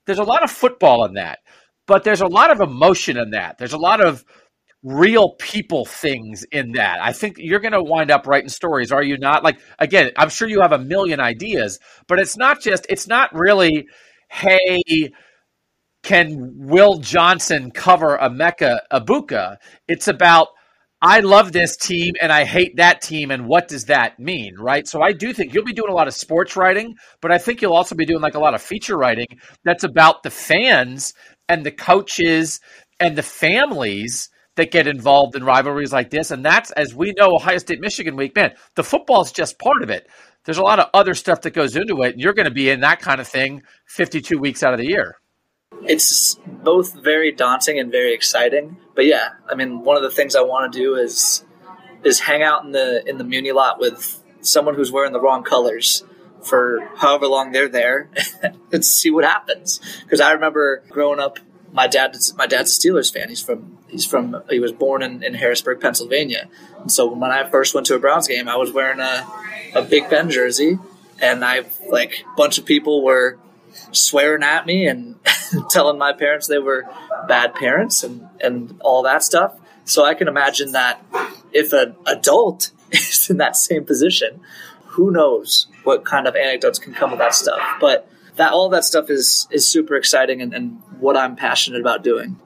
there's 0.06 0.20
a 0.20 0.24
lot 0.24 0.44
of 0.44 0.50
football 0.50 1.04
in 1.04 1.16
that, 1.16 1.40
but 1.92 2.06
there's 2.06 2.22
a 2.22 2.28
lot 2.28 2.52
of 2.52 2.62
emotion 2.62 3.18
in 3.18 3.32
that. 3.32 3.58
There's 3.58 3.74
a 3.74 3.78
lot 3.78 4.00
of 4.00 4.24
real 4.82 5.32
people 5.40 5.84
things 5.84 6.46
in 6.50 6.72
that. 6.72 7.00
I 7.02 7.12
think 7.12 7.36
you're 7.38 7.60
going 7.60 7.74
to 7.74 7.84
wind 7.84 8.10
up 8.10 8.26
writing 8.28 8.48
stories, 8.48 8.94
are 8.94 9.04
you 9.04 9.18
not? 9.18 9.44
Like 9.44 9.60
again, 9.78 10.12
I'm 10.16 10.30
sure 10.30 10.48
you 10.48 10.62
have 10.62 10.72
a 10.72 10.80
million 10.80 11.20
ideas, 11.20 11.80
but 12.08 12.18
it's 12.18 12.38
not 12.38 12.62
just 12.62 12.86
it's 12.88 13.08
not 13.08 13.34
really 13.34 13.90
hey 14.30 15.12
can 16.02 16.54
Will 16.56 17.00
Johnson 17.00 17.72
cover 17.72 18.18
Emeka 18.18 18.80
Egbuka? 18.90 19.58
It's 19.90 20.08
about 20.08 20.48
I 21.02 21.20
love 21.20 21.52
this 21.52 21.76
team 21.76 22.14
and 22.22 22.32
I 22.32 22.46
hate 22.46 22.78
that 22.78 23.02
team, 23.02 23.32
and 23.32 23.48
what 23.48 23.68
does 23.68 23.86
that 23.86 24.18
mean, 24.18 24.56
right? 24.58 24.88
So 24.88 25.02
I 25.02 25.12
do 25.12 25.34
think 25.34 25.54
you'll 25.54 25.66
be 25.66 25.74
doing 25.74 25.92
a 25.92 25.96
lot 25.96 26.08
of 26.08 26.14
sports 26.14 26.56
writing, 26.56 26.96
but 27.22 27.34
I 27.34 27.38
think 27.38 27.62
you'll 27.62 27.74
also 27.74 27.96
be 27.96 28.06
doing 28.06 28.22
like 28.22 28.36
a 28.36 28.40
lot 28.40 28.54
of 28.54 28.62
feature 28.62 28.98
writing 28.98 29.28
that's 29.66 29.84
about 29.84 30.24
the 30.24 30.30
fans 30.30 31.14
and 31.52 31.66
the 31.66 31.72
coaches 31.72 32.60
and 33.00 33.18
the 33.18 33.24
families 33.24 34.30
that 34.56 34.72
get 34.72 34.88
involved 34.88 35.36
in 35.36 35.44
rivalries 35.44 35.92
like 35.92 36.10
this. 36.10 36.32
And 36.32 36.46
that's, 36.46 36.72
as 36.72 36.94
we 36.94 37.14
know, 37.18 37.36
Ohio 37.36 37.58
State 37.58 37.82
Michigan 37.82 38.16
week, 38.16 38.36
man, 38.36 38.54
the 38.76 38.84
football 38.84 39.22
is 39.22 39.32
just 39.32 39.60
part 39.60 39.82
of 39.82 39.90
it. 39.90 40.08
There's 40.46 40.58
a 40.58 40.64
lot 40.64 40.80
of 40.80 40.90
other 40.94 41.14
stuff 41.14 41.42
that 41.42 41.52
goes 41.52 41.76
into 41.76 42.02
it, 42.04 42.14
and 42.14 42.22
you're 42.22 42.34
going 42.34 42.48
to 42.48 42.54
be 42.54 42.70
in 42.70 42.82
that 42.82 43.00
kind 43.00 43.22
of 43.22 43.28
thing 43.28 43.64
52 43.88 44.38
weeks 44.40 44.64
out 44.64 44.74
of 44.74 44.80
the 44.80 44.88
year 44.88 45.18
it's 45.84 46.36
both 46.46 46.94
very 46.94 47.32
daunting 47.32 47.80
and 47.80 47.92
very 47.92 48.14
exciting. 48.14 48.78
But 48.96 49.06
yeah, 49.06 49.30
I 49.50 49.56
mean, 49.56 49.84
one 49.84 49.98
of 49.98 50.04
the 50.04 50.12
things 50.12 50.36
I 50.36 50.42
want 50.42 50.72
to 50.72 50.80
do 50.80 50.96
is 50.96 51.44
is 52.04 52.20
hang 52.20 52.44
out 52.44 52.64
in 52.64 52.72
the 52.72 53.08
in 53.08 53.18
the 53.18 53.24
Muni 53.24 53.52
lot 53.52 53.80
with 53.80 54.22
someone 54.42 54.76
who's 54.76 54.92
wearing 54.92 55.14
the 55.14 55.22
wrong 55.22 55.44
colors 55.44 56.04
for 56.44 56.88
however 56.98 57.28
long 57.28 57.52
they're 57.52 57.70
there 57.70 58.10
and 58.72 58.86
see 58.86 59.12
what 59.12 59.24
happens. 59.24 59.80
Because 60.04 60.22
I 60.22 60.32
remember 60.32 60.84
growing 60.90 61.20
up, 61.20 61.40
my 61.74 61.88
dad 61.88 62.16
my 62.36 62.48
dad's 62.48 62.78
a 62.78 62.88
Steelers 62.88 63.14
fan. 63.14 63.30
He's 63.30 63.42
from 63.42 63.78
he's 63.88 64.06
from 64.06 64.44
he 64.50 64.60
was 64.60 64.72
born 64.72 65.02
in, 65.02 65.24
in 65.24 65.34
Harrisburg, 65.36 65.80
Pennsylvania. 65.80 66.50
And 66.80 66.92
so 66.92 67.12
when 67.14 67.32
I 67.32 67.50
first 67.50 67.74
went 67.74 67.88
to 67.88 67.96
a 67.96 68.00
Browns 68.00 68.28
game, 68.28 68.48
I 68.50 68.58
was 68.58 68.72
wearing 68.72 69.00
a 69.00 69.26
a 69.74 69.82
Big 69.82 70.10
Ben 70.10 70.30
jersey, 70.30 70.78
and 71.20 71.46
I 71.46 71.64
like 71.90 72.26
a 72.32 72.36
bunch 72.36 72.58
of 72.58 72.66
people 72.66 73.04
were 73.04 73.38
swearing 73.92 74.44
at 74.44 74.66
me 74.66 74.88
and 74.88 75.16
telling 75.70 75.98
my 75.98 76.14
parents 76.14 76.48
they 76.48 76.58
were 76.58 76.86
bad 77.28 77.56
parents 77.56 78.04
and, 78.04 78.28
and 78.42 78.80
all 78.82 79.04
that 79.04 79.24
stuff. 79.24 79.58
So 79.86 80.04
I 80.04 80.14
can 80.14 80.28
imagine 80.28 80.72
that 80.74 81.04
if 81.52 81.74
an 81.74 81.96
adult 82.06 82.72
is 82.92 83.30
in 83.30 83.38
that 83.38 83.56
same 83.56 83.86
position, 83.86 84.42
who 84.88 85.12
knows 85.12 85.68
what 85.84 86.06
kind 86.06 86.28
of 86.28 86.36
anecdotes 86.36 86.80
can 86.80 86.94
come 86.94 87.12
of 87.14 87.20
that 87.20 87.34
stuff. 87.34 87.60
But 87.80 88.08
that 88.36 88.54
all 88.54 88.70
that 88.70 88.84
stuff 88.84 89.10
is 89.10 89.48
is 89.52 89.68
super 89.68 89.96
exciting 89.96 90.42
and, 90.42 90.54
and 90.54 90.82
what 91.00 91.18
I'm 91.18 91.36
passionate 91.36 91.82
about 91.82 92.04
doing. 92.04 92.40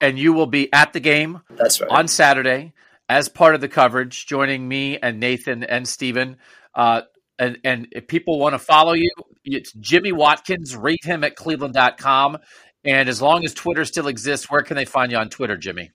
And 0.00 0.18
you 0.18 0.32
will 0.32 0.46
be 0.46 0.72
at 0.72 0.92
the 0.92 1.00
game 1.00 1.40
That's 1.50 1.80
right. 1.80 1.90
on 1.90 2.08
Saturday 2.08 2.72
as 3.08 3.28
part 3.28 3.54
of 3.54 3.60
the 3.60 3.68
coverage, 3.68 4.26
joining 4.26 4.66
me 4.66 4.98
and 4.98 5.20
Nathan 5.20 5.62
and 5.64 5.86
Stephen. 5.86 6.36
Uh, 6.74 7.02
and, 7.38 7.58
and 7.64 7.88
if 7.92 8.06
people 8.06 8.38
want 8.38 8.54
to 8.54 8.58
follow 8.58 8.92
you, 8.92 9.10
it's 9.44 9.72
Jimmy 9.72 10.12
Watkins. 10.12 10.76
Rate 10.76 11.04
him 11.04 11.24
at 11.24 11.36
cleveland.com. 11.36 12.38
And 12.84 13.08
as 13.08 13.20
long 13.20 13.44
as 13.44 13.54
Twitter 13.54 13.84
still 13.84 14.08
exists, 14.08 14.50
where 14.50 14.62
can 14.62 14.76
they 14.76 14.84
find 14.84 15.10
you 15.10 15.18
on 15.18 15.30
Twitter, 15.30 15.56
Jimmy? 15.56 15.90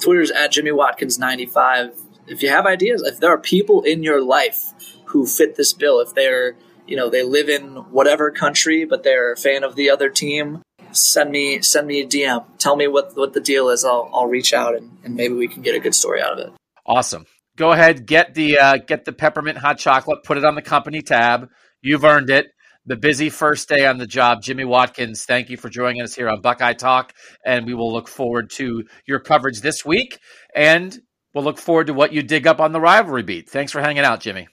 Twitter's 0.00 0.30
at 0.30 0.52
Jimmy 0.52 0.70
Watkins95. 0.70 1.92
If 2.26 2.42
you 2.42 2.48
have 2.48 2.66
ideas, 2.66 3.02
if 3.02 3.20
there 3.20 3.30
are 3.30 3.38
people 3.38 3.82
in 3.82 4.02
your 4.02 4.22
life 4.22 4.72
who 5.12 5.26
fit 5.26 5.56
this 5.56 5.72
bill, 5.72 6.00
if 6.00 6.14
they're, 6.14 6.56
you 6.86 6.96
know, 6.96 7.08
they 7.08 7.22
live 7.22 7.48
in 7.48 7.76
whatever 7.90 8.30
country, 8.30 8.84
but 8.84 9.02
they're 9.02 9.32
a 9.32 9.36
fan 9.36 9.62
of 9.64 9.76
the 9.76 9.90
other 9.90 10.10
team, 10.10 10.62
send 10.92 11.30
me 11.30 11.62
send 11.62 11.86
me 11.86 12.00
a 12.00 12.06
DM. 12.06 12.44
Tell 12.58 12.76
me 12.76 12.88
what 12.88 13.16
what 13.16 13.32
the 13.32 13.40
deal 13.40 13.68
is. 13.68 13.84
I'll 13.84 14.10
I'll 14.12 14.26
reach 14.26 14.52
out 14.52 14.76
and, 14.76 14.98
and 15.04 15.14
maybe 15.14 15.34
we 15.34 15.48
can 15.48 15.62
get 15.62 15.74
a 15.74 15.80
good 15.80 15.94
story 15.94 16.20
out 16.20 16.32
of 16.32 16.38
it. 16.38 16.52
Awesome. 16.86 17.26
Go 17.56 17.72
ahead, 17.72 18.06
get 18.06 18.34
the 18.34 18.58
uh, 18.58 18.76
get 18.78 19.04
the 19.04 19.12
peppermint 19.12 19.58
hot 19.58 19.78
chocolate, 19.78 20.24
put 20.24 20.38
it 20.38 20.44
on 20.44 20.54
the 20.54 20.62
company 20.62 21.02
tab. 21.02 21.48
You've 21.82 22.04
earned 22.04 22.30
it 22.30 22.46
the 22.86 22.96
busy 22.96 23.28
first 23.30 23.68
day 23.68 23.86
on 23.86 23.98
the 23.98 24.06
job. 24.06 24.42
Jimmy 24.42 24.64
Watkins, 24.64 25.24
thank 25.24 25.50
you 25.50 25.56
for 25.56 25.68
joining 25.68 26.00
us 26.00 26.14
here 26.14 26.28
on 26.28 26.40
Buckeye 26.40 26.72
Talk, 26.72 27.12
and 27.44 27.66
we 27.66 27.74
will 27.74 27.92
look 27.92 28.08
forward 28.08 28.50
to 28.52 28.84
your 29.06 29.20
coverage 29.20 29.60
this 29.60 29.84
week, 29.84 30.18
and 30.54 30.98
we'll 31.34 31.44
look 31.44 31.58
forward 31.58 31.88
to 31.88 31.94
what 31.94 32.12
you 32.12 32.22
dig 32.22 32.46
up 32.46 32.60
on 32.60 32.72
the 32.72 32.80
rivalry 32.80 33.22
beat. 33.22 33.50
Thanks 33.50 33.72
for 33.72 33.80
hanging 33.80 34.04
out, 34.04 34.20
Jimmy. 34.20 34.48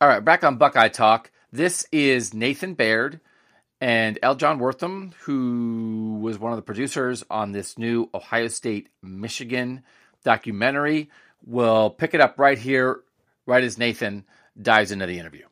All 0.00 0.08
right, 0.08 0.24
back 0.24 0.44
on 0.44 0.56
Buckeye 0.56 0.88
Talk. 0.88 1.30
This 1.52 1.86
is 1.90 2.34
Nathan 2.34 2.74
Baird 2.74 3.20
and 3.80 4.18
L. 4.22 4.34
Jon 4.34 4.58
Wertheim, 4.58 5.14
who 5.14 6.18
was 6.20 6.38
one 6.38 6.52
of 6.52 6.56
the 6.56 6.62
producers 6.62 7.24
on 7.30 7.52
this 7.52 7.78
new 7.78 8.10
Ohio 8.14 8.48
State 8.48 8.88
Michigan 9.02 9.82
documentary. 10.24 11.10
We'll 11.44 11.90
pick 11.90 12.14
it 12.14 12.20
up 12.20 12.38
right 12.38 12.58
here, 12.58 13.00
right 13.46 13.64
as 13.64 13.78
Nathan 13.78 14.24
dives 14.60 14.92
into 14.92 15.06
the 15.06 15.18
interview 15.18 15.46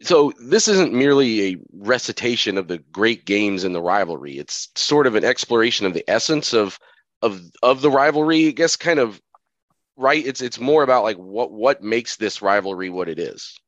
so 0.00 0.32
this 0.40 0.68
isn't 0.68 0.92
merely 0.92 1.52
a 1.52 1.56
recitation 1.72 2.56
of 2.56 2.68
the 2.68 2.78
great 2.78 3.24
games 3.24 3.64
in 3.64 3.72
the 3.72 3.82
rivalry. 3.82 4.38
It's 4.38 4.68
sort 4.76 5.06
of 5.06 5.14
an 5.14 5.24
exploration 5.24 5.86
of 5.86 5.94
the 5.94 6.08
essence 6.08 6.52
of 6.52 6.78
of 7.22 7.40
of 7.62 7.82
the 7.82 7.90
rivalry. 7.90 8.48
I 8.48 8.50
guess 8.52 8.76
kind 8.76 9.00
of 9.00 9.20
right. 9.98 10.26
It's 10.26 10.40
it's 10.40 10.58
more 10.58 10.82
about 10.82 11.02
like 11.02 11.16
what 11.16 11.52
what 11.52 11.82
makes 11.82 12.16
this 12.16 12.40
rivalry 12.40 12.88
what 12.88 13.08
it 13.08 13.18
is. 13.18 13.58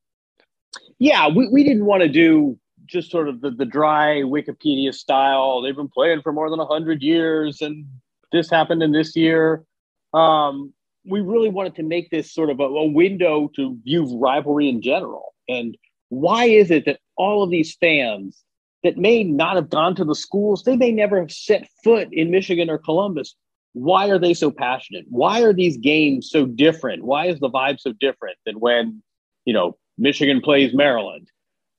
Yeah, 0.97 1.27
we, 1.27 1.47
we 1.49 1.63
didn't 1.63 1.85
want 1.85 2.01
to 2.01 2.09
do 2.09 2.57
just 2.85 3.11
sort 3.11 3.27
of 3.27 3.41
the, 3.41 3.51
the 3.51 3.65
dry 3.65 4.21
Wikipedia 4.21 4.93
style. 4.93 5.61
They've 5.61 5.75
been 5.75 5.89
playing 5.89 6.21
for 6.21 6.33
more 6.33 6.49
than 6.49 6.59
hundred 6.59 7.03
years, 7.03 7.61
and 7.61 7.85
this 8.31 8.49
happened 8.49 8.81
in 8.81 8.91
this 8.91 9.15
year. 9.15 9.63
Um, 10.13 10.73
we 11.05 11.21
really 11.21 11.49
wanted 11.49 11.75
to 11.75 11.83
make 11.83 12.09
this 12.09 12.33
sort 12.33 12.49
of 12.49 12.59
a, 12.59 12.63
a 12.63 12.87
window 12.87 13.49
to 13.55 13.77
view 13.83 14.17
rivalry 14.17 14.69
in 14.69 14.81
general 14.81 15.33
and 15.47 15.77
why 16.09 16.45
is 16.45 16.71
it 16.71 16.85
that 16.85 16.99
all 17.15 17.43
of 17.43 17.49
these 17.49 17.75
fans 17.75 18.43
that 18.83 18.97
may 18.97 19.23
not 19.23 19.55
have 19.55 19.69
gone 19.69 19.95
to 19.95 20.03
the 20.03 20.15
schools, 20.15 20.63
they 20.63 20.75
may 20.75 20.91
never 20.91 21.19
have 21.19 21.31
set 21.31 21.69
foot 21.83 22.09
in 22.11 22.31
Michigan 22.31 22.69
or 22.69 22.77
Columbus, 22.77 23.35
why 23.73 24.09
are 24.09 24.19
they 24.19 24.33
so 24.33 24.51
passionate? 24.51 25.05
Why 25.09 25.41
are 25.43 25.53
these 25.53 25.77
games 25.77 26.29
so 26.29 26.45
different? 26.45 27.03
Why 27.03 27.27
is 27.27 27.39
the 27.39 27.49
vibe 27.49 27.79
so 27.79 27.93
different 27.99 28.37
than 28.45 28.59
when, 28.59 29.01
you 29.45 29.53
know, 29.53 29.77
Michigan 29.97 30.41
plays 30.41 30.73
Maryland? 30.73 31.29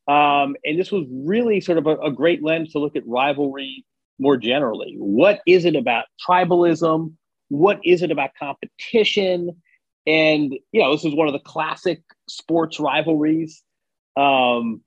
Um, 0.09 0.57
and 0.65 0.79
this 0.79 0.91
was 0.91 1.07
really 1.11 1.61
sort 1.61 1.79
of 1.79 1.87
a, 1.87 1.97
a 1.99 2.11
great 2.11 2.43
lens 2.43 2.73
to 2.73 2.79
look 2.79 2.97
at 2.97 3.07
rivalry 3.07 3.85
more 4.19 4.37
generally. 4.37 4.95
What 4.99 5.41
is 5.47 5.65
it 5.65 5.77
about 5.77 6.07
tribalism? 6.27 7.13
What 7.49 7.81
is 7.85 8.03
it 8.03 8.11
about 8.11 8.31
competition? 8.39 9.51
And, 10.07 10.55
you 10.73 10.81
know, 10.81 10.93
this 10.93 11.05
is 11.05 11.15
one 11.15 11.29
of 11.29 11.33
the 11.33 11.41
classic 11.41 12.03
sports 12.29 12.81
rivalries 12.81 13.63
um, 14.17 14.83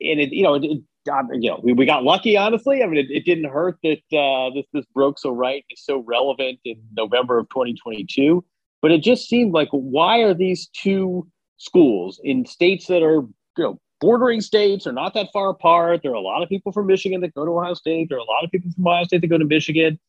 and 0.00 0.20
it, 0.20 0.32
you 0.32 0.42
know, 0.42 0.54
it, 0.54 0.82
it, 1.06 1.42
you 1.42 1.50
know, 1.50 1.60
we, 1.62 1.72
we 1.72 1.86
got 1.86 2.04
lucky, 2.04 2.36
honestly. 2.36 2.82
I 2.82 2.86
mean, 2.86 2.98
it, 2.98 3.10
it 3.10 3.24
didn't 3.24 3.50
hurt 3.50 3.78
that 3.82 4.02
uh, 4.16 4.54
this 4.54 4.66
this 4.72 4.84
broke 4.94 5.18
so 5.18 5.30
right, 5.30 5.64
it's 5.68 5.84
so 5.84 5.98
relevant 6.06 6.60
in 6.64 6.80
November 6.96 7.38
of 7.38 7.48
2022. 7.50 8.44
But 8.80 8.90
it 8.90 9.02
just 9.02 9.28
seemed 9.28 9.52
like, 9.52 9.68
why 9.70 10.18
are 10.18 10.34
these 10.34 10.68
two 10.68 11.26
schools 11.56 12.20
in 12.24 12.44
states 12.44 12.86
that 12.88 13.02
are, 13.02 13.22
you 13.56 13.64
know, 13.64 13.80
bordering 14.00 14.40
states 14.40 14.86
are 14.86 14.92
not 14.92 15.14
that 15.14 15.28
far 15.32 15.50
apart? 15.50 16.00
There 16.02 16.10
are 16.10 16.14
a 16.14 16.20
lot 16.20 16.42
of 16.42 16.48
people 16.48 16.72
from 16.72 16.88
Michigan 16.88 17.20
that 17.20 17.34
go 17.34 17.44
to 17.44 17.52
Ohio 17.52 17.74
State. 17.74 18.08
There 18.08 18.18
are 18.18 18.20
a 18.20 18.24
lot 18.24 18.44
of 18.44 18.50
people 18.50 18.70
from 18.72 18.86
Ohio 18.86 19.04
State 19.04 19.20
that 19.20 19.28
go 19.28 19.38
to 19.38 19.44
Michigan. 19.44 20.00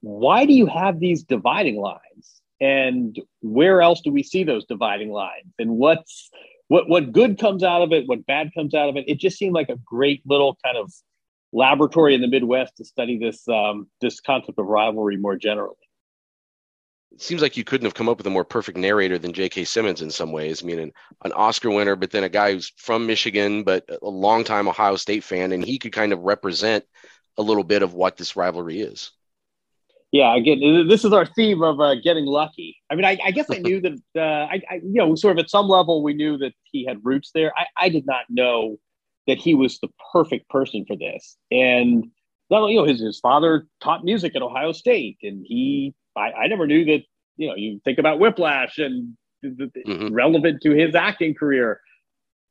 Why 0.00 0.46
do 0.46 0.52
you 0.52 0.66
have 0.66 1.00
these 1.00 1.24
dividing 1.24 1.76
lines? 1.76 2.40
And 2.60 3.18
where 3.40 3.82
else 3.82 4.00
do 4.00 4.12
we 4.12 4.22
see 4.22 4.44
those 4.44 4.64
dividing 4.64 5.10
lines? 5.10 5.52
And 5.58 5.72
what's 5.76 6.30
what 6.68 6.88
what 6.88 7.12
good 7.12 7.38
comes 7.38 7.62
out 7.62 7.82
of 7.82 7.92
it, 7.92 8.06
what 8.06 8.24
bad 8.26 8.50
comes 8.54 8.74
out 8.74 8.88
of 8.88 8.96
it. 8.96 9.04
It 9.08 9.18
just 9.18 9.38
seemed 9.38 9.54
like 9.54 9.70
a 9.70 9.76
great 9.84 10.22
little 10.26 10.56
kind 10.64 10.76
of 10.76 10.92
laboratory 11.52 12.14
in 12.14 12.20
the 12.20 12.28
Midwest 12.28 12.76
to 12.76 12.84
study 12.84 13.18
this 13.18 13.46
um, 13.48 13.88
this 14.00 14.20
concept 14.20 14.58
of 14.58 14.66
rivalry 14.66 15.16
more 15.16 15.36
generally. 15.36 15.74
It 17.12 17.22
seems 17.22 17.40
like 17.40 17.56
you 17.56 17.64
couldn't 17.64 17.86
have 17.86 17.94
come 17.94 18.08
up 18.08 18.18
with 18.18 18.26
a 18.26 18.30
more 18.30 18.44
perfect 18.44 18.76
narrator 18.76 19.18
than 19.18 19.32
J.K. 19.32 19.64
Simmons 19.64 20.02
in 20.02 20.10
some 20.10 20.30
ways. 20.30 20.62
I 20.62 20.66
mean, 20.66 20.78
an, 20.78 20.92
an 21.24 21.32
Oscar 21.32 21.70
winner, 21.70 21.96
but 21.96 22.10
then 22.10 22.22
a 22.22 22.28
guy 22.28 22.52
who's 22.52 22.70
from 22.76 23.06
Michigan, 23.06 23.64
but 23.64 23.88
a 24.02 24.08
longtime 24.08 24.68
Ohio 24.68 24.96
State 24.96 25.24
fan, 25.24 25.52
and 25.52 25.64
he 25.64 25.78
could 25.78 25.92
kind 25.92 26.12
of 26.12 26.20
represent 26.20 26.84
a 27.38 27.42
little 27.42 27.64
bit 27.64 27.82
of 27.82 27.94
what 27.94 28.18
this 28.18 28.36
rivalry 28.36 28.80
is. 28.80 29.10
Yeah, 30.10 30.34
again, 30.36 30.88
this 30.88 31.04
is 31.04 31.12
our 31.12 31.26
theme 31.26 31.62
of 31.62 31.80
uh, 31.80 31.96
getting 31.96 32.24
lucky. 32.24 32.76
I 32.90 32.94
mean, 32.94 33.04
I, 33.04 33.18
I 33.24 33.30
guess 33.30 33.46
I 33.50 33.58
knew 33.58 33.80
that, 33.80 33.98
uh, 34.16 34.20
I, 34.50 34.62
I, 34.70 34.74
you 34.76 34.94
know, 34.94 35.14
sort 35.14 35.38
of 35.38 35.44
at 35.44 35.50
some 35.50 35.68
level, 35.68 36.02
we 36.02 36.14
knew 36.14 36.38
that 36.38 36.52
he 36.64 36.84
had 36.84 37.04
roots 37.04 37.30
there. 37.34 37.52
I, 37.56 37.66
I 37.76 37.88
did 37.90 38.06
not 38.06 38.24
know 38.30 38.78
that 39.26 39.38
he 39.38 39.54
was 39.54 39.78
the 39.80 39.88
perfect 40.12 40.48
person 40.48 40.84
for 40.86 40.96
this. 40.96 41.36
And 41.50 42.06
not 42.50 42.62
only, 42.62 42.72
you 42.72 42.80
know, 42.80 42.86
his, 42.86 43.00
his 43.00 43.20
father 43.20 43.66
taught 43.82 44.04
music 44.04 44.34
at 44.34 44.40
Ohio 44.40 44.72
State, 44.72 45.18
and 45.22 45.44
he, 45.46 45.94
I, 46.16 46.32
I 46.32 46.46
never 46.46 46.66
knew 46.66 46.86
that, 46.86 47.02
you 47.36 47.48
know, 47.48 47.54
you 47.54 47.78
think 47.84 47.98
about 47.98 48.18
Whiplash 48.18 48.78
and 48.78 49.14
mm-hmm. 49.44 50.14
relevant 50.14 50.62
to 50.62 50.70
his 50.70 50.94
acting 50.94 51.34
career. 51.34 51.80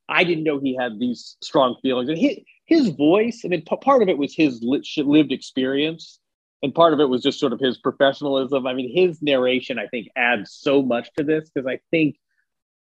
I 0.08 0.22
didn't 0.22 0.44
know 0.44 0.60
he 0.60 0.76
had 0.76 1.00
these 1.00 1.36
strong 1.42 1.76
feelings. 1.82 2.08
And 2.08 2.16
his, 2.16 2.36
his 2.66 2.88
voice, 2.90 3.42
I 3.44 3.48
mean, 3.48 3.64
p- 3.68 3.76
part 3.82 4.02
of 4.02 4.08
it 4.08 4.16
was 4.16 4.32
his 4.32 4.62
lived 4.62 5.32
experience 5.32 6.20
and 6.62 6.74
part 6.74 6.92
of 6.92 7.00
it 7.00 7.08
was 7.08 7.22
just 7.22 7.38
sort 7.38 7.52
of 7.52 7.60
his 7.60 7.78
professionalism. 7.78 8.66
I 8.66 8.74
mean, 8.74 8.92
his 8.94 9.22
narration, 9.22 9.78
I 9.78 9.86
think, 9.86 10.08
adds 10.16 10.52
so 10.52 10.82
much 10.82 11.08
to 11.16 11.24
this 11.24 11.48
because 11.48 11.66
I 11.66 11.80
think 11.90 12.16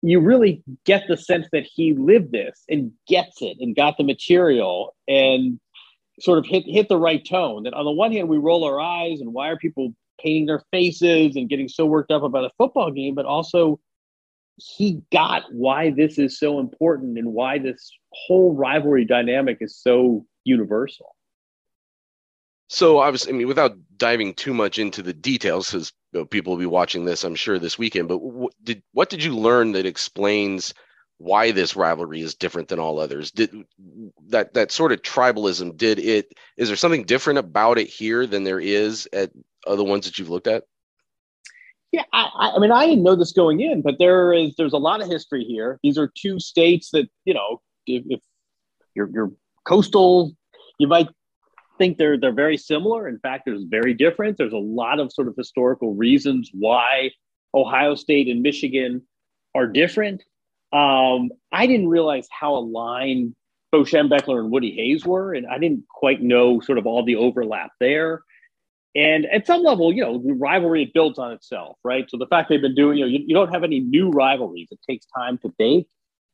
you 0.03 0.21
really 0.21 0.63
get 0.85 1.05
the 1.09 1.17
sense 1.17 1.47
that 1.53 1.65
he 1.65 1.93
lived 1.95 2.33
this 2.33 2.65
and 2.69 2.93
gets 3.07 3.43
it 3.43 3.59
and 3.61 3.77
got 3.77 3.97
the 3.97 4.05
material 4.05 4.95
and 5.07 5.61
sort 6.21 6.39
of 6.39 6.47
hit 6.47 6.65
hit 6.67 6.89
the 6.89 6.97
right 6.97 7.25
tone. 7.25 7.65
That 7.65 7.75
on 7.75 7.85
the 7.85 7.93
one 7.93 8.13
hand, 8.13 8.29
we 8.29 8.39
roll 8.39 8.65
our 8.65 8.81
eyes 8.81 9.21
and 9.21 9.33
why 9.33 9.49
are 9.49 9.57
people 9.57 9.95
painting 10.21 10.47
their 10.47 10.63
faces 10.71 11.37
and 11.37 11.49
getting 11.49 11.69
so 11.69 11.87
worked 11.87 12.11
up 12.11 12.23
about 12.23 12.45
a 12.45 12.51
football 12.59 12.91
game, 12.91 13.15
but 13.15 13.25
also 13.25 13.81
he 14.57 15.01
got 15.11 15.45
why 15.53 15.91
this 15.91 16.19
is 16.19 16.39
so 16.39 16.61
important 16.61 17.19
and 17.19 17.33
why 17.33 17.59
this 17.59 17.91
whole 18.13 18.55
rivalry 18.55 19.05
dynamic 19.05 19.59
is 19.61 19.77
so 19.81 20.27
universal. 20.45 21.15
So 22.73 22.99
obviously, 22.99 23.33
I 23.33 23.37
mean, 23.37 23.49
without 23.49 23.77
diving 23.97 24.33
too 24.33 24.55
much 24.55 24.79
into 24.79 25.03
the 25.03 25.13
details, 25.13 25.73
because 25.73 25.93
you 26.13 26.21
know, 26.21 26.25
people 26.25 26.53
will 26.53 26.61
be 26.61 26.67
watching 26.67 27.05
this, 27.05 27.25
I'm 27.25 27.35
sure, 27.35 27.59
this 27.59 27.77
weekend. 27.77 28.07
But 28.07 28.19
what 28.19 28.55
did 28.63 28.81
what 28.93 29.11
did 29.11 29.25
you 29.25 29.37
learn 29.37 29.73
that 29.73 29.87
explains 29.87 30.73
why 31.19 31.51
this 31.51 31.75
rivalry 31.75 32.21
is 32.21 32.37
different 32.37 32.69
than 32.69 32.79
all 32.79 33.01
others? 33.01 33.33
Did 33.33 33.65
that 34.29 34.55
that 34.55 34.71
sort 34.71 34.93
of 34.93 35.03
tribalism? 35.03 35.77
Did 35.77 35.99
it? 35.99 36.33
Is 36.57 36.69
there 36.69 36.77
something 36.77 37.03
different 37.03 37.41
about 37.41 37.77
it 37.77 37.89
here 37.89 38.25
than 38.25 38.45
there 38.45 38.61
is 38.61 39.09
at 39.13 39.33
other 39.67 39.83
ones 39.83 40.07
that 40.07 40.21
you've 40.21 40.31
looked 40.31 40.47
at? 40.47 40.63
Yeah, 41.91 42.05
I, 42.13 42.53
I 42.55 42.59
mean, 42.61 42.71
I 42.71 42.87
didn't 42.87 43.03
know 43.03 43.17
this 43.17 43.33
going 43.33 43.59
in, 43.61 43.83
but 43.83 43.97
there 43.99 44.33
is 44.33 44.55
there's 44.57 44.75
a 44.75 44.79
lot 44.79 45.03
of 45.03 45.09
history 45.09 45.43
here. 45.43 45.81
These 45.83 45.99
are 45.99 46.09
two 46.17 46.39
states 46.39 46.91
that 46.93 47.09
you 47.25 47.35
know, 47.35 47.63
if, 47.89 48.05
if 48.09 48.21
you're, 48.95 49.11
you're 49.13 49.33
coastal, 49.65 50.37
you 50.79 50.87
might 50.87 51.09
think 51.81 51.97
they're 51.97 52.19
they're 52.19 52.33
very 52.33 52.59
similar. 52.59 53.09
In 53.09 53.19
fact, 53.19 53.45
there's 53.47 53.65
very 53.65 53.95
different. 53.95 54.37
There's 54.37 54.53
a 54.53 54.59
lot 54.59 55.01
of 55.01 55.11
sort 55.13 55.29
of 55.29 55.35
historical 55.37 55.95
reasons 55.95 56.51
why 56.53 57.11
Ohio 57.55 57.95
State 57.95 58.29
and 58.29 58.43
Michigan 58.43 59.03
are 59.55 59.67
different. 59.67 60.23
Um, 60.73 61.31
I 61.51 61.67
didn't 61.67 61.89
realize 61.89 62.29
how 62.31 62.55
aligned 62.55 63.35
Bo 63.73 63.83
Schembechler 63.83 64.41
and 64.41 64.51
Woody 64.51 64.73
Hayes 64.77 65.07
were, 65.07 65.33
and 65.33 65.47
I 65.47 65.59
didn't 65.59 65.85
quite 65.89 66.21
know 66.23 66.61
sort 66.61 66.77
of 66.77 66.87
all 66.87 67.03
the 67.03 67.17
overlap 67.17 67.71
there. 67.81 68.23
And 68.95 69.25
at 69.27 69.47
some 69.47 69.63
level, 69.63 69.93
you 69.93 70.03
know, 70.03 70.19
the 70.19 70.35
rivalry 70.35 70.91
builds 70.93 71.19
on 71.19 71.33
itself, 71.33 71.79
right? 71.83 72.05
So 72.11 72.19
the 72.19 72.27
fact 72.27 72.51
they've 72.51 72.61
been 72.61 72.75
doing, 72.75 72.99
you 72.99 73.05
know, 73.05 73.11
you, 73.11 73.21
you 73.27 73.35
don't 73.35 73.53
have 73.53 73.65
any 73.65 73.81
new 73.81 74.11
rivalries. 74.11 74.69
It 74.71 74.81
takes 74.89 75.07
time 75.17 75.39
to 75.39 75.49
bake. 75.59 75.87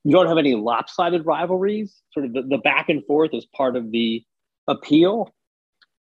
You 0.05 0.13
don't 0.13 0.27
have 0.27 0.39
any 0.39 0.55
lopsided 0.55 1.25
rivalries. 1.25 1.95
Sort 2.13 2.27
of 2.27 2.33
the, 2.33 2.43
the 2.43 2.59
back 2.59 2.89
and 2.89 3.05
forth 3.07 3.31
is 3.33 3.47
part 3.55 3.77
of 3.77 3.91
the 3.91 4.25
appeal. 4.67 5.35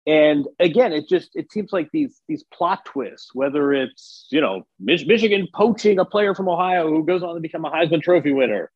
And 0.08 0.48
again, 0.62 0.94
it 0.94 1.10
just 1.10 1.36
it 1.36 1.52
seems 1.52 1.74
like 1.74 1.90
these 1.92 2.22
these 2.30 2.44
plot 2.54 2.86
twists, 2.86 3.36
whether 3.36 3.74
it's 3.74 4.26
you 4.32 4.40
know 4.40 4.66
Mich- 4.80 5.06
Michigan 5.06 5.50
poaching 5.54 6.00
a 6.00 6.06
player 6.06 6.34
from 6.34 6.48
Ohio 6.48 6.88
who 6.88 7.06
goes 7.06 7.22
on 7.22 7.36
to 7.36 7.42
become 7.42 7.66
a 7.66 7.70
Heisman 7.70 8.02
Trophy 8.02 8.32
winner, 8.32 8.72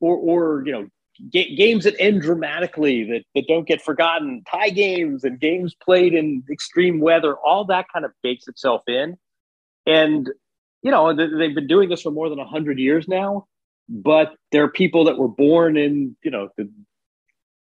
or 0.00 0.16
or 0.16 0.62
you 0.66 0.72
know 0.72 0.86
ga- 1.32 1.56
games 1.56 1.84
that 1.84 1.98
end 1.98 2.20
dramatically 2.20 3.02
that 3.04 3.22
that 3.34 3.46
don't 3.48 3.66
get 3.66 3.80
forgotten, 3.80 4.42
tie 4.50 4.68
games 4.68 5.24
and 5.24 5.40
games 5.40 5.74
played 5.74 6.12
in 6.12 6.44
extreme 6.50 7.00
weather, 7.00 7.34
all 7.34 7.64
that 7.64 7.86
kind 7.90 8.04
of 8.04 8.10
bakes 8.22 8.46
itself 8.46 8.82
in. 8.86 9.16
And 9.86 10.28
you 10.82 10.90
know 10.90 11.14
they've 11.14 11.54
been 11.54 11.66
doing 11.66 11.88
this 11.88 12.02
for 12.02 12.10
more 12.10 12.28
than 12.28 12.38
hundred 12.40 12.78
years 12.78 13.08
now, 13.08 13.46
but 13.88 14.34
there 14.52 14.62
are 14.64 14.70
people 14.70 15.04
that 15.04 15.16
were 15.16 15.28
born 15.28 15.78
in 15.78 16.14
you 16.22 16.30
know 16.30 16.50
the 16.58 16.70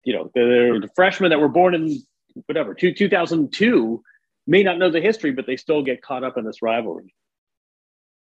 you 0.04 0.14
know 0.14 0.30
the, 0.36 0.78
the 0.80 0.90
freshmen 0.96 1.32
that 1.32 1.40
were 1.40 1.50
born 1.50 1.74
in 1.74 2.04
whatever, 2.46 2.74
two, 2.74 2.94
2002 2.94 4.02
may 4.48 4.64
not 4.64 4.78
know 4.78 4.90
the 4.90 5.02
history, 5.02 5.32
but 5.32 5.46
they 5.46 5.58
still 5.58 5.84
get 5.84 6.02
caught 6.02 6.24
up 6.24 6.38
in 6.38 6.46
this 6.46 6.62
rivalry. 6.62 7.14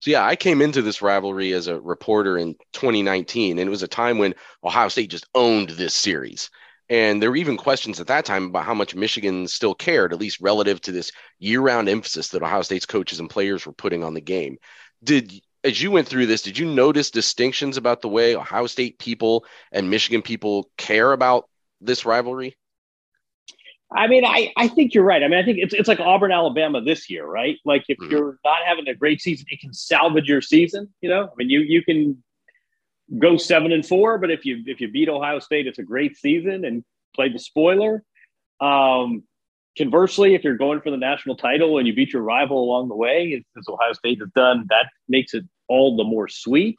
So 0.01 0.11
yeah, 0.11 0.25
I 0.27 0.35
came 0.35 0.63
into 0.63 0.83
this 0.83 1.01
rivalry 1.01 1.53
as 1.53 1.69
a 1.69 1.81
reporter 1.81 2.37
in 2.37 2.55
2019, 2.73 3.59
and 3.59 3.69
it 3.69 3.71
was 3.71 3.85
a 3.85 3.89
time 3.89 4.19
when 4.19 4.35
Ohio 4.65 4.89
State 4.89 5.11
just 5.11 5.27
owned 5.35 5.71
this 5.71 5.95
series. 5.95 6.51
And 6.89 7.23
there 7.23 7.31
were 7.31 7.37
even 7.37 7.57
questions 7.57 8.01
at 8.01 8.09
that 8.09 8.25
time 8.25 8.47
about 8.47 8.65
how 8.65 8.75
much 8.75 8.95
Michigan 8.95 9.47
still 9.47 9.75
cared, 9.75 10.13
at 10.13 10.19
least 10.19 10.41
relative 10.41 10.81
to 10.83 10.93
this 10.93 11.13
year-round 11.39 11.89
emphasis 11.89 12.29
that 12.29 12.43
Ohio 12.43 12.63
State's 12.63 12.87
coaches 12.87 13.21
and 13.21 13.31
players 13.31 13.65
were 13.65 13.73
putting 13.73 14.03
on 14.03 14.15
the 14.15 14.21
game. 14.21 14.59
Did 15.05 15.41
as 15.65 15.81
you 15.81 15.91
went 15.91 16.09
through 16.09 16.27
this, 16.27 16.43
did 16.43 16.59
you 16.59 16.67
notice 16.67 17.11
distinctions 17.11 17.77
about 17.77 18.03
the 18.03 18.09
way 18.09 18.35
Ohio 18.35 18.67
State 18.67 18.99
people 18.99 19.45
and 19.71 19.91
Michigan 19.91 20.23
people 20.23 20.69
care 20.77 21.13
about 21.13 21.49
this 21.81 22.05
rivalry? 22.05 22.57
I 23.97 24.07
mean, 24.07 24.25
I, 24.25 24.53
I 24.57 24.69
think 24.69 24.95
you're 24.95 25.05
right. 25.05 25.23
I 25.23 25.29
mean, 25.29 25.39
I 25.39 25.45
think 25.45 25.59
it's 25.59 25.75
it's 25.75 25.89
like 25.89 26.01
Auburn, 26.01 26.33
Alabama 26.33 26.81
this 26.81 27.09
year, 27.11 27.27
right? 27.27 27.59
Like 27.65 27.85
if 27.89 27.99
mm-hmm. 27.99 28.11
you're 28.11 28.39
not 28.45 28.59
having 28.65 28.89
a 28.89 28.95
great 28.95 29.21
season, 29.21 29.47
it 29.51 29.61
can 29.61 29.73
salvage 29.73 30.29
your 30.29 30.43
season. 30.43 30.93
You 31.01 31.11
know, 31.11 31.25
I 31.25 31.33
mean, 31.37 31.51
you 31.51 31.61
you 31.61 31.83
can 31.83 32.23
go 33.19 33.37
seven 33.37 33.73
and 33.73 33.85
four, 33.85 34.19
but 34.19 34.31
if 34.31 34.45
you 34.45 34.63
if 34.67 34.81
you 34.81 34.91
beat 34.91 35.09
Ohio 35.09 35.39
State, 35.39 35.67
it's 35.67 35.79
a 35.79 35.83
great 35.83 36.17
season 36.17 36.65
and 36.65 36.85
play 37.15 37.29
the 37.29 37.39
spoiler. 37.39 38.03
Um, 38.61 39.25
conversely, 39.77 40.35
if 40.35 40.45
you're 40.45 40.57
going 40.57 40.81
for 40.81 40.91
the 40.91 40.97
national 40.97 41.37
title 41.37 41.79
and 41.79 41.87
you 41.87 41.95
beat 41.95 42.13
your 42.13 42.23
rival 42.23 42.63
along 42.63 42.89
the 42.89 42.97
way, 42.97 43.43
as 43.57 43.65
Ohio 43.69 43.93
State 43.93 44.21
has 44.21 44.31
done, 44.35 44.67
that 44.71 44.87
makes 45.09 45.35
it 45.35 45.45
all 45.69 45.97
the 45.97 46.05
more 46.05 46.29
sweet. 46.29 46.77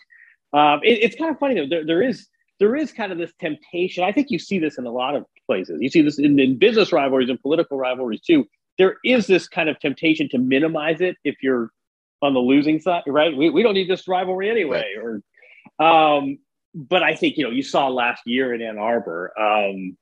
Um, 0.54 0.80
it, 0.84 1.00
it's 1.02 1.16
kind 1.16 1.32
of 1.32 1.40
funny 1.40 1.56
though. 1.56 1.68
There, 1.68 1.86
there 1.86 2.02
is 2.02 2.28
there 2.60 2.76
is 2.76 2.92
kind 2.92 3.12
of 3.12 3.18
this 3.18 3.34
temptation. 3.40 4.04
I 4.04 4.12
think 4.12 4.30
you 4.30 4.40
see 4.40 4.60
this 4.60 4.78
in 4.78 4.86
a 4.86 4.92
lot 4.92 5.16
of 5.16 5.26
places. 5.48 5.80
You 5.82 5.90
see 5.90 6.02
this 6.02 6.20
in, 6.20 6.40
in 6.40 6.58
business 6.58 6.92
rivalries 6.92 7.30
and 7.30 7.42
political 7.42 7.78
rivalries 7.78 8.22
too. 8.22 8.46
There 8.78 8.98
is 9.04 9.28
this 9.28 9.48
kind 9.48 9.70
of 9.70 9.80
temptation 9.80 10.30
to 10.30 10.38
minimize 10.38 11.02
it 11.02 11.18
if 11.24 11.36
you're 11.42 11.72
on 12.22 12.34
the 12.34 12.40
losing 12.40 12.80
side, 12.80 13.04
right? 13.06 13.36
We, 13.36 13.50
we 13.50 13.64
don't 13.64 13.74
need 13.74 13.90
this 13.90 14.08
rivalry 14.08 14.50
anyway. 14.50 14.86
Right. 14.98 15.22
Or, 15.80 15.86
um, 15.86 16.38
but 16.74 17.04
I 17.04 17.16
think 17.16 17.38
you 17.38 17.44
know 17.44 17.52
you 17.52 17.64
saw 17.64 17.88
last 17.88 18.24
year 18.26 18.54
in 18.54 18.62
Ann 18.62 18.80
Arbor 18.80 19.32
um, 19.40 19.98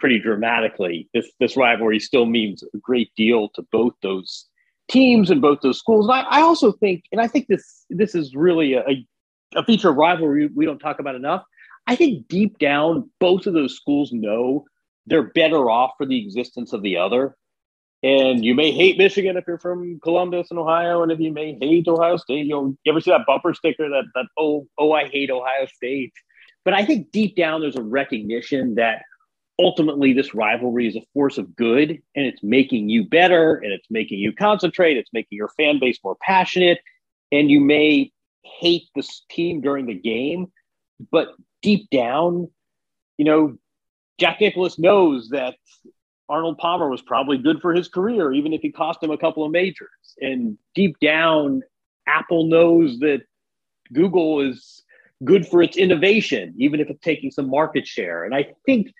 pretty 0.00 0.18
dramatically. 0.18 1.08
This 1.12 1.30
this 1.40 1.56
rivalry 1.56 2.00
still 2.00 2.26
means 2.26 2.62
a 2.62 2.78
great 2.78 3.10
deal 3.16 3.50
to 3.50 3.62
both 3.70 3.94
those 4.02 4.46
teams 4.90 5.30
and 5.30 5.40
both 5.40 5.60
those 5.60 5.78
schools. 5.78 6.06
And 6.06 6.14
I, 6.14 6.20
I 6.22 6.40
also 6.40 6.72
think, 6.72 7.04
and 7.12 7.20
I 7.20 7.26
think 7.26 7.48
this 7.48 7.84
this 7.90 8.14
is 8.14 8.34
really 8.34 8.74
a, 8.74 9.06
a 9.56 9.64
feature 9.64 9.90
of 9.90 9.96
rivalry 9.96 10.48
we 10.54 10.64
don't 10.64 10.78
talk 10.78 11.00
about 11.00 11.14
enough. 11.14 11.42
I 11.86 11.96
think 11.96 12.28
deep 12.28 12.58
down, 12.58 13.10
both 13.20 13.46
of 13.46 13.54
those 13.54 13.76
schools 13.76 14.12
know 14.12 14.64
they're 15.06 15.30
better 15.30 15.70
off 15.70 15.92
for 15.98 16.06
the 16.06 16.24
existence 16.24 16.72
of 16.72 16.82
the 16.82 16.96
other. 16.96 17.36
And 18.02 18.44
you 18.44 18.54
may 18.54 18.70
hate 18.70 18.98
Michigan 18.98 19.36
if 19.36 19.44
you're 19.46 19.58
from 19.58 19.98
Columbus 20.00 20.50
and 20.50 20.58
Ohio, 20.58 21.02
and 21.02 21.10
if 21.10 21.20
you 21.20 21.32
may 21.32 21.56
hate 21.60 21.88
Ohio 21.88 22.18
State, 22.18 22.46
you 22.46 22.52
know, 22.52 22.76
you 22.84 22.92
ever 22.92 23.00
see 23.00 23.10
that 23.10 23.26
bumper 23.26 23.54
sticker 23.54 23.88
that 23.88 24.04
that 24.14 24.26
oh 24.38 24.66
oh 24.76 24.92
I 24.92 25.08
hate 25.08 25.30
Ohio 25.30 25.66
State. 25.74 26.12
But 26.66 26.74
I 26.74 26.84
think 26.84 27.10
deep 27.12 27.34
down 27.34 27.62
there's 27.62 27.76
a 27.76 27.82
recognition 27.82 28.74
that 28.74 29.02
ultimately 29.58 30.12
this 30.12 30.34
rivalry 30.34 30.88
is 30.88 30.96
a 30.96 31.02
force 31.14 31.38
of 31.38 31.54
good 31.56 31.90
and 31.90 32.26
it's 32.26 32.42
making 32.42 32.88
you 32.88 33.08
better 33.08 33.54
and 33.54 33.72
it's 33.72 33.86
making 33.90 34.18
you 34.18 34.32
concentrate, 34.32 34.96
it's 34.96 35.12
making 35.12 35.36
your 35.36 35.50
fan 35.56 35.78
base 35.78 35.98
more 36.02 36.16
passionate. 36.20 36.80
And 37.32 37.50
you 37.50 37.60
may 37.60 38.12
hate 38.42 38.88
this 38.94 39.22
team 39.30 39.60
during 39.60 39.86
the 39.86 39.94
game, 39.94 40.52
but 41.10 41.28
deep 41.64 41.88
down, 41.88 42.48
you 43.16 43.24
know, 43.24 43.56
Jack 44.20 44.40
Nicklaus 44.40 44.78
knows 44.78 45.30
that 45.30 45.56
Arnold 46.28 46.58
Palmer 46.58 46.90
was 46.90 47.00
probably 47.00 47.38
good 47.38 47.60
for 47.62 47.72
his 47.72 47.88
career, 47.88 48.32
even 48.32 48.52
if 48.52 48.60
he 48.60 48.70
cost 48.70 49.02
him 49.02 49.10
a 49.10 49.16
couple 49.16 49.44
of 49.44 49.50
majors. 49.50 49.88
And 50.20 50.58
deep 50.74 50.98
down, 51.00 51.62
Apple 52.06 52.46
knows 52.48 52.98
that 53.00 53.22
Google 53.92 54.42
is 54.42 54.82
good 55.24 55.48
for 55.48 55.62
its 55.62 55.78
innovation, 55.78 56.54
even 56.58 56.80
if 56.80 56.90
it's 56.90 57.00
taking 57.00 57.30
some 57.30 57.48
market 57.48 57.86
share. 57.86 58.24
And 58.24 58.34
I 58.34 58.52
think 58.66 58.92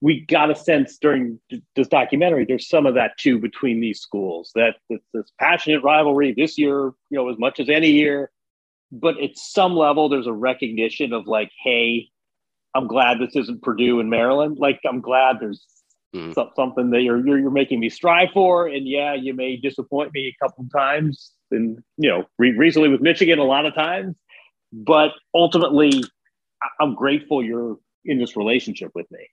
we 0.00 0.20
got 0.26 0.50
a 0.50 0.56
sense 0.56 0.98
during 0.98 1.38
this 1.76 1.88
documentary, 1.88 2.44
there's 2.44 2.68
some 2.68 2.84
of 2.84 2.94
that 2.94 3.16
too 3.16 3.38
between 3.38 3.80
these 3.80 4.00
schools, 4.00 4.50
that 4.56 4.74
it's 4.90 5.04
this 5.14 5.30
passionate 5.38 5.84
rivalry 5.84 6.34
this 6.36 6.58
year, 6.58 6.92
you 7.10 7.18
know, 7.18 7.28
as 7.28 7.38
much 7.38 7.60
as 7.60 7.68
any 7.68 7.90
year 7.90 8.32
but 8.90 9.20
at 9.22 9.36
some 9.36 9.74
level 9.74 10.08
there's 10.08 10.26
a 10.26 10.32
recognition 10.32 11.12
of 11.12 11.26
like 11.26 11.50
hey 11.62 12.08
i'm 12.74 12.86
glad 12.86 13.18
this 13.18 13.36
isn't 13.36 13.62
purdue 13.62 14.00
in 14.00 14.08
maryland 14.08 14.56
like 14.58 14.80
i'm 14.88 15.00
glad 15.00 15.36
there's 15.40 15.66
mm-hmm. 16.14 16.32
something 16.56 16.90
that 16.90 17.02
you're, 17.02 17.24
you're, 17.26 17.38
you're 17.38 17.50
making 17.50 17.80
me 17.80 17.88
strive 17.88 18.28
for. 18.32 18.66
And 18.66 18.86
yeah, 18.86 19.14
you 19.14 19.34
may 19.34 19.56
disappoint 19.56 20.12
me 20.14 20.28
a 20.28 20.44
couple 20.44 20.66
times, 20.72 21.32
and 21.50 21.78
you 21.96 22.08
know, 22.08 22.24
re- 22.38 22.56
recently 22.56 22.88
with 22.88 23.00
Michigan, 23.00 23.38
a 23.38 23.44
lot 23.44 23.66
of 23.66 23.74
times. 23.74 24.16
But 24.72 25.12
ultimately, 25.34 26.04
I'm 26.80 26.94
grateful 26.94 27.42
you're 27.42 27.78
in 28.04 28.18
this 28.18 28.36
relationship 28.36 28.92
with 28.94 29.10
me. 29.10 29.28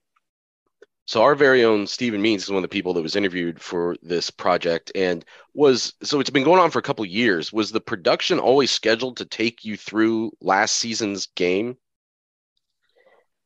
So 1.08 1.22
our 1.22 1.36
very 1.36 1.64
own 1.64 1.86
Stephen 1.86 2.22
Means 2.22 2.44
is 2.44 2.50
one 2.50 2.58
of 2.58 2.64
the 2.64 2.68
people 2.68 2.94
that 2.94 3.02
was 3.04 3.16
interviewed 3.16 3.62
for 3.62 3.96
this 4.02 4.32
project 4.32 4.92
and 4.96 5.24
was 5.54 5.94
so 6.02 6.20
it's 6.20 6.32
been 6.32 6.44
going 6.44 6.60
on 6.60 6.72
for 6.72 6.80
a 6.80 6.84
couple 6.84 7.06
years. 7.06 7.54
Was 7.54 7.72
the 7.72 7.80
production 7.80 8.40
always 8.40 8.72
scheduled 8.72 9.18
to 9.18 9.26
take 9.26 9.64
you 9.64 9.78
through 9.78 10.32
last 10.42 10.78
season's 10.78 11.28
game? 11.28 11.78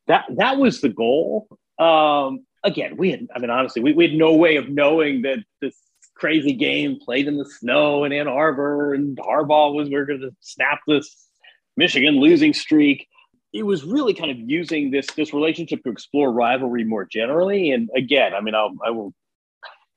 That 0.08 0.26
that 0.38 0.58
was 0.58 0.80
the 0.80 0.90
goal. 0.90 1.50
Um, 1.78 2.46
again, 2.64 2.96
we 2.96 3.12
had 3.12 3.28
I 3.36 3.40
mean 3.40 3.50
honestly, 3.50 3.82
we, 3.82 3.92
we 3.92 4.08
had 4.08 4.18
no 4.18 4.36
way 4.36 4.56
of 4.56 4.70
knowing 4.70 5.24
that 5.24 5.40
this 5.62 5.76
crazy 6.16 6.54
game 6.54 6.98
played 7.04 7.28
in 7.28 7.38
the 7.38 7.46
snow 7.46 8.06
in 8.06 8.14
Ann 8.14 8.30
Arbor 8.30 8.94
and 8.94 9.18
Harbaugh 9.18 9.74
was 9.74 9.90
we 9.90 9.96
are 9.96 10.06
gonna 10.06 10.32
snap 10.40 10.80
this 10.88 11.28
Michigan 11.76 12.22
losing 12.22 12.54
streak 12.54 13.10
it 13.54 13.64
was 13.64 13.84
really 13.84 14.14
kind 14.14 14.32
of 14.32 14.38
using 14.40 14.92
this 14.92 15.08
this 15.16 15.34
relationship 15.34 15.84
to 15.84 15.90
explore 15.90 16.32
rivalry 16.32 16.84
more 16.84 17.06
generally. 17.06 17.72
And 17.72 17.90
again, 17.96 18.34
I 18.34 18.42
mean, 18.42 18.56
I'll, 18.56 18.76
I 18.86 18.92
will 18.92 19.14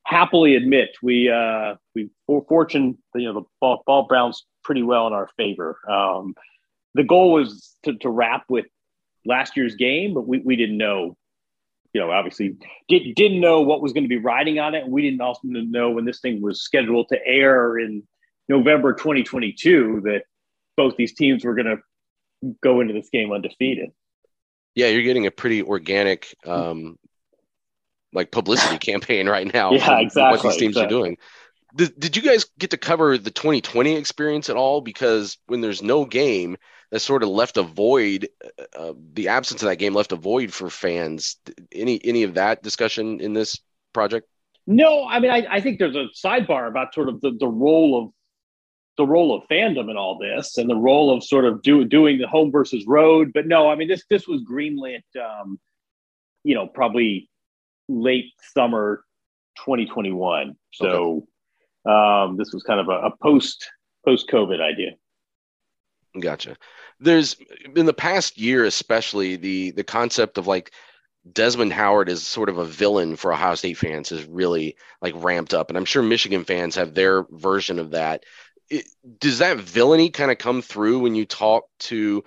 happily 0.04 0.56
admit 0.56 0.90
we 1.02 1.30
uh, 1.30 1.74
we 1.94 2.10
for 2.26 2.44
fortune 2.48 2.98
you 3.14 3.26
know 3.26 3.34
the 3.40 3.46
ball, 3.60 3.82
ball 3.86 4.06
bounced 4.08 4.46
pretty 4.64 4.82
well 4.82 5.06
in 5.06 5.12
our 5.12 5.28
favor. 5.36 5.78
Um, 5.88 6.34
the 6.94 7.04
goal 7.04 7.32
was 7.32 7.76
to, 7.84 7.94
to 7.98 8.10
wrap 8.10 8.44
with 8.48 8.66
last 9.24 9.56
year's 9.56 9.74
game, 9.74 10.14
but 10.14 10.26
we, 10.26 10.38
we 10.38 10.56
didn't 10.56 10.78
know. 10.78 11.16
You 11.94 12.00
know, 12.00 12.10
obviously, 12.10 12.56
did, 12.88 13.14
didn't 13.14 13.40
know 13.40 13.60
what 13.60 13.82
was 13.82 13.92
going 13.92 14.04
to 14.04 14.08
be 14.08 14.16
riding 14.16 14.58
on 14.58 14.74
it. 14.74 14.88
We 14.88 15.02
didn't 15.02 15.20
also 15.20 15.40
know 15.44 15.90
when 15.90 16.06
this 16.06 16.20
thing 16.20 16.40
was 16.40 16.62
scheduled 16.62 17.08
to 17.10 17.18
air 17.26 17.78
in 17.78 18.02
November 18.48 18.94
2022 18.94 20.00
that 20.04 20.22
both 20.74 20.96
these 20.96 21.12
teams 21.12 21.44
were 21.44 21.54
going 21.54 21.66
to 21.66 21.76
go 22.62 22.80
into 22.80 22.94
this 22.94 23.08
game 23.10 23.32
undefeated. 23.32 23.90
Yeah, 24.74 24.88
you're 24.88 25.02
getting 25.02 25.26
a 25.26 25.30
pretty 25.30 25.62
organic, 25.62 26.34
um, 26.46 26.98
like 28.12 28.30
publicity 28.30 28.78
campaign 28.92 29.28
right 29.28 29.52
now. 29.52 29.72
Yeah, 29.72 29.98
exactly. 30.00 30.36
What 30.36 30.42
these 30.42 30.56
teams 30.56 30.76
exactly. 30.76 30.84
are 30.84 31.00
doing. 31.00 31.18
Did, 31.74 31.98
did 31.98 32.16
you 32.16 32.22
guys 32.22 32.46
get 32.58 32.70
to 32.70 32.76
cover 32.76 33.16
the 33.16 33.30
2020 33.30 33.96
experience 33.96 34.50
at 34.50 34.56
all? 34.56 34.80
Because 34.80 35.38
when 35.46 35.60
there's 35.60 35.82
no 35.82 36.04
game, 36.04 36.56
that 36.90 37.00
sort 37.00 37.22
of 37.22 37.30
left 37.30 37.56
a 37.56 37.62
void. 37.62 38.28
Uh, 38.44 38.78
uh, 38.78 38.92
the 39.14 39.28
absence 39.28 39.62
of 39.62 39.68
that 39.68 39.76
game 39.76 39.94
left 39.94 40.12
a 40.12 40.16
void 40.16 40.52
for 40.52 40.68
fans. 40.68 41.36
Any 41.72 42.00
any 42.04 42.22
of 42.22 42.34
that 42.34 42.62
discussion 42.62 43.20
in 43.20 43.32
this 43.32 43.58
project? 43.92 44.28
No, 44.66 45.04
I 45.04 45.18
mean, 45.18 45.30
I, 45.30 45.46
I 45.50 45.60
think 45.60 45.78
there's 45.78 45.96
a 45.96 46.06
sidebar 46.14 46.68
about 46.68 46.94
sort 46.94 47.08
of 47.08 47.20
the, 47.20 47.32
the 47.38 47.48
role 47.48 48.00
of 48.00 48.12
the 49.02 49.08
role 49.08 49.34
of 49.34 49.42
fandom 49.48 49.90
in 49.90 49.96
all 49.96 50.16
this 50.16 50.58
and 50.58 50.70
the 50.70 50.76
role 50.76 51.12
of 51.12 51.24
sort 51.24 51.44
of 51.44 51.60
do, 51.62 51.84
doing 51.84 52.18
the 52.18 52.28
home 52.28 52.52
versus 52.52 52.84
road. 52.86 53.32
But 53.34 53.48
no, 53.48 53.68
I 53.68 53.74
mean 53.74 53.88
this 53.88 54.04
this 54.08 54.28
was 54.28 54.42
greenlit, 54.42 55.02
um, 55.20 55.58
you 56.44 56.54
know, 56.54 56.68
probably 56.68 57.28
late 57.88 58.32
summer 58.54 59.02
2021. 59.58 60.54
So 60.72 61.26
okay. 61.84 62.24
um, 62.24 62.36
this 62.36 62.52
was 62.52 62.62
kind 62.62 62.78
of 62.78 62.88
a, 62.88 63.08
a 63.08 63.16
post 63.20 63.68
post 64.04 64.28
COVID 64.30 64.60
idea. 64.60 64.92
Gotcha. 66.20 66.56
There's 67.00 67.36
in 67.74 67.86
the 67.86 67.92
past 67.92 68.38
year, 68.38 68.64
especially 68.64 69.34
the 69.34 69.72
the 69.72 69.82
concept 69.82 70.38
of 70.38 70.46
like 70.46 70.70
Desmond 71.32 71.72
Howard 71.72 72.08
is 72.08 72.22
sort 72.22 72.50
of 72.50 72.58
a 72.58 72.64
villain 72.64 73.16
for 73.16 73.32
Ohio 73.32 73.56
State 73.56 73.78
fans 73.78 74.10
has 74.10 74.24
really 74.26 74.76
like 75.00 75.14
ramped 75.16 75.54
up, 75.54 75.70
and 75.70 75.76
I'm 75.76 75.86
sure 75.86 76.04
Michigan 76.04 76.44
fans 76.44 76.76
have 76.76 76.94
their 76.94 77.24
version 77.32 77.80
of 77.80 77.90
that 77.90 78.22
it, 78.70 78.86
does 79.18 79.38
that 79.38 79.58
villainy 79.58 80.10
kind 80.10 80.30
of 80.30 80.38
come 80.38 80.62
through 80.62 81.00
when 81.00 81.14
you 81.14 81.26
talk 81.26 81.64
to 81.80 82.24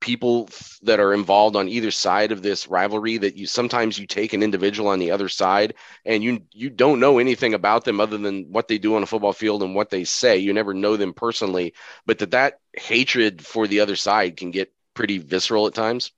people 0.00 0.48
that 0.82 0.98
are 0.98 1.12
involved 1.12 1.56
on 1.56 1.68
either 1.68 1.90
side 1.90 2.32
of 2.32 2.42
this 2.42 2.68
rivalry 2.68 3.18
that 3.18 3.36
you 3.36 3.46
sometimes 3.46 3.98
you 3.98 4.06
take 4.06 4.32
an 4.32 4.42
individual 4.42 4.88
on 4.88 4.98
the 4.98 5.10
other 5.10 5.28
side 5.28 5.74
and 6.06 6.22
you 6.24 6.42
you 6.52 6.70
don't 6.70 7.00
know 7.00 7.18
anything 7.18 7.52
about 7.52 7.84
them 7.84 8.00
other 8.00 8.16
than 8.16 8.50
what 8.50 8.66
they 8.66 8.78
do 8.78 8.96
on 8.96 9.02
a 9.02 9.06
football 9.06 9.34
field 9.34 9.62
and 9.62 9.74
what 9.74 9.90
they 9.90 10.04
say. 10.04 10.38
You 10.38 10.54
never 10.54 10.72
know 10.72 10.96
them 10.96 11.12
personally 11.12 11.74
but 12.06 12.18
that 12.18 12.30
that 12.30 12.60
hatred 12.74 13.44
for 13.44 13.66
the 13.66 13.80
other 13.80 13.96
side 13.96 14.36
can 14.38 14.50
get 14.50 14.72
pretty 14.94 15.18
visceral 15.18 15.66
at 15.66 15.74
times 15.74 16.12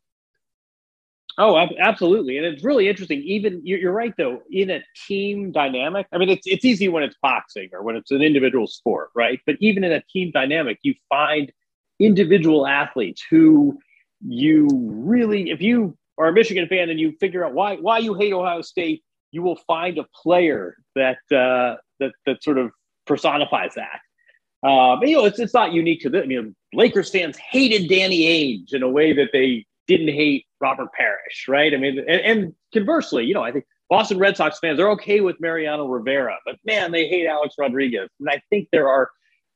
Oh, 1.39 1.67
absolutely, 1.81 2.37
and 2.37 2.47
it's 2.47 2.63
really 2.63 2.89
interesting. 2.89 3.23
Even 3.23 3.63
you're 3.65 3.93
right, 3.93 4.13
though, 4.19 4.43
in 4.51 4.71
a 4.71 4.83
team 5.07 5.51
dynamic. 5.51 6.07
I 6.13 6.19
mean, 6.19 6.29
it's 6.29 6.47
it's 6.47 6.65
easy 6.65 6.89
when 6.89 7.03
it's 7.03 7.17
boxing 7.23 7.71
or 7.73 7.83
when 7.83 7.97
it's 7.97 8.11
an 8.11 8.21
individual 8.21 8.67
sport, 8.67 9.11
right? 9.15 9.41
But 9.47 9.57
even 9.61 9.83
in 9.83 9.93
a 9.93 10.03
team 10.13 10.31
dynamic, 10.31 10.79
you 10.83 10.95
find 11.09 11.51
individual 11.99 12.67
athletes 12.67 13.25
who 13.31 13.79
you 14.27 14.69
really, 14.73 15.51
if 15.51 15.63
you 15.63 15.97
are 16.19 16.29
a 16.29 16.33
Michigan 16.33 16.69
fan 16.69 16.91
and 16.91 17.01
you 17.01 17.13
figure 17.19 17.45
out 17.47 17.55
why 17.55 17.77
why 17.77 17.99
you 17.99 18.13
hate 18.15 18.35
Ohio 18.35 18.61
State, 18.61 19.03
you 19.31 19.43
will 19.43 19.57
find 19.67 19.97
a 19.99 20.07
player 20.23 20.77
that 20.95 21.19
uh, 21.35 21.77
that 21.99 22.13
that 22.27 22.43
sort 22.43 22.59
of 22.59 22.73
personifies 23.07 23.75
that. 23.75 24.01
Um, 24.69 25.03
you 25.03 25.17
know, 25.17 25.25
it's 25.25 25.39
it's 25.39 25.55
not 25.55 25.73
unique 25.73 26.03
to 26.03 26.11
this. 26.11 26.23
I 26.23 26.27
mean, 26.27 26.55
Lakers 26.75 27.11
fans 27.11 27.39
hated 27.39 27.89
Danny 27.89 28.27
Ainge 28.27 28.75
in 28.75 28.83
a 28.83 28.89
way 28.89 29.13
that 29.15 29.31
they 29.33 29.65
didn't 29.97 30.15
hate 30.15 30.47
Robert 30.61 30.93
Parish, 30.93 31.47
right? 31.49 31.73
I 31.73 31.77
mean, 31.77 31.99
and, 31.99 32.21
and, 32.21 32.55
conversely, 32.73 33.25
you 33.25 33.35
know, 33.35 33.43
I 33.43 33.53
think 33.53 33.65
Boston 33.89 34.19
Red 34.19 34.37
Sox 34.37 34.59
fans 34.59 34.81
are 34.81 34.89
okay 34.91 35.21
with 35.21 35.37
Mariano 35.41 35.87
Rivera, 35.87 36.39
but 36.45 36.57
man, 36.65 36.93
they 36.93 37.09
hate 37.09 37.27
Alex 37.27 37.55
Rodriguez. 37.59 38.09
And 38.21 38.29
I 38.29 38.41
think 38.51 38.69
there 38.73 38.89
are 38.89 39.11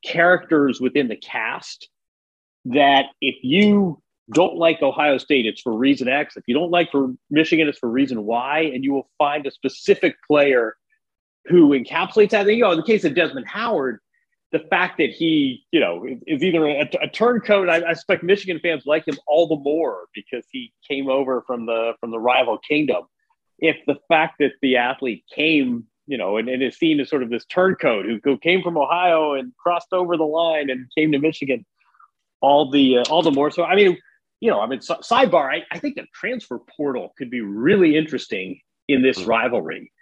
characters 0.04 0.80
within 0.80 1.08
the 1.08 1.16
cast 1.16 1.88
that 2.66 3.06
if 3.20 3.36
you 3.42 4.02
don't 4.32 4.56
like 4.56 4.82
Ohio 4.82 5.18
State, 5.18 5.46
it's 5.46 5.60
for 5.60 5.72
reason 5.72 6.08
X. 6.08 6.36
If 6.36 6.44
you 6.46 6.54
don't 6.54 6.70
like 6.70 6.90
for 6.90 7.14
Michigan, 7.30 7.68
it's 7.68 7.78
for 7.78 7.88
reason 7.88 8.24
Y, 8.24 8.70
and 8.74 8.82
you 8.82 8.92
will 8.92 9.08
find 9.18 9.46
a 9.46 9.50
specific 9.50 10.16
player 10.26 10.76
who 11.46 11.70
encapsulates 11.70 12.30
that. 12.30 12.46
You 12.46 12.62
know, 12.62 12.72
in 12.72 12.78
the 12.78 12.82
case 12.82 13.04
of 13.04 13.14
Desmond 13.14 13.46
Howard, 13.46 14.00
the 14.52 14.60
fact 14.70 14.98
that 14.98 15.10
he, 15.10 15.64
you 15.72 15.80
know, 15.80 16.06
is 16.26 16.42
either 16.42 16.66
a, 16.66 16.88
a 17.02 17.08
turncoat. 17.08 17.68
I, 17.68 17.90
I 17.90 17.92
suspect 17.94 18.22
Michigan 18.22 18.60
fans 18.62 18.84
like 18.86 19.06
him 19.06 19.18
all 19.26 19.48
the 19.48 19.56
more 19.56 20.06
because 20.14 20.44
he 20.50 20.72
came 20.86 21.08
over 21.08 21.42
from 21.46 21.66
the 21.66 21.94
from 22.00 22.10
the 22.10 22.18
rival 22.18 22.58
kingdom. 22.58 23.04
If 23.58 23.76
the 23.86 23.96
fact 24.08 24.36
that 24.40 24.52
the 24.62 24.76
athlete 24.76 25.24
came, 25.34 25.84
you 26.06 26.18
know, 26.18 26.36
and, 26.36 26.48
and 26.48 26.62
is 26.62 26.76
seen 26.76 27.00
as 27.00 27.08
sort 27.08 27.22
of 27.22 27.30
this 27.30 27.44
turncoat 27.46 28.04
who, 28.06 28.20
who 28.22 28.38
came 28.38 28.62
from 28.62 28.76
Ohio 28.76 29.34
and 29.34 29.52
crossed 29.56 29.92
over 29.92 30.16
the 30.16 30.24
line 30.24 30.70
and 30.70 30.86
came 30.96 31.10
to 31.12 31.18
Michigan, 31.18 31.64
all 32.40 32.70
the 32.70 32.98
uh, 32.98 33.04
all 33.10 33.22
the 33.22 33.32
more 33.32 33.50
so. 33.50 33.64
I 33.64 33.74
mean, 33.74 33.98
you 34.40 34.50
know, 34.50 34.60
I 34.60 34.66
mean, 34.66 34.78
sidebar. 34.80 35.52
I, 35.52 35.64
I 35.72 35.78
think 35.80 35.96
the 35.96 36.06
transfer 36.14 36.60
portal 36.76 37.12
could 37.18 37.30
be 37.30 37.40
really 37.40 37.96
interesting 37.96 38.60
in 38.86 39.02
this 39.02 39.18
mm-hmm. 39.18 39.30
rivalry 39.30 39.92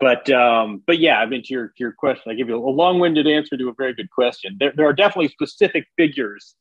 but 0.00 0.28
um, 0.30 0.82
but 0.86 0.98
yeah, 0.98 1.18
I 1.18 1.26
mean 1.26 1.42
to 1.44 1.54
your 1.54 1.68
to 1.68 1.74
your 1.78 1.92
question, 1.92 2.30
I 2.30 2.34
give 2.34 2.48
you 2.48 2.56
a 2.56 2.58
long-winded 2.58 3.26
answer 3.26 3.56
to 3.56 3.68
a 3.68 3.74
very 3.74 3.94
good 3.94 4.10
question. 4.10 4.56
There, 4.58 4.72
there 4.76 4.86
are 4.86 4.92
definitely 4.92 5.28
specific 5.28 5.86
figures 5.96 6.54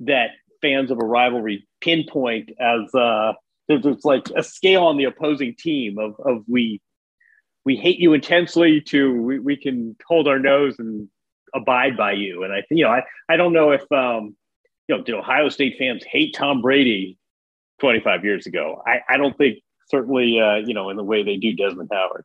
that 0.00 0.30
fans 0.60 0.90
of 0.90 0.98
a 0.98 1.04
rivalry 1.04 1.66
pinpoint 1.80 2.50
as 2.60 2.94
uh, 2.94 3.32
there's, 3.68 4.04
like 4.04 4.28
a 4.36 4.42
scale 4.42 4.84
on 4.84 4.96
the 4.96 5.04
opposing 5.04 5.54
team 5.58 5.98
of 5.98 6.14
of 6.24 6.44
we 6.48 6.80
we 7.64 7.76
hate 7.76 7.98
you 7.98 8.12
intensely 8.12 8.80
to 8.82 9.20
we, 9.20 9.38
we 9.38 9.56
can 9.56 9.96
hold 10.06 10.28
our 10.28 10.38
nose 10.38 10.76
and 10.78 11.08
abide 11.54 11.96
by 11.96 12.12
you. 12.12 12.44
And 12.44 12.52
I 12.52 12.62
you 12.70 12.84
know 12.84 12.90
I 12.90 13.02
I 13.28 13.36
don't 13.36 13.52
know 13.52 13.70
if 13.70 13.90
um, 13.92 14.36
you 14.88 14.96
know 14.96 15.02
did 15.02 15.14
Ohio 15.14 15.48
State 15.48 15.76
fans 15.78 16.04
hate 16.04 16.34
Tom 16.34 16.60
Brady 16.60 17.18
25 17.80 18.24
years 18.24 18.46
ago? 18.46 18.82
I 18.86 19.00
I 19.08 19.16
don't 19.16 19.36
think 19.38 19.58
certainly 19.88 20.38
uh, 20.38 20.56
you 20.56 20.74
know 20.74 20.90
in 20.90 20.96
the 20.96 21.04
way 21.04 21.22
they 21.22 21.36
do 21.36 21.54
Desmond 21.54 21.90
Howard. 21.92 22.24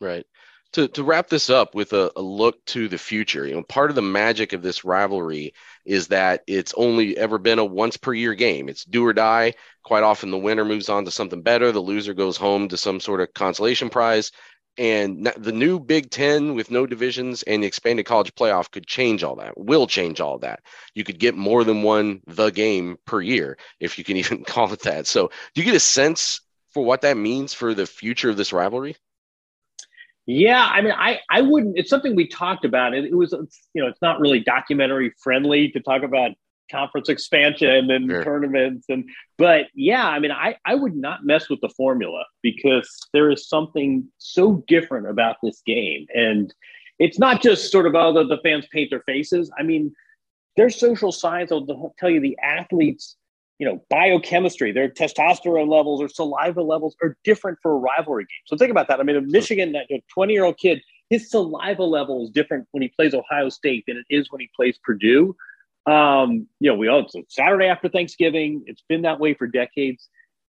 Right. 0.00 0.26
To, 0.72 0.86
to 0.88 1.02
wrap 1.02 1.28
this 1.28 1.50
up 1.50 1.74
with 1.74 1.92
a, 1.92 2.12
a, 2.14 2.22
look 2.22 2.64
to 2.66 2.86
the 2.88 2.96
future, 2.96 3.44
you 3.44 3.54
know, 3.54 3.62
part 3.64 3.90
of 3.90 3.96
the 3.96 4.02
magic 4.02 4.52
of 4.52 4.62
this 4.62 4.84
rivalry 4.84 5.52
is 5.84 6.08
that 6.08 6.42
it's 6.46 6.72
only 6.76 7.18
ever 7.18 7.38
been 7.38 7.58
a 7.58 7.64
once 7.64 7.96
per 7.96 8.14
year 8.14 8.34
game. 8.34 8.68
It's 8.68 8.84
do 8.84 9.04
or 9.04 9.12
die. 9.12 9.54
Quite 9.82 10.04
often, 10.04 10.30
the 10.30 10.38
winner 10.38 10.64
moves 10.64 10.88
on 10.88 11.04
to 11.04 11.10
something 11.10 11.42
better. 11.42 11.72
The 11.72 11.80
loser 11.80 12.14
goes 12.14 12.36
home 12.36 12.68
to 12.68 12.76
some 12.76 13.00
sort 13.00 13.20
of 13.20 13.34
consolation 13.34 13.90
prize. 13.90 14.30
And 14.78 15.30
the 15.36 15.52
new 15.52 15.80
Big 15.80 16.08
Ten 16.10 16.54
with 16.54 16.70
no 16.70 16.86
divisions 16.86 17.42
and 17.42 17.62
the 17.62 17.66
expanded 17.66 18.06
college 18.06 18.32
playoff 18.34 18.70
could 18.70 18.86
change 18.86 19.24
all 19.24 19.36
that, 19.36 19.58
will 19.58 19.88
change 19.88 20.20
all 20.20 20.38
that. 20.38 20.60
You 20.94 21.02
could 21.04 21.18
get 21.18 21.34
more 21.34 21.64
than 21.64 21.82
one 21.82 22.20
the 22.28 22.50
game 22.50 22.96
per 23.04 23.20
year, 23.20 23.58
if 23.80 23.98
you 23.98 24.04
can 24.04 24.16
even 24.22 24.44
call 24.44 24.72
it 24.72 24.82
that. 24.82 25.08
So, 25.08 25.30
do 25.54 25.60
you 25.60 25.64
get 25.64 25.74
a 25.74 25.80
sense 25.80 26.40
for 26.70 26.84
what 26.84 27.02
that 27.02 27.16
means 27.16 27.52
for 27.52 27.74
the 27.74 27.86
future 27.86 28.30
of 28.30 28.36
this 28.36 28.52
rivalry? 28.52 28.96
Yeah, 30.32 30.64
I 30.64 30.80
mean, 30.80 30.92
I 30.92 31.18
I 31.28 31.42
wouldn't. 31.42 31.76
It's 31.76 31.90
something 31.90 32.14
we 32.14 32.28
talked 32.28 32.64
about. 32.64 32.94
It, 32.94 33.06
it 33.06 33.14
was, 33.16 33.32
you 33.74 33.82
know, 33.82 33.88
it's 33.88 34.00
not 34.00 34.20
really 34.20 34.38
documentary 34.38 35.12
friendly 35.20 35.70
to 35.70 35.80
talk 35.80 36.04
about 36.04 36.30
conference 36.70 37.08
expansion 37.08 37.90
and 37.90 38.08
Sure. 38.08 38.22
tournaments 38.22 38.86
and 38.88 39.04
but 39.38 39.66
yeah 39.74 40.06
i 40.08 40.20
mean 40.20 40.30
I, 40.30 40.54
I 40.64 40.76
would 40.76 40.94
not 40.94 41.24
mess 41.24 41.50
with 41.50 41.60
the 41.62 41.68
formula 41.70 42.22
because 42.42 42.88
there 43.12 43.28
is 43.28 43.48
something 43.48 44.06
so 44.18 44.62
different 44.68 45.08
about 45.08 45.34
this 45.42 45.62
game 45.66 46.06
and 46.14 46.54
it's 47.00 47.18
not 47.18 47.42
just 47.42 47.72
sort 47.72 47.86
of 47.88 47.96
all 47.96 48.12
the, 48.12 48.24
the 48.24 48.38
fans 48.44 48.68
paint 48.72 48.90
their 48.90 49.02
faces 49.02 49.50
i 49.58 49.64
mean 49.64 49.92
their 50.56 50.70
social 50.70 51.10
science 51.10 51.50
will 51.50 51.92
tell 51.98 52.08
you 52.08 52.20
the 52.20 52.38
athletes 52.40 53.16
you 53.60 53.66
know 53.66 53.80
biochemistry 53.88 54.72
their 54.72 54.88
testosterone 54.88 55.68
levels 55.68 56.02
or 56.02 56.08
saliva 56.08 56.62
levels 56.62 56.96
are 57.02 57.16
different 57.22 57.58
for 57.62 57.72
a 57.72 57.76
rivalry 57.76 58.24
game 58.24 58.42
so 58.46 58.56
think 58.56 58.70
about 58.70 58.88
that 58.88 58.98
i 58.98 59.02
mean 59.04 59.16
a 59.16 59.20
michigan 59.20 59.72
that 59.72 59.86
20 60.12 60.32
year 60.32 60.44
old 60.44 60.58
kid 60.58 60.80
his 61.10 61.30
saliva 61.30 61.84
level 61.84 62.24
is 62.24 62.30
different 62.30 62.66
when 62.72 62.82
he 62.82 62.88
plays 62.88 63.14
ohio 63.14 63.48
state 63.48 63.84
than 63.86 63.96
it 63.96 64.06
is 64.10 64.32
when 64.32 64.40
he 64.40 64.50
plays 64.56 64.78
purdue 64.82 65.36
um, 65.86 66.46
you 66.60 66.70
know, 66.70 66.76
we 66.76 66.88
all 66.88 67.06
it's 67.12 67.34
Saturday 67.34 67.66
after 67.66 67.88
Thanksgiving. 67.88 68.64
It's 68.66 68.82
been 68.88 69.02
that 69.02 69.18
way 69.18 69.34
for 69.34 69.46
decades. 69.46 70.08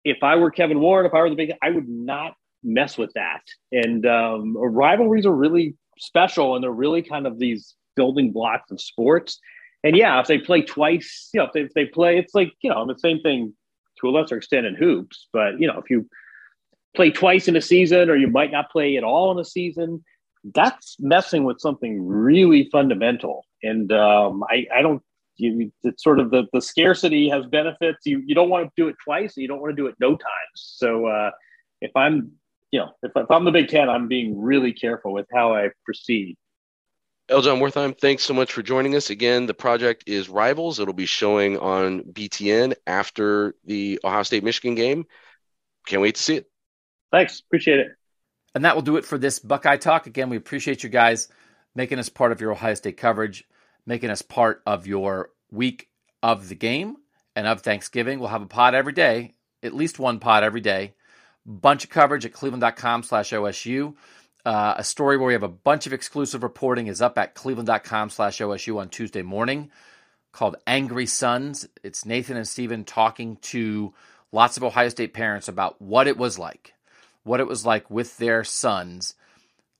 If 0.04 0.22
I 0.22 0.36
were 0.36 0.50
Kevin 0.50 0.80
Warren, 0.80 1.06
if 1.06 1.14
I 1.14 1.20
were 1.20 1.30
the 1.30 1.36
big, 1.36 1.52
I 1.62 1.70
would 1.70 1.88
not 1.88 2.34
mess 2.62 2.96
with 2.96 3.12
that. 3.14 3.42
And 3.72 4.06
um, 4.06 4.56
rivalries 4.56 5.26
are 5.26 5.34
really 5.34 5.74
special, 5.98 6.54
and 6.54 6.62
they're 6.62 6.70
really 6.70 7.02
kind 7.02 7.26
of 7.26 7.38
these 7.38 7.74
building 7.96 8.30
blocks 8.30 8.70
of 8.70 8.80
sports. 8.80 9.40
And 9.84 9.96
yeah, 9.96 10.20
if 10.20 10.26
they 10.26 10.38
play 10.38 10.62
twice, 10.62 11.28
you 11.32 11.40
know, 11.40 11.46
if 11.46 11.52
they, 11.52 11.60
if 11.60 11.74
they 11.74 11.86
play, 11.86 12.18
it's 12.18 12.34
like 12.34 12.52
you 12.62 12.70
know 12.70 12.86
the 12.86 12.98
same 12.98 13.20
thing 13.20 13.54
to 14.00 14.08
a 14.08 14.10
lesser 14.10 14.36
extent 14.36 14.66
in 14.66 14.74
hoops. 14.74 15.28
But 15.32 15.60
you 15.60 15.66
know, 15.66 15.78
if 15.78 15.90
you 15.90 16.08
play 16.94 17.10
twice 17.10 17.46
in 17.48 17.56
a 17.56 17.62
season, 17.62 18.10
or 18.10 18.16
you 18.16 18.28
might 18.28 18.52
not 18.52 18.70
play 18.70 18.96
at 18.96 19.04
all 19.04 19.30
in 19.30 19.38
a 19.38 19.44
season, 19.44 20.04
that's 20.54 20.96
messing 20.98 21.44
with 21.44 21.60
something 21.60 22.06
really 22.06 22.68
fundamental. 22.70 23.44
And 23.62 23.92
um, 23.92 24.44
I, 24.50 24.66
I 24.74 24.82
don't 24.82 25.02
you 25.38 25.70
it's 25.82 26.02
sort 26.02 26.18
of 26.18 26.30
the 26.30 26.44
the 26.52 26.60
scarcity 26.60 27.28
has 27.28 27.46
benefits. 27.46 28.06
You 28.06 28.22
you 28.26 28.34
don't 28.34 28.48
want 28.48 28.66
to 28.66 28.70
do 28.76 28.88
it 28.88 28.96
twice. 29.04 29.36
You 29.36 29.48
don't 29.48 29.60
want 29.60 29.76
to 29.76 29.82
do 29.82 29.86
it 29.86 29.94
no 30.00 30.10
times. 30.10 30.54
So 30.54 31.06
uh, 31.06 31.30
if 31.80 31.90
I'm 31.94 32.32
you 32.70 32.80
know 32.80 32.90
if, 33.02 33.12
if 33.14 33.30
I'm 33.30 33.44
the 33.44 33.50
Big 33.50 33.68
Ten, 33.68 33.88
I'm 33.88 34.08
being 34.08 34.40
really 34.40 34.72
careful 34.72 35.12
with 35.12 35.26
how 35.32 35.54
I 35.54 35.70
proceed. 35.84 36.36
L. 37.28 37.42
Jon 37.42 37.58
Wertheim, 37.58 37.98
thanks 37.98 38.22
so 38.22 38.32
much 38.32 38.52
for 38.52 38.62
joining 38.62 38.94
us. 38.94 39.10
Again, 39.10 39.46
the 39.46 39.54
project 39.54 40.04
is 40.06 40.28
Rivals. 40.28 40.78
It'll 40.78 40.94
be 40.94 41.06
showing 41.06 41.58
on 41.58 42.02
BTN 42.02 42.74
after 42.86 43.54
the 43.64 43.98
Ohio 44.04 44.22
State 44.22 44.44
Michigan 44.44 44.76
game. 44.76 45.06
Can't 45.86 46.02
wait 46.02 46.14
to 46.14 46.22
see 46.22 46.36
it. 46.36 46.50
Thanks. 47.10 47.40
Appreciate 47.40 47.80
it. 47.80 47.88
And 48.54 48.64
that 48.64 48.76
will 48.76 48.82
do 48.82 48.96
it 48.96 49.04
for 49.04 49.18
this 49.18 49.40
Buckeye 49.40 49.76
Talk. 49.76 50.06
Again, 50.06 50.30
we 50.30 50.36
appreciate 50.36 50.84
you 50.84 50.88
guys 50.88 51.28
making 51.74 51.98
us 51.98 52.08
part 52.08 52.30
of 52.30 52.40
your 52.40 52.52
Ohio 52.52 52.74
State 52.74 52.96
coverage, 52.96 53.44
making 53.86 54.10
us 54.10 54.22
part 54.22 54.62
of 54.64 54.86
your 54.86 55.30
week 55.50 55.88
of 56.22 56.48
the 56.48 56.54
game 56.54 56.96
and 57.34 57.46
of 57.46 57.60
Thanksgiving. 57.60 58.20
We'll 58.20 58.28
have 58.28 58.42
a 58.42 58.46
pod 58.46 58.74
every 58.74 58.92
day, 58.92 59.34
at 59.64 59.74
least 59.74 59.98
one 59.98 60.20
pod 60.20 60.44
every 60.44 60.60
day. 60.60 60.94
Bunch 61.44 61.84
of 61.84 61.90
coverage 61.90 62.24
at 62.24 62.32
cleveland.com 62.32 63.02
slash 63.02 63.30
OSU. 63.32 63.94
Uh, 64.46 64.76
a 64.78 64.84
story 64.84 65.16
where 65.16 65.26
we 65.26 65.32
have 65.32 65.42
a 65.42 65.48
bunch 65.48 65.88
of 65.88 65.92
exclusive 65.92 66.44
reporting 66.44 66.86
is 66.86 67.02
up 67.02 67.18
at 67.18 67.34
cleveland.com 67.34 68.10
slash 68.10 68.38
OSU 68.38 68.78
on 68.78 68.88
Tuesday 68.88 69.22
morning 69.22 69.72
called 70.30 70.54
Angry 70.68 71.06
Sons. 71.06 71.68
It's 71.82 72.06
Nathan 72.06 72.36
and 72.36 72.46
Steven 72.46 72.84
talking 72.84 73.38
to 73.38 73.92
lots 74.30 74.56
of 74.56 74.62
Ohio 74.62 74.88
State 74.88 75.14
parents 75.14 75.48
about 75.48 75.82
what 75.82 76.06
it 76.06 76.16
was 76.16 76.38
like, 76.38 76.74
what 77.24 77.40
it 77.40 77.48
was 77.48 77.66
like 77.66 77.90
with 77.90 78.18
their 78.18 78.44
sons 78.44 79.16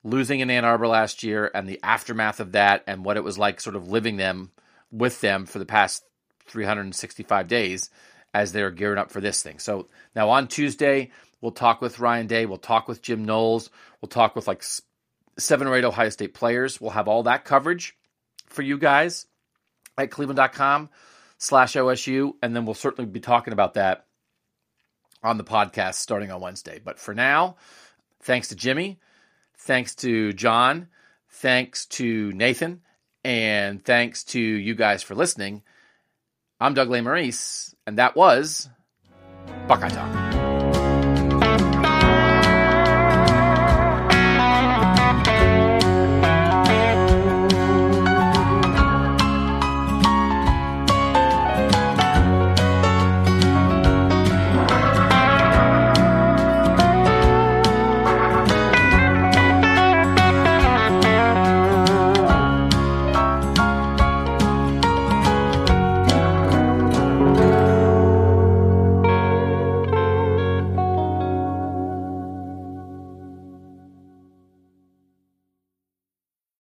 losing 0.02 0.40
in 0.40 0.50
Ann 0.50 0.64
Arbor 0.64 0.88
last 0.88 1.22
year 1.22 1.48
and 1.54 1.68
the 1.68 1.78
aftermath 1.84 2.40
of 2.40 2.50
that 2.50 2.82
and 2.88 3.04
what 3.04 3.16
it 3.16 3.22
was 3.22 3.38
like 3.38 3.60
sort 3.60 3.76
of 3.76 3.86
living 3.86 4.16
them 4.16 4.50
with 4.90 5.20
them 5.20 5.46
for 5.46 5.60
the 5.60 5.64
past 5.64 6.02
365 6.48 7.46
days 7.46 7.88
as 8.34 8.50
they're 8.50 8.72
gearing 8.72 8.98
up 8.98 9.12
for 9.12 9.20
this 9.20 9.44
thing. 9.44 9.60
So 9.60 9.86
now 10.16 10.30
on 10.30 10.48
Tuesday, 10.48 11.12
we'll 11.46 11.52
talk 11.52 11.80
with 11.80 12.00
Ryan 12.00 12.26
Day, 12.26 12.44
we'll 12.44 12.58
talk 12.58 12.88
with 12.88 13.02
Jim 13.02 13.24
Knowles, 13.24 13.70
we'll 14.02 14.08
talk 14.08 14.34
with 14.34 14.48
like 14.48 14.64
seven 15.38 15.68
or 15.68 15.76
eight 15.76 15.84
Ohio 15.84 16.08
State 16.08 16.34
players. 16.34 16.80
We'll 16.80 16.90
have 16.90 17.06
all 17.06 17.22
that 17.22 17.44
coverage 17.44 17.96
for 18.46 18.62
you 18.62 18.78
guys 18.78 19.26
at 19.96 20.10
cleveland.com 20.10 20.90
slash 21.38 21.74
OSU. 21.74 22.32
And 22.42 22.56
then 22.56 22.64
we'll 22.64 22.74
certainly 22.74 23.08
be 23.08 23.20
talking 23.20 23.52
about 23.52 23.74
that 23.74 24.06
on 25.22 25.38
the 25.38 25.44
podcast 25.44 25.94
starting 25.94 26.32
on 26.32 26.40
Wednesday. 26.40 26.80
But 26.84 26.98
for 26.98 27.14
now, 27.14 27.54
thanks 28.22 28.48
to 28.48 28.56
Jimmy, 28.56 28.98
thanks 29.56 29.94
to 29.96 30.32
John, 30.32 30.88
thanks 31.30 31.86
to 31.86 32.32
Nathan, 32.32 32.80
and 33.24 33.84
thanks 33.84 34.24
to 34.24 34.40
you 34.40 34.74
guys 34.74 35.04
for 35.04 35.14
listening. 35.14 35.62
I'm 36.58 36.74
Doug 36.74 36.88
Lesmerises, 36.88 37.72
and 37.86 37.98
that 37.98 38.16
was 38.16 38.68
Buckeye 39.68 39.90
Talk. 39.90 40.25